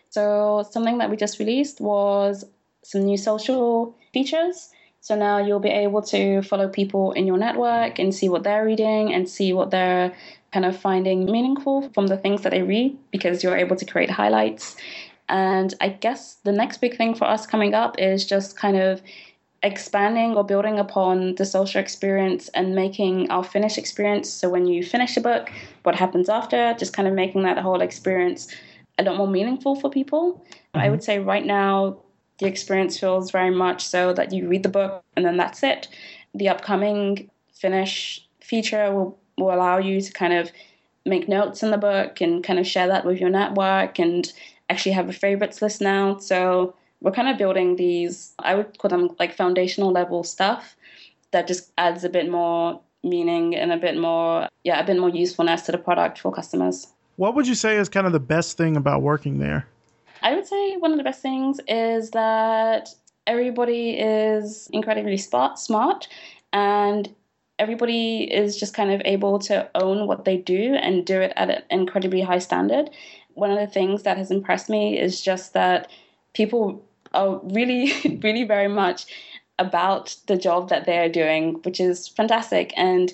So, 0.09 0.65
something 0.71 0.97
that 0.99 1.09
we 1.09 1.17
just 1.17 1.39
released 1.39 1.81
was 1.81 2.45
some 2.83 3.03
new 3.03 3.17
social 3.17 3.93
features. 4.13 4.69
So 5.05 5.15
now 5.15 5.37
you'll 5.37 5.59
be 5.59 5.69
able 5.69 6.01
to 6.13 6.41
follow 6.41 6.67
people 6.67 7.11
in 7.11 7.27
your 7.27 7.37
network 7.37 7.99
and 7.99 8.11
see 8.11 8.27
what 8.27 8.41
they're 8.41 8.65
reading 8.65 9.13
and 9.13 9.29
see 9.29 9.53
what 9.53 9.69
they're 9.69 10.11
kind 10.51 10.65
of 10.65 10.75
finding 10.75 11.25
meaningful 11.31 11.89
from 11.89 12.07
the 12.07 12.17
things 12.17 12.41
that 12.41 12.49
they 12.49 12.63
read 12.63 12.97
because 13.11 13.43
you're 13.43 13.55
able 13.55 13.75
to 13.75 13.85
create 13.85 14.09
highlights 14.09 14.75
and 15.29 15.75
I 15.79 15.89
guess 15.89 16.37
the 16.43 16.51
next 16.51 16.81
big 16.81 16.97
thing 16.97 17.13
for 17.13 17.25
us 17.25 17.45
coming 17.45 17.75
up 17.75 17.99
is 17.99 18.25
just 18.25 18.57
kind 18.57 18.77
of 18.77 19.03
expanding 19.61 20.35
or 20.35 20.43
building 20.43 20.79
upon 20.79 21.35
the 21.35 21.45
social 21.45 21.79
experience 21.79 22.49
and 22.55 22.73
making 22.73 23.29
our 23.29 23.43
finish 23.43 23.77
experience. 23.77 24.27
So 24.27 24.49
when 24.49 24.65
you 24.65 24.83
finish 24.83 25.17
a 25.17 25.21
book, 25.21 25.51
what 25.83 25.93
happens 25.93 26.29
after, 26.29 26.73
just 26.79 26.93
kind 26.93 27.07
of 27.07 27.13
making 27.13 27.43
that 27.43 27.59
whole 27.59 27.81
experience 27.81 28.47
a 28.97 29.03
lot 29.03 29.17
more 29.17 29.27
meaningful 29.27 29.75
for 29.75 29.89
people. 29.91 30.33
Mm-hmm. 30.33 30.79
I 30.79 30.89
would 30.89 31.03
say 31.03 31.19
right 31.19 31.45
now, 31.45 31.97
the 32.39 32.47
experience 32.47 32.99
feels 32.99 33.31
very 33.31 33.51
much 33.51 33.85
so 33.85 34.13
that 34.13 34.33
you 34.33 34.47
read 34.47 34.63
the 34.63 34.69
book 34.69 35.03
and 35.15 35.25
then 35.25 35.37
that's 35.37 35.63
it. 35.63 35.87
The 36.33 36.49
upcoming 36.49 37.29
finish 37.53 38.27
feature 38.41 38.93
will 38.93 39.17
will 39.37 39.53
allow 39.53 39.77
you 39.77 40.01
to 40.01 40.11
kind 40.13 40.33
of 40.33 40.51
make 41.05 41.27
notes 41.27 41.61
in 41.61 41.71
the 41.71 41.77
book 41.77 42.21
and 42.21 42.43
kind 42.43 42.59
of 42.59 42.65
share 42.65 42.87
that 42.87 43.05
with 43.05 43.19
your 43.19 43.29
network 43.29 43.99
and 43.99 44.31
actually 44.69 44.93
have 44.93 45.09
a 45.09 45.13
favorites 45.13 45.61
list 45.61 45.81
now. 45.81 46.17
So 46.17 46.73
we're 47.01 47.11
kind 47.11 47.27
of 47.27 47.37
building 47.37 47.75
these, 47.75 48.33
I 48.39 48.55
would 48.55 48.77
call 48.77 48.89
them 48.89 49.15
like 49.19 49.35
foundational 49.35 49.91
level 49.91 50.23
stuff 50.23 50.75
that 51.31 51.47
just 51.47 51.71
adds 51.77 52.03
a 52.03 52.09
bit 52.09 52.29
more 52.29 52.81
meaning 53.03 53.55
and 53.55 53.71
a 53.71 53.77
bit 53.77 53.97
more, 53.97 54.47
yeah, 54.63 54.79
a 54.79 54.85
bit 54.85 54.97
more 54.97 55.09
usefulness 55.09 55.63
to 55.63 55.71
the 55.71 55.77
product 55.77 56.17
for 56.17 56.31
customers. 56.31 56.87
What 57.17 57.35
would 57.35 57.47
you 57.47 57.55
say 57.55 57.77
is 57.77 57.87
kind 57.87 58.07
of 58.07 58.13
the 58.13 58.19
best 58.19 58.57
thing 58.57 58.75
about 58.75 59.01
working 59.01 59.37
there? 59.37 59.67
I 60.21 60.35
would 60.35 60.47
say 60.47 60.77
one 60.77 60.91
of 60.91 60.97
the 60.97 61.03
best 61.03 61.21
things 61.21 61.59
is 61.67 62.11
that 62.11 62.89
everybody 63.27 63.91
is 63.91 64.69
incredibly 64.71 65.17
smart, 65.17 65.59
smart 65.59 66.07
and 66.53 67.13
everybody 67.59 68.23
is 68.23 68.57
just 68.57 68.73
kind 68.73 68.91
of 68.91 69.01
able 69.05 69.39
to 69.39 69.69
own 69.75 70.07
what 70.07 70.25
they 70.25 70.37
do 70.37 70.75
and 70.75 71.05
do 71.05 71.21
it 71.21 71.33
at 71.35 71.49
an 71.49 71.63
incredibly 71.69 72.21
high 72.21 72.39
standard. 72.39 72.89
One 73.33 73.51
of 73.51 73.59
the 73.59 73.67
things 73.67 74.03
that 74.03 74.17
has 74.17 74.31
impressed 74.31 74.69
me 74.69 74.99
is 74.99 75.21
just 75.21 75.53
that 75.53 75.89
people 76.33 76.83
are 77.13 77.39
really, 77.43 77.93
really 78.23 78.43
very 78.43 78.67
much 78.67 79.05
about 79.57 80.15
the 80.27 80.35
job 80.35 80.69
that 80.69 80.85
they're 80.85 81.09
doing, 81.09 81.53
which 81.63 81.79
is 81.79 82.07
fantastic. 82.07 82.73
And 82.75 83.13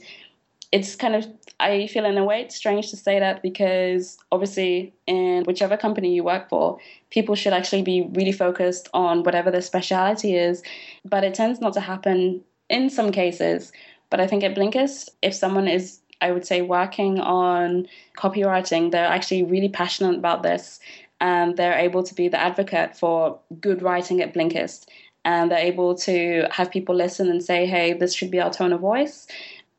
it's 0.71 0.95
kind 0.95 1.15
of, 1.15 1.27
I 1.61 1.87
feel 1.87 2.05
in 2.05 2.17
a 2.17 2.23
way 2.23 2.41
it's 2.41 2.55
strange 2.55 2.89
to 2.89 2.97
say 2.97 3.19
that 3.19 3.41
because 3.41 4.17
obviously, 4.31 4.93
in 5.05 5.43
whichever 5.43 5.77
company 5.77 6.13
you 6.13 6.23
work 6.23 6.49
for, 6.49 6.79
people 7.11 7.35
should 7.35 7.53
actually 7.53 7.83
be 7.83 8.09
really 8.13 8.31
focused 8.31 8.89
on 8.93 9.23
whatever 9.23 9.51
their 9.51 9.61
speciality 9.61 10.35
is. 10.35 10.63
But 11.05 11.23
it 11.23 11.33
tends 11.33 11.61
not 11.61 11.73
to 11.73 11.79
happen 11.79 12.41
in 12.69 12.89
some 12.89 13.11
cases. 13.11 13.71
But 14.09 14.19
I 14.19 14.27
think 14.27 14.43
at 14.43 14.55
Blinkist, 14.55 15.09
if 15.21 15.33
someone 15.33 15.67
is 15.67 15.99
I 16.21 16.31
would 16.31 16.45
say 16.45 16.61
working 16.61 17.19
on 17.19 17.87
copywriting, 18.15 18.91
they're 18.91 19.05
actually 19.05 19.43
really 19.43 19.69
passionate 19.69 20.17
about 20.17 20.43
this 20.43 20.79
and 21.19 21.57
they're 21.57 21.77
able 21.77 22.03
to 22.03 22.13
be 22.13 22.27
the 22.27 22.39
advocate 22.39 22.95
for 22.97 23.39
good 23.59 23.81
writing 23.81 24.21
at 24.21 24.33
Blinkist. 24.33 24.87
And 25.23 25.51
they're 25.51 25.59
able 25.59 25.93
to 25.95 26.47
have 26.51 26.71
people 26.71 26.95
listen 26.95 27.29
and 27.29 27.43
say, 27.43 27.67
hey, 27.67 27.93
this 27.93 28.13
should 28.13 28.31
be 28.31 28.39
our 28.39 28.51
tone 28.51 28.73
of 28.73 28.81
voice. 28.81 29.27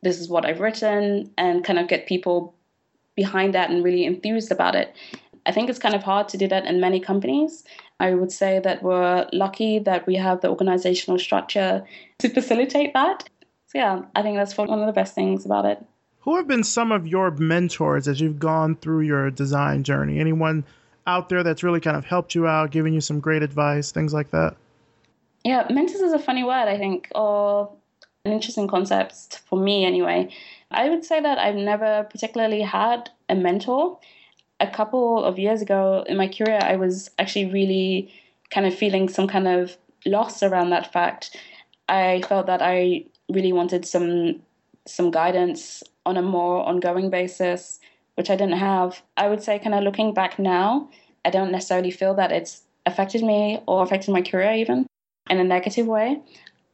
This 0.02 0.20
is 0.20 0.28
what 0.28 0.44
I've 0.44 0.60
written, 0.60 1.30
and 1.38 1.64
kind 1.64 1.78
of 1.78 1.88
get 1.88 2.06
people 2.06 2.54
behind 3.14 3.54
that 3.54 3.70
and 3.70 3.84
really 3.84 4.04
enthused 4.04 4.50
about 4.50 4.74
it. 4.74 4.94
I 5.46 5.52
think 5.52 5.68
it's 5.68 5.78
kind 5.78 5.94
of 5.94 6.02
hard 6.02 6.28
to 6.30 6.36
do 6.36 6.48
that 6.48 6.64
in 6.66 6.80
many 6.80 7.00
companies. 7.00 7.64
I 8.00 8.14
would 8.14 8.32
say 8.32 8.58
that 8.60 8.82
we're 8.82 9.28
lucky 9.32 9.78
that 9.80 10.06
we 10.06 10.16
have 10.16 10.40
the 10.40 10.48
organizational 10.48 11.18
structure 11.18 11.84
to 12.18 12.28
facilitate 12.28 12.94
that. 12.94 13.28
So, 13.66 13.78
yeah, 13.78 14.02
I 14.14 14.22
think 14.22 14.36
that's 14.36 14.56
one 14.56 14.70
of 14.70 14.86
the 14.86 14.92
best 14.92 15.14
things 15.14 15.44
about 15.44 15.64
it. 15.64 15.84
Who 16.20 16.36
have 16.36 16.46
been 16.46 16.64
some 16.64 16.92
of 16.92 17.06
your 17.06 17.30
mentors 17.32 18.06
as 18.06 18.20
you've 18.20 18.38
gone 18.38 18.76
through 18.76 19.00
your 19.00 19.30
design 19.30 19.82
journey? 19.82 20.20
Anyone 20.20 20.64
out 21.06 21.28
there 21.28 21.42
that's 21.42 21.62
really 21.64 21.80
kind 21.80 21.96
of 21.96 22.04
helped 22.04 22.34
you 22.34 22.46
out, 22.46 22.70
giving 22.70 22.94
you 22.94 23.00
some 23.00 23.18
great 23.18 23.42
advice, 23.42 23.90
things 23.90 24.14
like 24.14 24.30
that? 24.30 24.56
Yeah, 25.44 25.66
mentors 25.70 26.00
is 26.00 26.12
a 26.12 26.20
funny 26.20 26.44
word, 26.44 26.68
I 26.68 26.78
think, 26.78 27.08
or 27.14 27.72
an 28.24 28.32
interesting 28.32 28.68
concept 28.68 29.40
for 29.46 29.58
me 29.58 29.84
anyway. 29.84 30.28
I 30.70 30.88
would 30.88 31.04
say 31.04 31.20
that 31.20 31.38
I've 31.38 31.56
never 31.56 32.06
particularly 32.10 32.62
had 32.62 33.10
a 33.28 33.34
mentor. 33.34 33.98
A 34.60 34.66
couple 34.68 35.24
of 35.24 35.38
years 35.38 35.60
ago 35.60 36.04
in 36.08 36.16
my 36.16 36.28
career, 36.28 36.60
I 36.62 36.76
was 36.76 37.10
actually 37.18 37.46
really 37.46 38.12
kind 38.50 38.66
of 38.66 38.74
feeling 38.74 39.08
some 39.08 39.26
kind 39.26 39.48
of 39.48 39.76
loss 40.06 40.42
around 40.42 40.70
that 40.70 40.92
fact. 40.92 41.36
I 41.88 42.22
felt 42.28 42.46
that 42.46 42.62
I 42.62 43.04
really 43.28 43.52
wanted 43.52 43.84
some 43.84 44.40
some 44.86 45.10
guidance 45.10 45.82
on 46.06 46.16
a 46.16 46.22
more 46.22 46.66
ongoing 46.66 47.08
basis 47.08 47.78
which 48.16 48.30
I 48.30 48.36
didn't 48.36 48.58
have. 48.58 49.02
I 49.16 49.28
would 49.28 49.42
say, 49.42 49.58
kind 49.58 49.74
of 49.74 49.84
looking 49.84 50.12
back 50.12 50.38
now, 50.38 50.90
I 51.24 51.30
don't 51.30 51.52
necessarily 51.52 51.90
feel 51.90 52.14
that 52.14 52.32
it's 52.32 52.62
affected 52.84 53.22
me 53.22 53.60
or 53.66 53.82
affected 53.82 54.12
my 54.12 54.22
career 54.22 54.52
even 54.52 54.86
in 55.30 55.38
a 55.38 55.44
negative 55.44 55.86
way. 55.86 56.20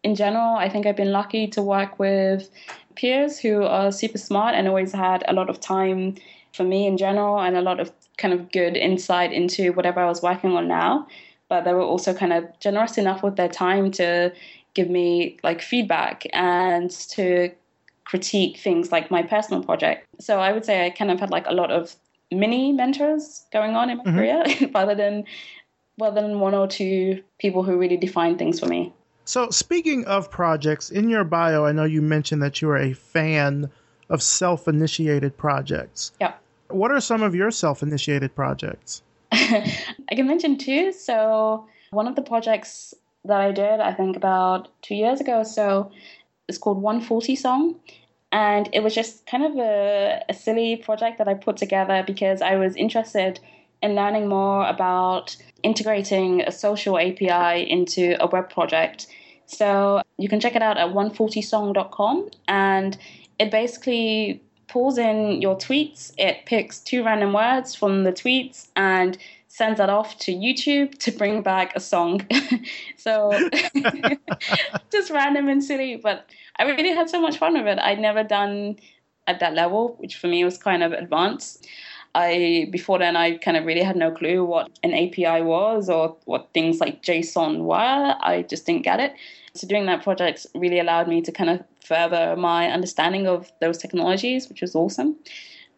In 0.09 0.14
general, 0.14 0.57
I 0.57 0.71
think 0.71 0.87
I've 0.87 0.97
been 0.97 1.12
lucky 1.12 1.47
to 1.49 1.61
work 1.61 1.99
with 1.99 2.49
peers 2.94 3.38
who 3.38 3.64
are 3.64 3.92
super 3.92 4.16
smart 4.16 4.55
and 4.55 4.66
always 4.66 4.90
had 4.90 5.23
a 5.29 5.35
lot 5.35 5.51
of 5.51 5.61
time 5.61 6.14
for 6.55 6.64
me 6.64 6.87
in 6.87 6.97
general 6.97 7.38
and 7.38 7.59
a 7.59 7.61
lot 7.61 7.79
of 7.79 7.92
kind 8.16 8.33
of 8.33 8.51
good 8.51 8.75
insight 8.75 9.35
into 9.35 9.71
whatever 9.75 10.01
I 10.01 10.07
was 10.07 10.23
working 10.23 10.53
on 10.53 10.66
now. 10.66 11.07
But 11.51 11.64
they 11.64 11.75
were 11.75 11.83
also 11.83 12.14
kind 12.14 12.33
of 12.33 12.47
generous 12.59 12.97
enough 12.97 13.23
with 13.23 13.37
their 13.37 13.51
time 13.51 13.90
to 14.01 14.33
give 14.73 14.88
me 14.88 15.37
like 15.42 15.61
feedback 15.61 16.25
and 16.33 16.90
to 17.11 17.51
critique 18.07 18.57
things 18.57 18.90
like 18.90 19.11
my 19.11 19.23
personal 19.23 19.62
project. 19.62 20.07
So 20.18 20.40
I 20.40 20.53
would 20.53 20.64
say 20.64 20.87
I 20.87 20.88
kind 20.88 21.11
of 21.11 21.21
had 21.21 21.29
like 21.29 21.47
a 21.47 21.53
lot 21.53 21.71
of 21.71 21.94
mini 22.33 22.73
mentors 22.73 23.44
going 23.53 23.77
on 23.77 23.90
in 23.90 23.99
my 23.99 24.05
mm-hmm. 24.05 24.16
career 24.16 24.71
rather 24.75 24.94
than 24.94 25.25
well 25.99 26.12
than 26.12 26.40
one 26.40 26.55
or 26.55 26.66
two 26.66 27.23
people 27.38 27.62
who 27.62 27.77
really 27.77 27.99
define 27.99 28.38
things 28.38 28.59
for 28.59 28.64
me. 28.64 28.94
So 29.29 29.51
speaking 29.51 30.07
of 30.07 30.31
projects, 30.31 30.88
in 30.88 31.11
your 31.11 31.23
bio 31.23 31.67
I 31.67 31.73
know 31.73 31.85
you 31.85 32.01
mentioned 32.01 32.43
that 32.43 32.62
you 32.62 32.71
are 32.71 32.79
a 32.79 32.95
fan 32.95 33.71
of 34.09 34.23
self-initiated 34.23 35.37
projects. 35.37 36.12
Yeah. 36.19 36.33
What 36.69 36.91
are 36.93 37.01
some 37.03 37.23
of 37.23 37.35
your 37.35 37.51
self-initiated 37.51 38.35
projects? 38.35 39.03
I 39.33 40.14
can 40.17 40.27
mention 40.27 40.57
two. 40.57 40.93
So 40.93 41.67
one 41.91 42.09
of 42.09 42.17
the 42.17 42.23
projects 42.23 42.95
that 43.27 43.38
I 43.38 43.53
did, 43.53 43.81
I 43.81 43.93
think 43.93 44.17
about 44.17 44.69
two 44.81 44.95
years 44.95 45.21
ago 45.21 45.41
or 45.41 45.45
so, 45.45 45.93
it's 46.49 46.57
called 46.57 46.81
140 46.81 47.37
Song. 47.37 47.75
And 48.33 48.71
it 48.73 48.83
was 48.83 48.95
just 48.95 49.27
kind 49.27 49.45
of 49.45 49.59
a, 49.59 50.25
a 50.31 50.33
silly 50.33 50.77
project 50.77 51.19
that 51.19 51.29
I 51.29 51.35
put 51.35 51.59
together 51.59 52.03
because 52.07 52.41
I 52.41 52.57
was 52.57 52.75
interested 52.77 53.41
in 53.83 53.95
learning 53.95 54.27
more 54.27 54.67
about 54.67 55.37
integrating 55.62 56.41
a 56.41 56.51
social 56.51 56.99
API 56.99 57.71
into 57.71 58.17
a 58.23 58.27
web 58.27 58.49
project. 58.49 59.07
So 59.49 60.03
you 60.19 60.29
can 60.29 60.41
check 60.41 60.55
it 60.55 60.63
out 60.63 60.77
at 60.77 60.89
140song.com 60.89 62.31
and 62.47 62.97
it 63.39 63.51
basically 63.51 64.43
pulls 64.69 64.99
in 64.99 65.41
your 65.41 65.57
tweets. 65.57 66.13
It 66.19 66.45
picks 66.45 66.81
two 66.81 67.03
random 67.03 67.33
words 67.33 67.75
from 67.75 68.05
the 68.05 68.13
tweets 68.13 68.69
and 68.77 69.17
sends 69.49 69.79
that 69.79 69.89
off 69.89 70.19
to 70.19 70.33
YouTube 70.33 70.99
to 70.99 71.11
bring 71.11 71.41
back 71.43 71.75
a 71.75 71.81
song. 71.81 72.27
so 72.99 73.33
just 74.93 75.11
random 75.11 75.49
and 75.49 75.65
silly, 75.65 75.97
but 75.97 76.27
I 76.59 76.65
really 76.65 76.91
had 76.95 77.09
so 77.09 77.21
much 77.21 77.39
fun 77.39 77.55
with 77.55 77.67
it. 77.67 77.79
I'd 77.79 77.99
never 77.99 78.23
done 78.23 78.79
at 79.27 79.41
that 79.41 79.55
level, 79.55 79.97
which 79.99 80.17
for 80.17 80.27
me 80.27 80.45
was 80.45 80.59
kind 80.59 80.83
of 80.83 80.93
advanced. 80.93 81.67
I 82.18 82.66
before 82.72 82.98
then 82.98 83.16
I 83.16 83.37
kind 83.38 83.57
of 83.57 83.64
really 83.64 83.83
had 83.83 83.96
no 83.96 84.11
clue 84.11 84.44
what 84.44 84.68
an 84.83 84.92
API 84.92 85.40
was 85.42 85.88
or 85.88 86.16
what 86.24 86.48
things 86.52 86.81
like 86.81 87.00
JSON 87.00 87.61
were. 87.61 88.14
I 88.20 88.44
just 88.48 88.66
didn't 88.66 88.83
get 88.83 88.98
it. 88.98 89.14
So 89.54 89.68
doing 89.68 89.87
that 89.87 90.02
project 90.02 90.44
really 90.54 90.81
allowed 90.81 91.07
me 91.07 91.22
to 91.22 91.31
kind 91.31 91.48
of 91.48 91.62
further 91.85 92.35
my 92.37 92.70
understanding 92.70 93.28
of 93.28 93.52
those 93.61 93.78
technologies, 93.78 94.48
which 94.48 94.62
was 94.62 94.74
awesome. 94.74 95.16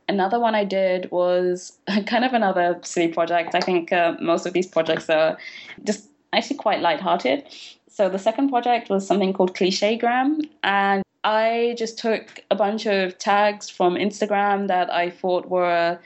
Another 0.09 0.41
one 0.41 0.55
I 0.55 0.65
did 0.65 1.11
was 1.11 1.79
kind 2.07 2.25
of 2.25 2.33
another 2.33 2.81
silly 2.85 3.09
project. 3.09 3.55
I 3.55 3.61
think 3.61 3.93
uh, 3.93 4.15
most 4.21 4.47
of 4.47 4.55
these 4.55 4.67
projects 4.67 5.11
are 5.11 5.37
just 5.85 6.09
actually 6.33 6.57
quite 6.57 6.81
lighthearted. 6.81 7.45
So 7.89 8.09
the 8.09 8.19
second 8.19 8.49
project 8.49 8.89
was 8.89 9.07
something 9.07 9.35
called 9.35 9.55
Clichegram, 9.55 10.41
and 10.63 11.03
I 11.23 11.75
just 11.77 11.99
took 11.99 12.41
a 12.51 12.57
bunch 12.57 12.87
of 12.87 13.19
tags 13.19 13.69
from 13.69 13.95
Instagram 13.95 14.69
that 14.69 14.91
I 14.91 15.11
thought 15.11 15.51
were 15.51 15.99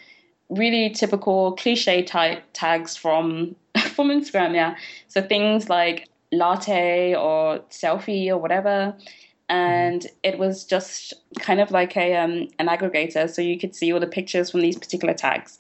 really 0.49 0.91
typical 0.91 1.53
cliche 1.53 2.03
type 2.03 2.43
tags 2.53 2.97
from 2.97 3.57
from 3.95 4.09
Instagram. 4.09 4.55
Yeah, 4.55 4.77
so 5.09 5.23
things 5.23 5.69
like 5.69 6.09
latte 6.33 7.15
or 7.15 7.61
selfie 7.71 8.29
or 8.29 8.39
whatever 8.39 8.95
and 9.49 10.07
it 10.23 10.39
was 10.39 10.65
just 10.65 11.13
kind 11.39 11.61
of 11.61 11.71
like 11.71 11.97
a 11.97 12.17
um, 12.17 12.49
an 12.59 12.69
aggregator, 12.69 13.29
so 13.29 13.43
you 13.43 13.59
could 13.59 13.75
see 13.75 13.93
all 13.93 14.01
the 14.01 14.07
pictures 14.07 14.51
from 14.51 14.61
these 14.61 14.79
particular 14.79 15.15
tags. 15.15 15.59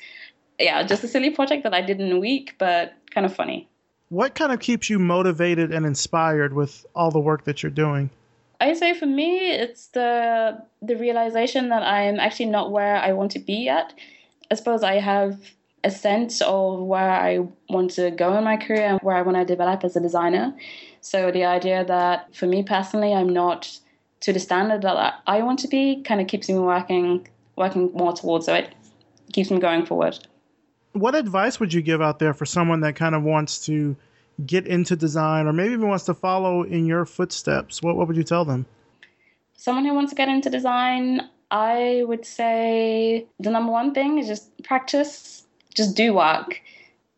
Yeah, 0.58 0.82
just 0.84 1.04
a 1.04 1.08
silly 1.08 1.30
project 1.30 1.64
that 1.64 1.74
I 1.74 1.82
did 1.82 2.00
in 2.00 2.12
a 2.12 2.18
week, 2.18 2.54
but 2.58 2.94
kind 3.10 3.26
of 3.26 3.34
funny. 3.34 3.68
What 4.08 4.34
kind 4.34 4.52
of 4.52 4.60
keeps 4.60 4.88
you 4.88 4.98
motivated 4.98 5.72
and 5.72 5.84
inspired 5.84 6.54
with 6.54 6.86
all 6.94 7.10
the 7.10 7.20
work 7.20 7.44
that 7.44 7.62
you're 7.62 7.70
doing? 7.70 8.10
I 8.60 8.72
say 8.74 8.94
for 8.94 9.06
me, 9.06 9.50
it's 9.50 9.88
the 9.88 10.62
the 10.80 10.96
realization 10.96 11.68
that 11.68 11.82
I'm 11.82 12.18
actually 12.18 12.46
not 12.46 12.72
where 12.72 12.96
I 12.96 13.12
want 13.12 13.32
to 13.32 13.38
be 13.38 13.64
yet. 13.64 13.92
I 14.50 14.54
suppose 14.54 14.82
I 14.82 14.94
have 14.94 15.38
a 15.84 15.90
sense 15.90 16.40
of 16.40 16.80
where 16.80 17.10
I 17.10 17.46
want 17.68 17.90
to 17.92 18.10
go 18.10 18.36
in 18.38 18.44
my 18.44 18.56
career 18.56 18.86
and 18.86 19.00
where 19.00 19.16
I 19.16 19.22
want 19.22 19.36
to 19.36 19.44
develop 19.44 19.84
as 19.84 19.96
a 19.96 20.00
designer. 20.00 20.54
So 21.00 21.30
the 21.30 21.44
idea 21.44 21.84
that 21.84 22.34
for 22.34 22.46
me 22.46 22.62
personally, 22.62 23.12
I'm 23.12 23.28
not 23.28 23.78
to 24.20 24.32
the 24.32 24.40
standard 24.40 24.80
that 24.82 25.14
I 25.26 25.42
want 25.42 25.58
to 25.60 25.68
be 25.68 26.02
kind 26.02 26.20
of 26.20 26.26
keeps 26.26 26.48
me 26.48 26.58
working 26.58 27.28
working 27.56 27.92
more 27.92 28.14
towards 28.14 28.48
it. 28.48 28.74
Keeps 29.32 29.50
me 29.50 29.58
going 29.60 29.84
forward. 29.84 30.18
What 30.92 31.14
advice 31.14 31.60
would 31.60 31.74
you 31.74 31.82
give 31.82 32.00
out 32.00 32.18
there 32.18 32.32
for 32.32 32.46
someone 32.46 32.80
that 32.80 32.96
kind 32.96 33.14
of 33.14 33.22
wants 33.22 33.66
to 33.66 33.96
get 34.46 34.66
into 34.66 34.96
design 34.96 35.46
or 35.46 35.52
maybe 35.52 35.74
even 35.74 35.88
wants 35.88 36.04
to 36.04 36.14
follow 36.14 36.62
in 36.62 36.86
your 36.86 37.04
footsteps? 37.04 37.82
What 37.82 37.96
what 37.96 38.08
would 38.08 38.16
you 38.16 38.24
tell 38.24 38.46
them? 38.46 38.64
Someone 39.56 39.84
who 39.84 39.94
wants 39.94 40.10
to 40.10 40.16
get 40.16 40.28
into 40.28 40.48
design, 40.48 41.20
I 41.50 42.02
would 42.06 42.24
say 42.24 43.26
the 43.38 43.50
number 43.50 43.72
one 43.72 43.94
thing 43.94 44.18
is 44.18 44.26
just 44.26 44.62
practice, 44.64 45.44
just 45.74 45.96
do 45.96 46.14
work. 46.14 46.60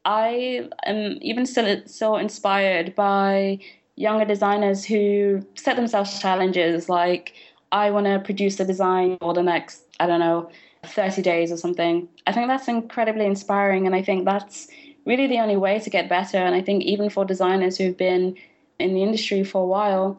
I 0.05 0.69
am 0.85 1.19
even 1.21 1.47
still 1.47 1.83
so 1.87 2.17
inspired 2.17 2.95
by 2.95 3.59
younger 3.97 4.25
designers 4.25 4.85
who 4.85 5.45
set 5.55 5.77
themselves 5.77 6.21
challenges 6.21 6.89
like, 6.89 7.35
I 7.73 7.91
want 7.91 8.07
to 8.07 8.21
produce 8.21 8.61
a 8.61 8.65
design 8.65 9.19
for 9.21 9.35
the 9.35 9.43
next, 9.43 9.83
I 9.99 10.07
don't 10.07 10.21
know, 10.21 10.51
30 10.85 11.23
days 11.23 11.51
or 11.51 11.57
something. 11.57 12.09
I 12.27 12.33
think 12.33 12.49
that's 12.49 12.69
incredibly 12.69 13.27
inspiring, 13.27 13.87
and 13.87 13.95
I 13.95 14.03
think 14.03 14.25
that's 14.25 14.69
really 15.05 15.27
the 15.27 15.39
only 15.39 15.57
way 15.57 15.79
to 15.81 15.91
get 15.91 16.09
better. 16.09 16.39
And 16.39 16.55
I 16.55 16.61
think 16.61 16.85
even 16.85 17.11
for 17.11 17.25
designers 17.25 17.77
who've 17.77 17.97
been 17.97 18.37
in 18.79 18.95
the 18.95 19.03
industry 19.03 19.43
for 19.43 19.63
a 19.63 19.67
while, 19.67 20.19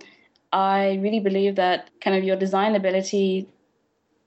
I 0.52 1.00
really 1.02 1.20
believe 1.20 1.56
that 1.56 1.90
kind 2.02 2.18
of 2.18 2.24
your 2.24 2.36
design 2.36 2.76
ability 2.76 3.48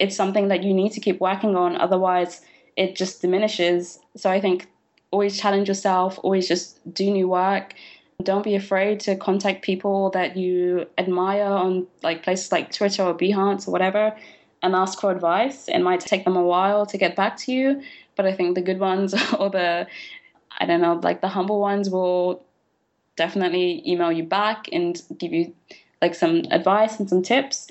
it's 0.01 0.17
something 0.17 0.49
that 0.49 0.63
you 0.65 0.75
need 0.75 0.93
to 0.93 1.01
keep 1.01 1.21
working 1.21 1.55
on 1.57 1.77
otherwise 1.77 2.41
it 2.77 2.97
just 2.97 3.21
diminishes. 3.21 4.01
So 4.17 4.31
i 4.31 4.41
think 4.41 4.69
always 5.11 5.39
challenge 5.39 5.69
yourself 5.69 6.19
always 6.23 6.49
just 6.49 6.67
do 6.95 7.11
new 7.11 7.29
work. 7.29 7.75
Don't 8.23 8.45
be 8.45 8.55
afraid 8.55 9.01
to 9.01 9.17
contact 9.17 9.63
people 9.63 10.11
that 10.11 10.37
you 10.37 10.87
admire 10.99 11.45
on 11.45 11.87
like 12.03 12.23
places 12.23 12.53
like 12.53 12.73
twitter 12.73 13.03
or 13.03 13.15
behance 13.15 13.67
or 13.67 13.71
whatever 13.71 14.17
and 14.63 14.75
ask 14.75 15.01
for 15.01 15.11
advice. 15.11 15.69
It 15.69 15.81
might 15.81 16.01
take 16.01 16.25
them 16.25 16.37
a 16.37 16.43
while 16.45 16.85
to 16.87 16.99
get 16.99 17.17
back 17.17 17.37
to 17.39 17.53
you 17.53 17.83
but 18.17 18.27
i 18.27 18.33
think 18.33 18.55
the 18.55 18.63
good 18.63 18.79
ones 18.79 19.15
or 19.39 19.49
the 19.51 19.87
i 20.59 20.67
don't 20.67 20.83
know 20.83 21.01
like 21.03 21.21
the 21.21 21.29
humble 21.29 21.61
ones 21.61 21.89
will 21.89 22.43
definitely 23.17 23.83
email 23.87 24.13
you 24.13 24.25
back 24.25 24.67
and 24.73 25.03
give 25.19 25.33
you 25.33 25.55
like 26.01 26.15
some 26.15 26.43
advice 26.51 26.99
and 26.99 27.09
some 27.09 27.23
tips. 27.23 27.69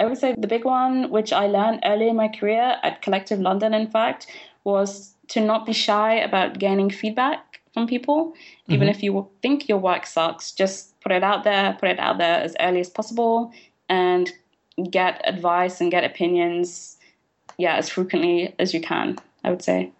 I 0.00 0.06
would 0.06 0.18
say 0.18 0.34
the 0.36 0.48
big 0.48 0.64
one, 0.64 1.10
which 1.10 1.32
I 1.32 1.46
learned 1.46 1.80
early 1.84 2.08
in 2.08 2.16
my 2.16 2.28
career 2.28 2.78
at 2.82 3.02
Collective 3.02 3.38
London, 3.38 3.74
in 3.74 3.86
fact, 3.86 4.26
was 4.64 5.14
to 5.28 5.40
not 5.40 5.66
be 5.66 5.74
shy 5.74 6.14
about 6.14 6.58
gaining 6.58 6.90
feedback 6.90 7.60
from 7.74 7.86
people. 7.86 8.30
Mm-hmm. 8.30 8.72
Even 8.72 8.88
if 8.88 9.02
you 9.02 9.28
think 9.42 9.68
your 9.68 9.78
work 9.78 10.06
sucks, 10.06 10.52
just 10.52 10.98
put 11.00 11.12
it 11.12 11.22
out 11.22 11.44
there, 11.44 11.76
put 11.78 11.90
it 11.90 11.98
out 11.98 12.16
there 12.16 12.40
as 12.40 12.56
early 12.60 12.80
as 12.80 12.88
possible, 12.88 13.52
and 13.90 14.32
get 14.90 15.20
advice 15.24 15.82
and 15.82 15.90
get 15.90 16.02
opinions, 16.02 16.96
yeah, 17.58 17.76
as 17.76 17.90
frequently 17.90 18.54
as 18.58 18.72
you 18.72 18.80
can, 18.80 19.18
I 19.44 19.50
would 19.50 19.62
say. 19.62 19.92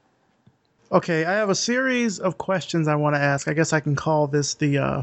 Okay, 0.92 1.26
I 1.26 1.32
have 1.34 1.50
a 1.50 1.54
series 1.54 2.18
of 2.18 2.38
questions 2.38 2.88
I 2.88 2.94
want 2.96 3.14
to 3.16 3.20
ask. 3.20 3.48
I 3.48 3.52
guess 3.52 3.74
I 3.74 3.80
can 3.80 3.94
call 3.94 4.26
this 4.26 4.54
the 4.54 4.78
uh, 4.78 5.02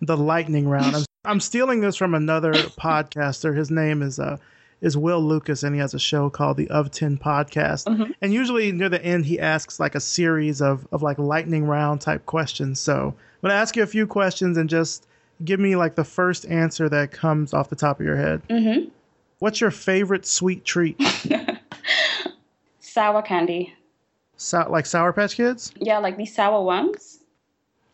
the 0.00 0.16
lightning 0.16 0.66
round. 0.66 0.96
I'm 0.96 1.04
I'm 1.24 1.40
stealing 1.40 1.80
this 1.80 1.96
from 1.96 2.14
another 2.14 2.52
podcaster. 2.54 3.56
His 3.56 3.70
name 3.70 4.02
is 4.02 4.18
uh 4.18 4.38
is 4.80 4.96
Will 4.96 5.22
Lucas, 5.22 5.62
and 5.62 5.74
he 5.74 5.80
has 5.80 5.92
a 5.92 5.98
show 5.98 6.30
called 6.30 6.56
the 6.56 6.68
Of 6.70 6.90
Ten 6.90 7.18
Podcast. 7.18 7.86
Mm-hmm. 7.86 8.12
And 8.22 8.32
usually 8.32 8.72
near 8.72 8.88
the 8.88 9.04
end, 9.04 9.26
he 9.26 9.38
asks 9.38 9.78
like 9.78 9.94
a 9.94 10.00
series 10.00 10.62
of 10.62 10.86
of 10.92 11.02
like 11.02 11.18
lightning 11.18 11.64
round 11.64 12.00
type 12.00 12.24
questions. 12.26 12.80
So 12.80 13.08
I'm 13.08 13.14
gonna 13.42 13.54
ask 13.54 13.76
you 13.76 13.82
a 13.82 13.86
few 13.86 14.06
questions 14.06 14.56
and 14.56 14.70
just 14.70 15.06
give 15.44 15.60
me 15.60 15.76
like 15.76 15.94
the 15.94 16.04
first 16.04 16.46
answer 16.46 16.88
that 16.88 17.12
comes 17.12 17.52
off 17.52 17.68
the 17.68 17.76
top 17.76 18.00
of 18.00 18.06
your 18.06 18.16
head. 18.16 18.42
Mm-hmm. 18.48 18.88
What's 19.38 19.60
your 19.60 19.70
favorite 19.70 20.26
sweet 20.26 20.64
treat? 20.64 21.00
sour 22.80 23.22
candy. 23.22 23.74
So, 24.36 24.66
like 24.70 24.86
Sour 24.86 25.12
Patch 25.12 25.36
Kids? 25.36 25.72
Yeah, 25.78 25.98
like 25.98 26.16
these 26.16 26.34
sour 26.34 26.62
ones. 26.62 27.18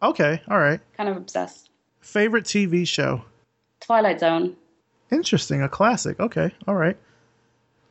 Okay, 0.01 0.41
all 0.49 0.59
right. 0.59 0.81
Kind 0.97 1.09
of 1.09 1.17
obsessed. 1.17 1.71
Favorite 2.07 2.45
TV 2.45 2.87
show? 2.87 3.21
Twilight 3.81 4.21
Zone. 4.21 4.57
Interesting, 5.11 5.63
a 5.63 5.69
classic. 5.69 6.21
Okay, 6.21 6.55
all 6.69 6.77
right. 6.77 6.97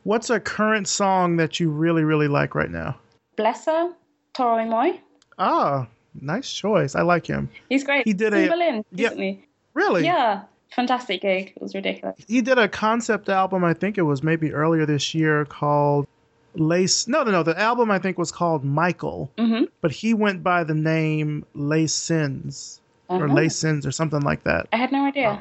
What's 0.04 0.30
a 0.30 0.40
current 0.40 0.88
song 0.88 1.36
that 1.36 1.60
you 1.60 1.68
really, 1.68 2.02
really 2.02 2.26
like 2.26 2.54
right 2.54 2.70
now? 2.70 2.96
Blessa, 3.36 3.92
Toro 4.32 4.56
y 4.56 4.64
Moi. 4.64 4.92
Ah, 5.38 5.86
nice 6.18 6.50
choice. 6.50 6.94
I 6.94 7.02
like 7.02 7.26
him. 7.26 7.50
He's 7.68 7.84
great. 7.84 8.06
He 8.06 8.14
did 8.14 8.32
in 8.32 8.44
a 8.44 8.48
Berlin 8.48 8.84
recently. 8.90 9.28
Yeah, 9.28 9.46
really? 9.74 10.04
Yeah, 10.04 10.42
fantastic 10.74 11.20
gig. 11.20 11.52
It 11.54 11.60
was 11.60 11.74
ridiculous. 11.74 12.16
He 12.26 12.40
did 12.40 12.56
a 12.56 12.68
concept 12.68 13.28
album. 13.28 13.64
I 13.64 13.74
think 13.74 13.98
it 13.98 14.02
was 14.02 14.22
maybe 14.22 14.50
earlier 14.50 14.86
this 14.86 15.14
year 15.14 15.44
called 15.44 16.08
Lace. 16.54 17.06
No, 17.06 17.22
no, 17.22 17.30
no. 17.30 17.42
The 17.42 17.60
album 17.60 17.90
I 17.90 17.98
think 17.98 18.16
was 18.16 18.32
called 18.32 18.64
Michael, 18.64 19.30
mm-hmm. 19.36 19.64
but 19.82 19.92
he 19.92 20.14
went 20.14 20.42
by 20.42 20.64
the 20.64 20.74
name 20.74 21.44
Les 21.54 21.88
Sins. 21.88 22.80
Or 23.08 23.28
Laysons 23.28 23.86
or 23.86 23.92
something 23.92 24.20
like 24.20 24.44
that. 24.44 24.66
I 24.72 24.76
had 24.76 24.92
no 24.92 25.04
idea. 25.04 25.30
Uh, 25.30 25.38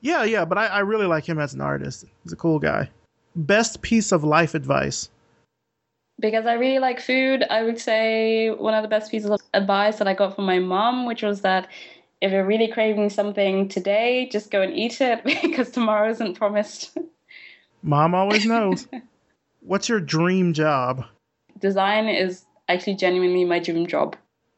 yeah, 0.00 0.24
yeah, 0.24 0.44
but 0.44 0.58
I, 0.58 0.66
I 0.66 0.78
really 0.80 1.06
like 1.06 1.28
him 1.28 1.38
as 1.38 1.54
an 1.54 1.60
artist. 1.60 2.04
He's 2.22 2.32
a 2.32 2.36
cool 2.36 2.58
guy. 2.58 2.90
Best 3.34 3.82
piece 3.82 4.12
of 4.12 4.24
life 4.24 4.54
advice. 4.54 5.10
Because 6.18 6.46
I 6.46 6.54
really 6.54 6.78
like 6.78 7.00
food, 7.00 7.44
I 7.50 7.62
would 7.62 7.78
say 7.78 8.50
one 8.50 8.72
of 8.72 8.82
the 8.82 8.88
best 8.88 9.10
pieces 9.10 9.30
of 9.30 9.40
advice 9.52 9.98
that 9.98 10.08
I 10.08 10.14
got 10.14 10.34
from 10.34 10.46
my 10.46 10.58
mom, 10.58 11.06
which 11.06 11.22
was 11.22 11.42
that 11.42 11.68
if 12.22 12.32
you're 12.32 12.46
really 12.46 12.68
craving 12.68 13.10
something 13.10 13.68
today, 13.68 14.28
just 14.32 14.50
go 14.50 14.62
and 14.62 14.74
eat 14.74 15.00
it 15.00 15.22
because 15.42 15.70
tomorrow 15.70 16.08
isn't 16.10 16.34
promised. 16.38 16.96
Mom 17.82 18.14
always 18.14 18.46
knows. 18.46 18.88
What's 19.60 19.88
your 19.88 20.00
dream 20.00 20.52
job? 20.52 21.04
Design 21.58 22.08
is 22.08 22.44
actually 22.68 22.94
genuinely 22.94 23.44
my 23.44 23.58
dream 23.58 23.86
job. 23.86 24.16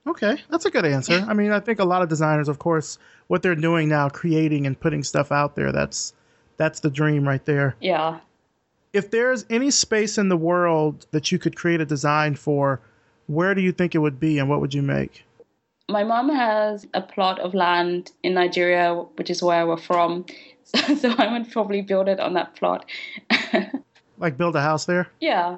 Okay, 0.08 0.38
that's 0.48 0.64
a 0.64 0.70
good 0.70 0.86
answer. 0.86 1.22
I 1.28 1.34
mean, 1.34 1.52
I 1.52 1.60
think 1.60 1.80
a 1.80 1.84
lot 1.84 2.00
of 2.00 2.08
designers, 2.08 2.48
of 2.48 2.58
course, 2.58 2.98
what 3.26 3.42
they're 3.42 3.54
doing 3.54 3.90
now, 3.90 4.08
creating 4.08 4.66
and 4.66 4.78
putting 4.78 5.04
stuff 5.04 5.30
out 5.30 5.54
there, 5.54 5.70
that's 5.70 6.14
that's 6.56 6.80
the 6.80 6.88
dream 6.88 7.28
right 7.28 7.44
there. 7.44 7.76
Yeah. 7.80 8.20
If 8.94 9.10
there's 9.10 9.44
any 9.50 9.70
space 9.70 10.16
in 10.16 10.30
the 10.30 10.36
world 10.36 11.06
that 11.10 11.30
you 11.30 11.38
could 11.38 11.56
create 11.56 11.82
a 11.82 11.84
design 11.84 12.36
for, 12.36 12.80
where 13.26 13.54
do 13.54 13.60
you 13.60 13.70
think 13.70 13.94
it 13.94 13.98
would 13.98 14.18
be 14.18 14.38
and 14.38 14.48
what 14.48 14.62
would 14.62 14.72
you 14.72 14.80
make? 14.80 15.24
My 15.90 16.04
mom 16.04 16.30
has 16.30 16.86
a 16.94 17.02
plot 17.02 17.38
of 17.40 17.52
land 17.52 18.12
in 18.22 18.32
Nigeria, 18.32 18.94
which 18.94 19.28
is 19.28 19.42
where 19.42 19.66
we're 19.66 19.76
from. 19.76 20.24
So, 20.64 20.94
so 20.96 21.14
I 21.18 21.30
would 21.30 21.50
probably 21.52 21.82
build 21.82 22.08
it 22.08 22.18
on 22.18 22.32
that 22.32 22.54
plot. 22.56 22.88
like 24.18 24.38
build 24.38 24.56
a 24.56 24.62
house 24.62 24.86
there? 24.86 25.08
Yeah. 25.20 25.56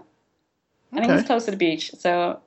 Okay. 0.92 1.04
I 1.04 1.06
think 1.06 1.20
it's 1.20 1.26
close 1.28 1.44
to 1.44 1.52
the 1.52 1.56
beach, 1.56 1.92
so 1.96 2.40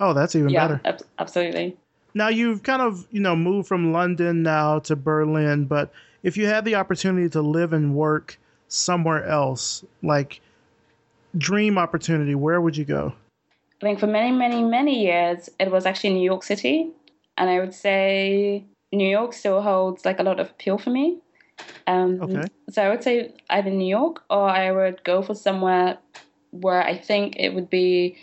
Oh, 0.00 0.12
that's 0.12 0.36
even 0.36 0.50
yeah, 0.50 0.66
better. 0.66 0.80
Ab- 0.84 1.02
absolutely. 1.18 1.76
Now 2.14 2.28
you've 2.28 2.62
kind 2.62 2.82
of, 2.82 3.06
you 3.10 3.20
know, 3.20 3.36
moved 3.36 3.68
from 3.68 3.92
London 3.92 4.42
now 4.42 4.78
to 4.80 4.96
Berlin, 4.96 5.66
but 5.66 5.92
if 6.22 6.36
you 6.36 6.46
had 6.46 6.64
the 6.64 6.74
opportunity 6.74 7.28
to 7.30 7.42
live 7.42 7.72
and 7.72 7.94
work 7.94 8.38
somewhere 8.68 9.24
else, 9.26 9.84
like 10.02 10.40
dream 11.36 11.78
opportunity, 11.78 12.34
where 12.34 12.60
would 12.60 12.76
you 12.76 12.84
go? 12.84 13.12
I 13.82 13.86
think 13.86 14.00
for 14.00 14.06
many, 14.06 14.32
many, 14.32 14.62
many 14.62 15.04
years 15.04 15.50
it 15.60 15.70
was 15.70 15.84
actually 15.84 16.14
New 16.14 16.24
York 16.24 16.42
City, 16.42 16.90
and 17.36 17.50
I 17.50 17.60
would 17.60 17.74
say 17.74 18.64
New 18.92 19.08
York 19.08 19.34
still 19.34 19.60
holds 19.60 20.04
like 20.04 20.18
a 20.18 20.22
lot 20.22 20.40
of 20.40 20.50
appeal 20.50 20.78
for 20.78 20.90
me. 20.90 21.18
Um, 21.86 22.20
okay. 22.22 22.46
So 22.70 22.82
I 22.82 22.88
would 22.88 23.02
say 23.02 23.34
either 23.50 23.70
New 23.70 23.88
York 23.88 24.22
or 24.30 24.48
I 24.48 24.72
would 24.72 25.04
go 25.04 25.22
for 25.22 25.34
somewhere 25.34 25.98
where 26.50 26.82
I 26.82 26.96
think 26.96 27.36
it 27.36 27.54
would 27.54 27.70
be 27.70 28.16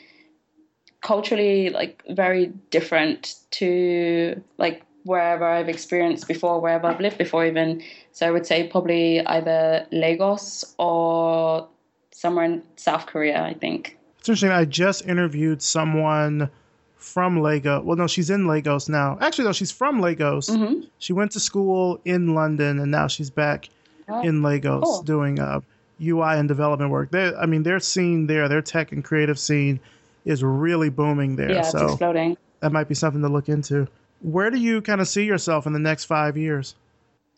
culturally 1.04 1.70
like 1.70 2.02
very 2.10 2.48
different 2.72 3.36
to 3.52 4.42
like 4.58 4.82
wherever 5.04 5.46
I've 5.46 5.70
experienced 5.70 6.28
before, 6.28 6.60
wherever 6.60 6.88
I've 6.88 7.00
lived 7.00 7.18
before, 7.18 7.46
even. 7.46 7.84
So 8.14 8.28
I 8.28 8.32
would 8.32 8.48
say 8.48 8.68
probably 8.68 9.26
either 9.26 9.86
Lagos 9.92 10.74
or 10.80 11.68
somewhere 12.12 12.46
in 12.46 12.64
South 12.78 13.06
Korea, 13.06 13.44
I 13.44 13.54
think. 13.54 13.98
It's 14.20 14.30
interesting. 14.30 14.52
I 14.52 14.66
just 14.66 15.06
interviewed 15.06 15.62
someone 15.62 16.50
from 16.96 17.42
Lagos. 17.42 17.84
Well, 17.84 17.98
no, 17.98 18.08
she's 18.08 18.30
in 18.30 18.48
Lagos 18.48 18.88
now. 18.88 19.18
Actually, 19.20 19.46
no, 19.46 19.52
she's 19.52 19.72
from 19.72 20.00
Lagos. 20.00 20.50
Mm-hmm. 20.50 20.86
She 21.00 21.12
went 21.12 21.32
to 21.32 21.40
school 21.42 22.00
in 22.06 22.34
London, 22.34 22.80
and 22.80 22.90
now 22.90 23.08
she's 23.08 23.30
back 23.30 23.68
oh, 24.08 24.22
in 24.22 24.42
Lagos 24.42 24.84
cool. 24.86 25.04
doing 25.04 25.40
uh, 25.40 25.60
UI 26.02 26.38
and 26.38 26.48
development 26.48 26.92
work. 26.92 27.12
They, 27.12 27.34
I 27.36 27.46
mean, 27.46 27.64
their 27.64 27.82
scene 27.82 28.28
there, 28.28 28.48
their 28.48 28.62
tech 28.62 28.94
and 28.94 29.04
creative 29.04 29.38
scene 29.38 29.82
is 30.26 30.44
really 30.44 30.90
booming 30.90 31.36
there. 31.36 31.52
Yeah, 31.52 31.62
so 31.64 31.86
exploding. 31.86 32.38
That 32.62 32.72
might 32.72 32.88
be 32.88 32.96
something 32.96 33.22
to 33.22 33.30
look 33.30 33.50
into. 33.50 33.88
Where 34.22 34.50
do 34.50 34.58
you 34.58 34.82
kind 34.82 35.02
of 35.02 35.08
see 35.08 35.26
yourself 35.26 35.66
in 35.66 35.74
the 35.74 35.80
next 35.80 36.06
five 36.06 36.38
years? 36.38 36.76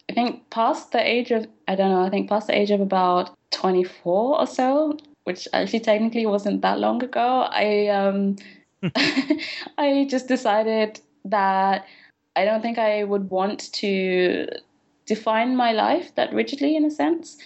I 0.10 0.14
think 0.14 0.50
past 0.52 0.92
the 0.92 1.06
age 1.06 1.32
of, 1.32 1.48
I 1.68 1.76
don't 1.76 1.90
know, 1.90 2.04
I 2.04 2.10
think 2.10 2.30
past 2.30 2.48
the 2.48 2.58
age 2.58 2.70
of 2.70 2.80
about 2.80 3.36
24 3.52 4.40
or 4.40 4.46
so, 4.46 4.98
which 5.24 5.48
actually 5.52 5.80
technically 5.80 6.28
wasn't 6.28 6.62
that 6.62 6.80
long 6.80 7.04
ago, 7.04 7.48
I, 7.50 7.88
um, 7.88 8.36
I 9.78 10.06
just 10.08 10.28
decided 10.28 11.00
that 11.26 11.88
I 12.36 12.46
don't 12.46 12.62
think 12.62 12.78
I 12.78 13.04
would 13.04 13.32
want 13.32 13.74
to 13.74 14.48
define 15.06 15.56
my 15.56 15.72
life 15.72 16.14
that 16.16 16.34
rigidly 16.34 16.76
in 16.76 16.86
a 16.86 16.92
sense. 16.92 17.38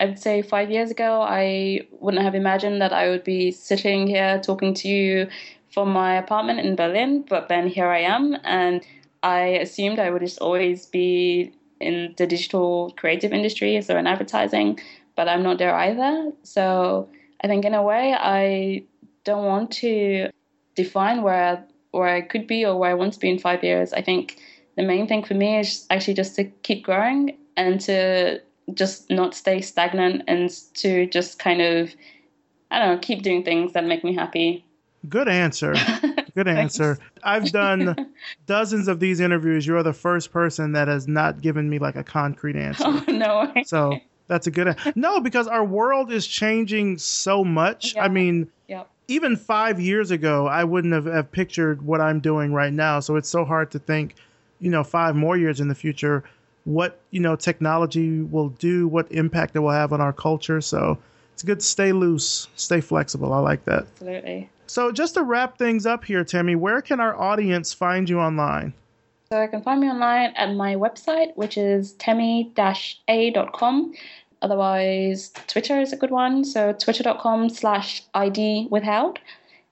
I 0.00 0.06
would 0.06 0.18
say 0.18 0.42
five 0.42 0.70
years 0.70 0.90
ago, 0.90 1.22
I 1.22 1.80
wouldn't 2.00 2.22
have 2.22 2.34
imagined 2.34 2.80
that 2.82 2.92
I 2.92 3.08
would 3.08 3.24
be 3.24 3.50
sitting 3.50 4.06
here 4.06 4.40
talking 4.40 4.74
to 4.74 4.88
you 4.88 5.28
from 5.72 5.92
my 5.92 6.16
apartment 6.16 6.60
in 6.60 6.76
Berlin, 6.76 7.24
but 7.28 7.48
then 7.48 7.68
here 7.68 7.88
I 7.88 8.00
am, 8.00 8.36
and 8.44 8.84
I 9.22 9.40
assumed 9.60 9.98
I 9.98 10.10
would 10.10 10.22
just 10.22 10.38
always 10.38 10.86
be 10.86 11.52
in 11.80 12.14
the 12.16 12.26
digital 12.26 12.94
creative 12.96 13.32
industry, 13.32 13.80
so 13.82 13.96
in 13.96 14.06
advertising. 14.06 14.78
but 15.16 15.28
I'm 15.28 15.42
not 15.42 15.58
there 15.58 15.74
either. 15.74 16.30
So 16.44 17.08
I 17.42 17.48
think 17.48 17.64
in 17.64 17.74
a 17.74 17.82
way, 17.82 18.14
I 18.14 18.84
don't 19.24 19.44
want 19.44 19.72
to 19.82 20.30
define 20.76 21.22
where 21.22 21.64
where 21.90 22.08
I 22.08 22.20
could 22.20 22.46
be 22.46 22.64
or 22.64 22.78
where 22.78 22.92
I 22.92 22.94
want 22.94 23.14
to 23.14 23.18
be 23.18 23.28
in 23.28 23.38
five 23.38 23.64
years. 23.64 23.92
I 23.92 24.00
think 24.00 24.38
the 24.76 24.84
main 24.84 25.08
thing 25.08 25.24
for 25.24 25.34
me 25.34 25.58
is 25.58 25.86
actually 25.90 26.14
just 26.14 26.36
to 26.36 26.44
keep 26.62 26.84
growing 26.84 27.36
and 27.56 27.80
to 27.80 28.40
just 28.74 29.10
not 29.10 29.34
stay 29.34 29.60
stagnant 29.60 30.22
and 30.28 30.50
to 30.74 31.06
just 31.06 31.38
kind 31.38 31.60
of 31.60 31.94
I 32.70 32.78
don't 32.78 32.94
know, 32.94 32.98
keep 32.98 33.22
doing 33.22 33.44
things 33.44 33.72
that 33.72 33.84
make 33.84 34.04
me 34.04 34.14
happy. 34.14 34.64
Good 35.08 35.28
answer. 35.28 35.74
Good 36.34 36.48
answer. 36.48 36.98
I've 37.22 37.50
done 37.50 38.12
dozens 38.46 38.88
of 38.88 39.00
these 39.00 39.20
interviews. 39.20 39.66
You're 39.66 39.82
the 39.82 39.92
first 39.92 40.32
person 40.32 40.72
that 40.72 40.88
has 40.88 41.08
not 41.08 41.40
given 41.40 41.70
me 41.70 41.78
like 41.78 41.96
a 41.96 42.04
concrete 42.04 42.56
answer. 42.66 42.84
Oh, 42.86 43.04
no. 43.08 43.52
So 43.64 43.98
that's 44.26 44.46
a 44.46 44.50
good. 44.50 44.76
No, 44.94 45.20
because 45.20 45.48
our 45.48 45.64
world 45.64 46.12
is 46.12 46.26
changing 46.26 46.98
so 46.98 47.44
much. 47.44 47.94
Yeah. 47.94 48.04
I 48.04 48.08
mean, 48.08 48.48
yep. 48.68 48.88
even 49.08 49.36
five 49.36 49.80
years 49.80 50.10
ago, 50.10 50.46
I 50.46 50.64
wouldn't 50.64 50.92
have, 50.92 51.06
have 51.06 51.32
pictured 51.32 51.82
what 51.82 52.00
I'm 52.00 52.20
doing 52.20 52.52
right 52.52 52.72
now. 52.72 53.00
So 53.00 53.16
it's 53.16 53.28
so 53.28 53.44
hard 53.44 53.70
to 53.72 53.78
think, 53.78 54.14
you 54.60 54.70
know, 54.70 54.84
five 54.84 55.16
more 55.16 55.36
years 55.36 55.60
in 55.60 55.68
the 55.68 55.74
future, 55.74 56.22
what 56.68 57.00
you 57.10 57.20
know 57.20 57.34
technology 57.34 58.20
will 58.20 58.50
do, 58.50 58.86
what 58.86 59.10
impact 59.10 59.56
it 59.56 59.60
will 59.60 59.70
have 59.70 59.92
on 59.92 60.00
our 60.02 60.12
culture. 60.12 60.60
So 60.60 60.98
it's 61.32 61.42
good 61.42 61.60
to 61.60 61.66
stay 61.66 61.92
loose, 61.92 62.48
stay 62.56 62.80
flexible. 62.80 63.32
I 63.32 63.38
like 63.38 63.64
that. 63.64 63.86
Absolutely. 63.92 64.50
So, 64.66 64.92
just 64.92 65.14
to 65.14 65.22
wrap 65.22 65.56
things 65.56 65.86
up 65.86 66.04
here, 66.04 66.24
Temi, 66.24 66.54
where 66.56 66.82
can 66.82 67.00
our 67.00 67.18
audience 67.18 67.72
find 67.72 68.06
you 68.08 68.20
online? 68.20 68.74
So, 69.30 69.40
you 69.40 69.48
can 69.48 69.62
find 69.62 69.80
me 69.80 69.88
online 69.88 70.34
at 70.36 70.54
my 70.54 70.74
website, 70.74 71.34
which 71.36 71.56
is 71.56 71.92
temi-a.com. 71.94 72.54
Otherwise, 74.42 75.32
Twitter 75.46 75.80
is 75.80 75.94
a 75.94 75.96
good 75.96 76.10
one. 76.10 76.44
So, 76.44 76.74
twitter.com 76.74 77.48
slash 77.48 78.02
ID 78.12 78.68
withheld. 78.70 79.18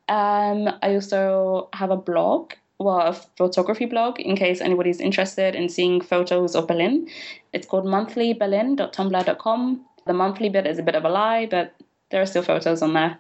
Um, 0.09 0.69
I 0.83 0.95
also 0.95 1.69
have 1.75 1.91
a 1.91 1.97
blog, 1.97 2.53
well, 2.79 3.01
a 3.01 3.13
photography 3.13 3.87
blog, 3.87 4.21
in 4.21 4.37
case 4.37 4.61
anybody's 4.61 5.01
interested 5.01 5.55
in 5.55 5.69
seeing 5.69 6.01
photos 6.01 6.55
of 6.55 6.67
Berlin. 6.67 7.09
It's 7.53 7.67
called 7.67 7.87
monthlyberlin.tumblr.com. 7.87 9.85
The 10.07 10.13
monthly 10.13 10.49
bit 10.49 10.67
is 10.67 10.79
a 10.79 10.83
bit 10.83 10.95
of 10.95 11.05
a 11.05 11.09
lie, 11.09 11.47
but 11.47 11.75
there 12.11 12.23
are 12.23 12.27
still 12.27 12.43
photos 12.43 12.83
on 12.83 12.93
there. 12.93 13.19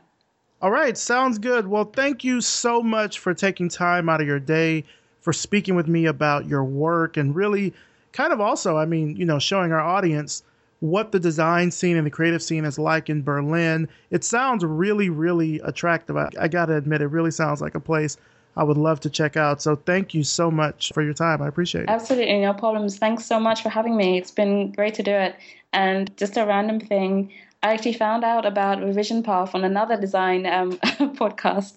All 0.62 0.70
right, 0.70 0.96
sounds 0.96 1.38
good. 1.38 1.68
Well, 1.68 1.84
thank 1.84 2.24
you 2.24 2.40
so 2.40 2.82
much 2.82 3.18
for 3.18 3.34
taking 3.34 3.68
time 3.68 4.08
out 4.08 4.20
of 4.20 4.26
your 4.26 4.40
day 4.40 4.84
for 5.20 5.32
speaking 5.32 5.74
with 5.74 5.88
me 5.88 6.06
about 6.06 6.46
your 6.46 6.64
work 6.64 7.16
and 7.16 7.34
really 7.34 7.74
kind 8.12 8.32
of 8.32 8.40
also, 8.40 8.76
I 8.76 8.86
mean, 8.86 9.16
you 9.16 9.24
know, 9.24 9.38
showing 9.38 9.72
our 9.72 9.80
audience 9.80 10.42
what 10.80 11.12
the 11.12 11.18
design 11.18 11.70
scene 11.70 11.96
and 11.96 12.06
the 12.06 12.10
creative 12.10 12.42
scene 12.42 12.64
is 12.64 12.78
like 12.78 13.10
in 13.10 13.22
Berlin. 13.22 13.88
It 14.10 14.24
sounds 14.24 14.64
really, 14.64 15.10
really 15.10 15.58
attractive. 15.60 16.16
I, 16.16 16.30
I 16.38 16.48
got 16.48 16.66
to 16.66 16.76
admit, 16.76 17.00
it 17.00 17.08
really 17.08 17.30
sounds 17.30 17.60
like 17.60 17.74
a 17.74 17.80
place 17.80 18.16
I 18.56 18.64
would 18.64 18.78
love 18.78 19.00
to 19.00 19.10
check 19.10 19.36
out. 19.36 19.60
So 19.60 19.76
thank 19.76 20.14
you 20.14 20.24
so 20.24 20.50
much 20.50 20.92
for 20.94 21.02
your 21.02 21.12
time. 21.12 21.42
I 21.42 21.48
appreciate 21.48 21.82
it. 21.82 21.90
Absolutely, 21.90 22.38
no 22.40 22.54
problems. 22.54 22.98
Thanks 22.98 23.26
so 23.26 23.38
much 23.38 23.62
for 23.62 23.68
having 23.68 23.96
me. 23.96 24.16
It's 24.16 24.30
been 24.30 24.72
great 24.72 24.94
to 24.94 25.02
do 25.02 25.10
it. 25.12 25.36
And 25.72 26.16
just 26.16 26.36
a 26.36 26.46
random 26.46 26.80
thing, 26.80 27.32
I 27.62 27.74
actually 27.74 27.92
found 27.92 28.24
out 28.24 28.46
about 28.46 28.82
Revision 28.82 29.22
Path 29.22 29.54
on 29.54 29.64
another 29.64 30.00
design 30.00 30.46
um, 30.46 30.72
podcast. 31.16 31.74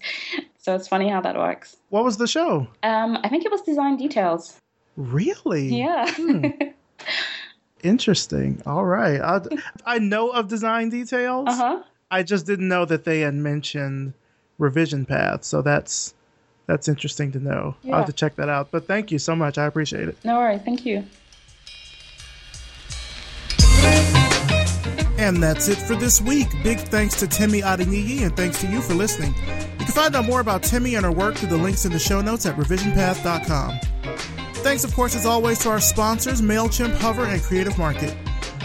So 0.58 0.76
it's 0.76 0.88
funny 0.88 1.10
how 1.10 1.22
that 1.22 1.36
works. 1.36 1.76
What 1.90 2.04
was 2.04 2.18
the 2.18 2.28
show? 2.28 2.68
Um, 2.84 3.18
I 3.24 3.30
think 3.30 3.46
it 3.46 3.52
was 3.52 3.62
Design 3.62 3.98
Details. 3.98 4.58
Really? 4.96 5.68
Yeah. 5.68 6.10
Hmm. 6.14 6.46
Interesting. 7.84 8.62
All 8.66 8.86
right. 8.86 9.22
I, 9.22 9.42
I 9.86 10.00
know 10.00 10.30
of 10.30 10.48
Design 10.48 10.90
Details. 10.90 11.48
Uh 11.48 11.56
huh. 11.56 11.84
I 12.12 12.24
just 12.24 12.46
didn't 12.46 12.68
know 12.68 12.86
that 12.86 13.04
they 13.04 13.22
had 13.22 13.36
mentioned 13.36 14.14
Revision 14.58 15.06
Path. 15.06 15.44
So 15.44 15.62
that's 15.62 16.14
that's 16.70 16.88
interesting 16.88 17.32
to 17.32 17.40
know. 17.40 17.76
Yeah. 17.82 17.94
I'll 17.94 17.98
have 18.02 18.06
to 18.06 18.14
check 18.14 18.36
that 18.36 18.48
out. 18.48 18.70
But 18.70 18.86
thank 18.86 19.12
you 19.12 19.18
so 19.18 19.36
much. 19.36 19.58
I 19.58 19.66
appreciate 19.66 20.08
it. 20.08 20.16
No 20.24 20.38
worries. 20.38 20.62
Thank 20.62 20.86
you. 20.86 21.04
And 25.18 25.42
that's 25.42 25.68
it 25.68 25.80
for 25.80 25.96
this 25.96 26.22
week. 26.22 26.48
Big 26.64 26.78
thanks 26.78 27.20
to 27.20 27.28
Temi 27.28 27.62
Adeniyi 27.62 28.22
and 28.22 28.38
thanks 28.38 28.62
to 28.62 28.68
you 28.68 28.82
for 28.82 28.94
listening. 28.94 29.34
You 29.80 29.86
can 29.86 29.88
find 29.88 30.16
out 30.16 30.26
more 30.26 30.42
about 30.42 30.62
Timmy 30.62 30.94
and 30.94 31.04
her 31.04 31.12
work 31.12 31.36
through 31.36 31.50
the 31.50 31.58
links 31.58 31.86
in 31.86 31.92
the 31.92 32.00
show 32.00 32.22
notes 32.22 32.46
at 32.46 32.56
revisionpath.com. 32.56 33.80
Thanks, 34.62 34.84
of 34.84 34.94
course, 34.94 35.16
as 35.16 35.26
always, 35.26 35.58
to 35.60 35.70
our 35.70 35.80
sponsors, 35.80 36.42
MailChimp, 36.42 36.94
Hover, 36.98 37.26
and 37.26 37.42
Creative 37.42 37.76
Market. 37.80 38.16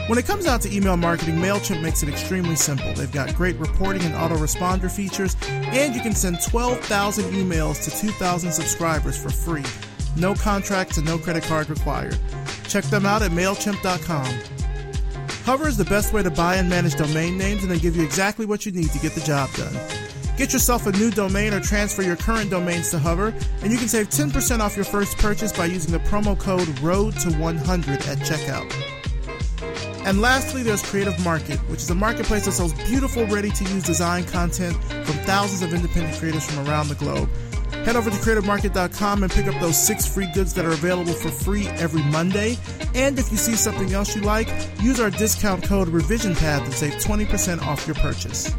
When 0.07 0.19
it 0.19 0.27
comes 0.27 0.45
out 0.45 0.61
to 0.63 0.75
email 0.75 0.99
marketing, 0.99 1.37
MailChimp 1.37 1.81
makes 1.81 2.03
it 2.03 2.11
extremely 2.11 2.57
simple. 2.57 2.93
They've 2.93 3.11
got 3.11 3.35
great 3.35 3.57
reporting 3.57 4.03
and 4.03 4.13
autoresponder 4.15 4.91
features, 4.91 5.35
and 5.49 5.95
you 5.95 6.03
can 6.03 6.15
send 6.15 6.43
12,000 6.43 7.25
emails 7.33 7.83
to 7.85 8.07
2,000 8.07 8.53
subscribers 8.53 9.17
for 9.17 9.31
free. 9.31 9.65
No 10.15 10.35
contracts 10.35 10.99
and 10.99 11.07
no 11.07 11.17
credit 11.17 11.45
card 11.45 11.71
required. 11.71 12.19
Check 12.69 12.85
them 12.85 13.07
out 13.07 13.23
at 13.23 13.31
MailChimp.com. 13.31 14.27
Hover 15.47 15.69
is 15.69 15.79
the 15.79 15.87
best 15.87 16.13
way 16.13 16.23
to 16.23 16.31
buy 16.31 16.57
and 16.57 16.69
manage 16.69 16.97
domain 16.97 17.39
names 17.39 17.63
and 17.63 17.73
they 17.73 17.79
give 17.79 17.97
you 17.97 18.05
exactly 18.05 18.45
what 18.45 18.67
you 18.67 18.73
need 18.73 18.91
to 18.91 18.99
get 18.99 19.13
the 19.13 19.23
job 19.23 19.51
done. 19.55 19.75
Get 20.37 20.53
yourself 20.53 20.87
a 20.87 20.93
new 20.93 21.11
domain 21.13 21.55
or 21.55 21.61
transfer 21.61 22.03
your 22.03 22.17
current 22.17 22.51
domains 22.51 22.91
to 22.91 22.99
Hover, 22.99 23.33
and 23.63 23.73
you 23.73 23.79
can 23.79 23.89
save 23.89 24.11
10% 24.11 24.61
off 24.61 24.77
your 24.77 24.85
first 24.85 25.17
purchase 25.17 25.53
by 25.53 25.65
using 25.65 25.93
the 25.93 26.01
promo 26.01 26.39
code 26.39 26.69
ROAD 26.81 27.15
to 27.21 27.31
100 27.33 27.95
at 28.07 28.19
checkout. 28.19 28.94
And 30.05 30.21
lastly, 30.21 30.63
there's 30.63 30.83
Creative 30.83 31.19
Market, 31.25 31.59
which 31.71 31.81
is 31.81 31.91
a 31.91 31.95
marketplace 31.95 32.45
that 32.45 32.53
sells 32.53 32.75
beautiful, 32.75 33.27
ready 33.27 33.51
to 33.51 33.65
use 33.65 33.83
design 33.83 34.25
content 34.25 34.77
from 34.85 35.17
thousands 35.25 35.63
of 35.63 35.73
independent 35.73 36.19
creators 36.19 36.45
from 36.45 36.69
around 36.69 36.89
the 36.89 36.95
globe. 36.95 37.29
Head 37.85 37.97
over 37.97 38.11
to 38.11 38.17
creativemarket.com 38.17 39.23
and 39.23 39.33
pick 39.33 39.47
up 39.47 39.61
those 39.61 39.79
six 39.79 40.07
free 40.07 40.29
goods 40.33 40.55
that 40.55 40.65
are 40.65 40.73
available 40.73 41.13
for 41.13 41.31
free 41.31 41.67
every 41.69 42.03
Monday. 42.05 42.57
And 42.95 43.19
if 43.19 43.31
you 43.31 43.37
see 43.37 43.55
something 43.55 43.93
else 43.93 44.15
you 44.15 44.23
like, 44.23 44.49
use 44.81 45.01
our 45.01 45.11
discount 45.11 45.65
code 45.65 45.89
RevisionPath 45.89 46.65
and 46.65 46.73
save 46.73 46.95
20% 46.95 47.63
off 47.63 47.87
your 47.87 47.97
purchase. 47.97 48.55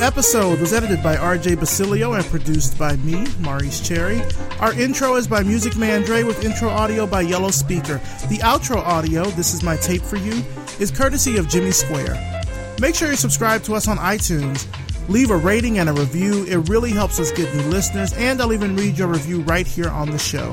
Episode 0.00 0.60
was 0.60 0.72
edited 0.72 1.02
by 1.02 1.16
RJ 1.16 1.60
Basilio 1.60 2.14
and 2.14 2.24
produced 2.24 2.78
by 2.78 2.96
me, 2.96 3.26
Maurice 3.38 3.86
Cherry. 3.86 4.22
Our 4.58 4.72
intro 4.72 5.16
is 5.16 5.28
by 5.28 5.42
Music 5.42 5.76
Man 5.76 6.02
Dre 6.02 6.22
with 6.22 6.42
intro 6.42 6.68
audio 6.70 7.06
by 7.06 7.20
Yellow 7.20 7.50
Speaker. 7.50 8.00
The 8.28 8.38
outro 8.42 8.76
audio, 8.76 9.24
This 9.24 9.52
Is 9.52 9.62
My 9.62 9.76
Tape 9.76 10.02
for 10.02 10.16
You, 10.16 10.42
is 10.78 10.90
courtesy 10.90 11.36
of 11.36 11.48
Jimmy 11.48 11.70
Square. 11.70 12.16
Make 12.80 12.94
sure 12.94 13.10
you 13.10 13.16
subscribe 13.16 13.62
to 13.64 13.74
us 13.74 13.88
on 13.88 13.98
iTunes. 13.98 14.66
Leave 15.08 15.30
a 15.30 15.36
rating 15.36 15.78
and 15.78 15.88
a 15.88 15.92
review. 15.92 16.46
It 16.46 16.68
really 16.68 16.90
helps 16.90 17.20
us 17.20 17.30
get 17.32 17.54
new 17.54 17.64
listeners, 17.64 18.12
and 18.14 18.40
I'll 18.40 18.52
even 18.52 18.76
read 18.76 18.96
your 18.96 19.08
review 19.08 19.42
right 19.42 19.66
here 19.66 19.90
on 19.90 20.10
the 20.10 20.18
show. 20.18 20.52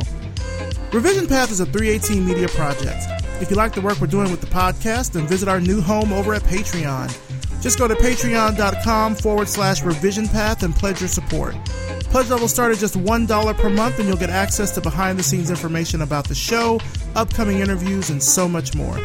Revision 0.92 1.28
Path 1.28 1.52
is 1.52 1.62
a 1.62 1.66
318 1.66 2.26
media 2.26 2.50
project. 2.50 3.06
If 3.42 3.50
you 3.50 3.56
like 3.56 3.74
the 3.74 3.82
work 3.82 4.02
we're 4.02 4.08
doing 4.08 4.30
with 4.30 4.42
the 4.42 4.48
podcast, 4.48 5.14
then 5.14 5.26
visit 5.26 5.48
our 5.48 5.62
new 5.62 5.80
home 5.80 6.12
over 6.12 6.34
at 6.34 6.42
Patreon. 6.44 7.27
Just 7.62 7.80
go 7.80 7.88
to 7.88 7.96
patreon.com 7.96 9.16
forward 9.16 9.48
slash 9.48 9.84
revision 9.84 10.28
path 10.28 10.64
and 10.64 10.76
pledge 10.76 11.00
your 11.02 11.10
support. 11.10 11.56
Pledge 12.10 12.30
level 12.30 12.48
start 12.48 12.72
at 12.72 12.78
just 12.78 12.96
$1 12.96 13.58
per 13.58 13.70
month, 13.70 14.00
and 14.00 14.08
you'll 14.08 14.18
get 14.18 14.30
access 14.30 14.72
to 14.72 14.82
behind 14.82 15.20
the 15.20 15.24
scenes 15.24 15.50
information 15.50 16.02
about 16.02 16.28
the 16.28 16.36
show, 16.36 16.80
upcoming 17.16 17.60
interviews, 17.60 18.10
and 18.10 18.22
so 18.22 18.48
much 18.48 18.76
more. 18.76 18.98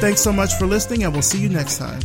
Thanks 0.00 0.20
so 0.20 0.32
much 0.32 0.54
for 0.54 0.66
listening, 0.66 1.04
and 1.04 1.12
we'll 1.12 1.22
see 1.22 1.40
you 1.40 1.48
next 1.48 1.78
time. 1.78 2.00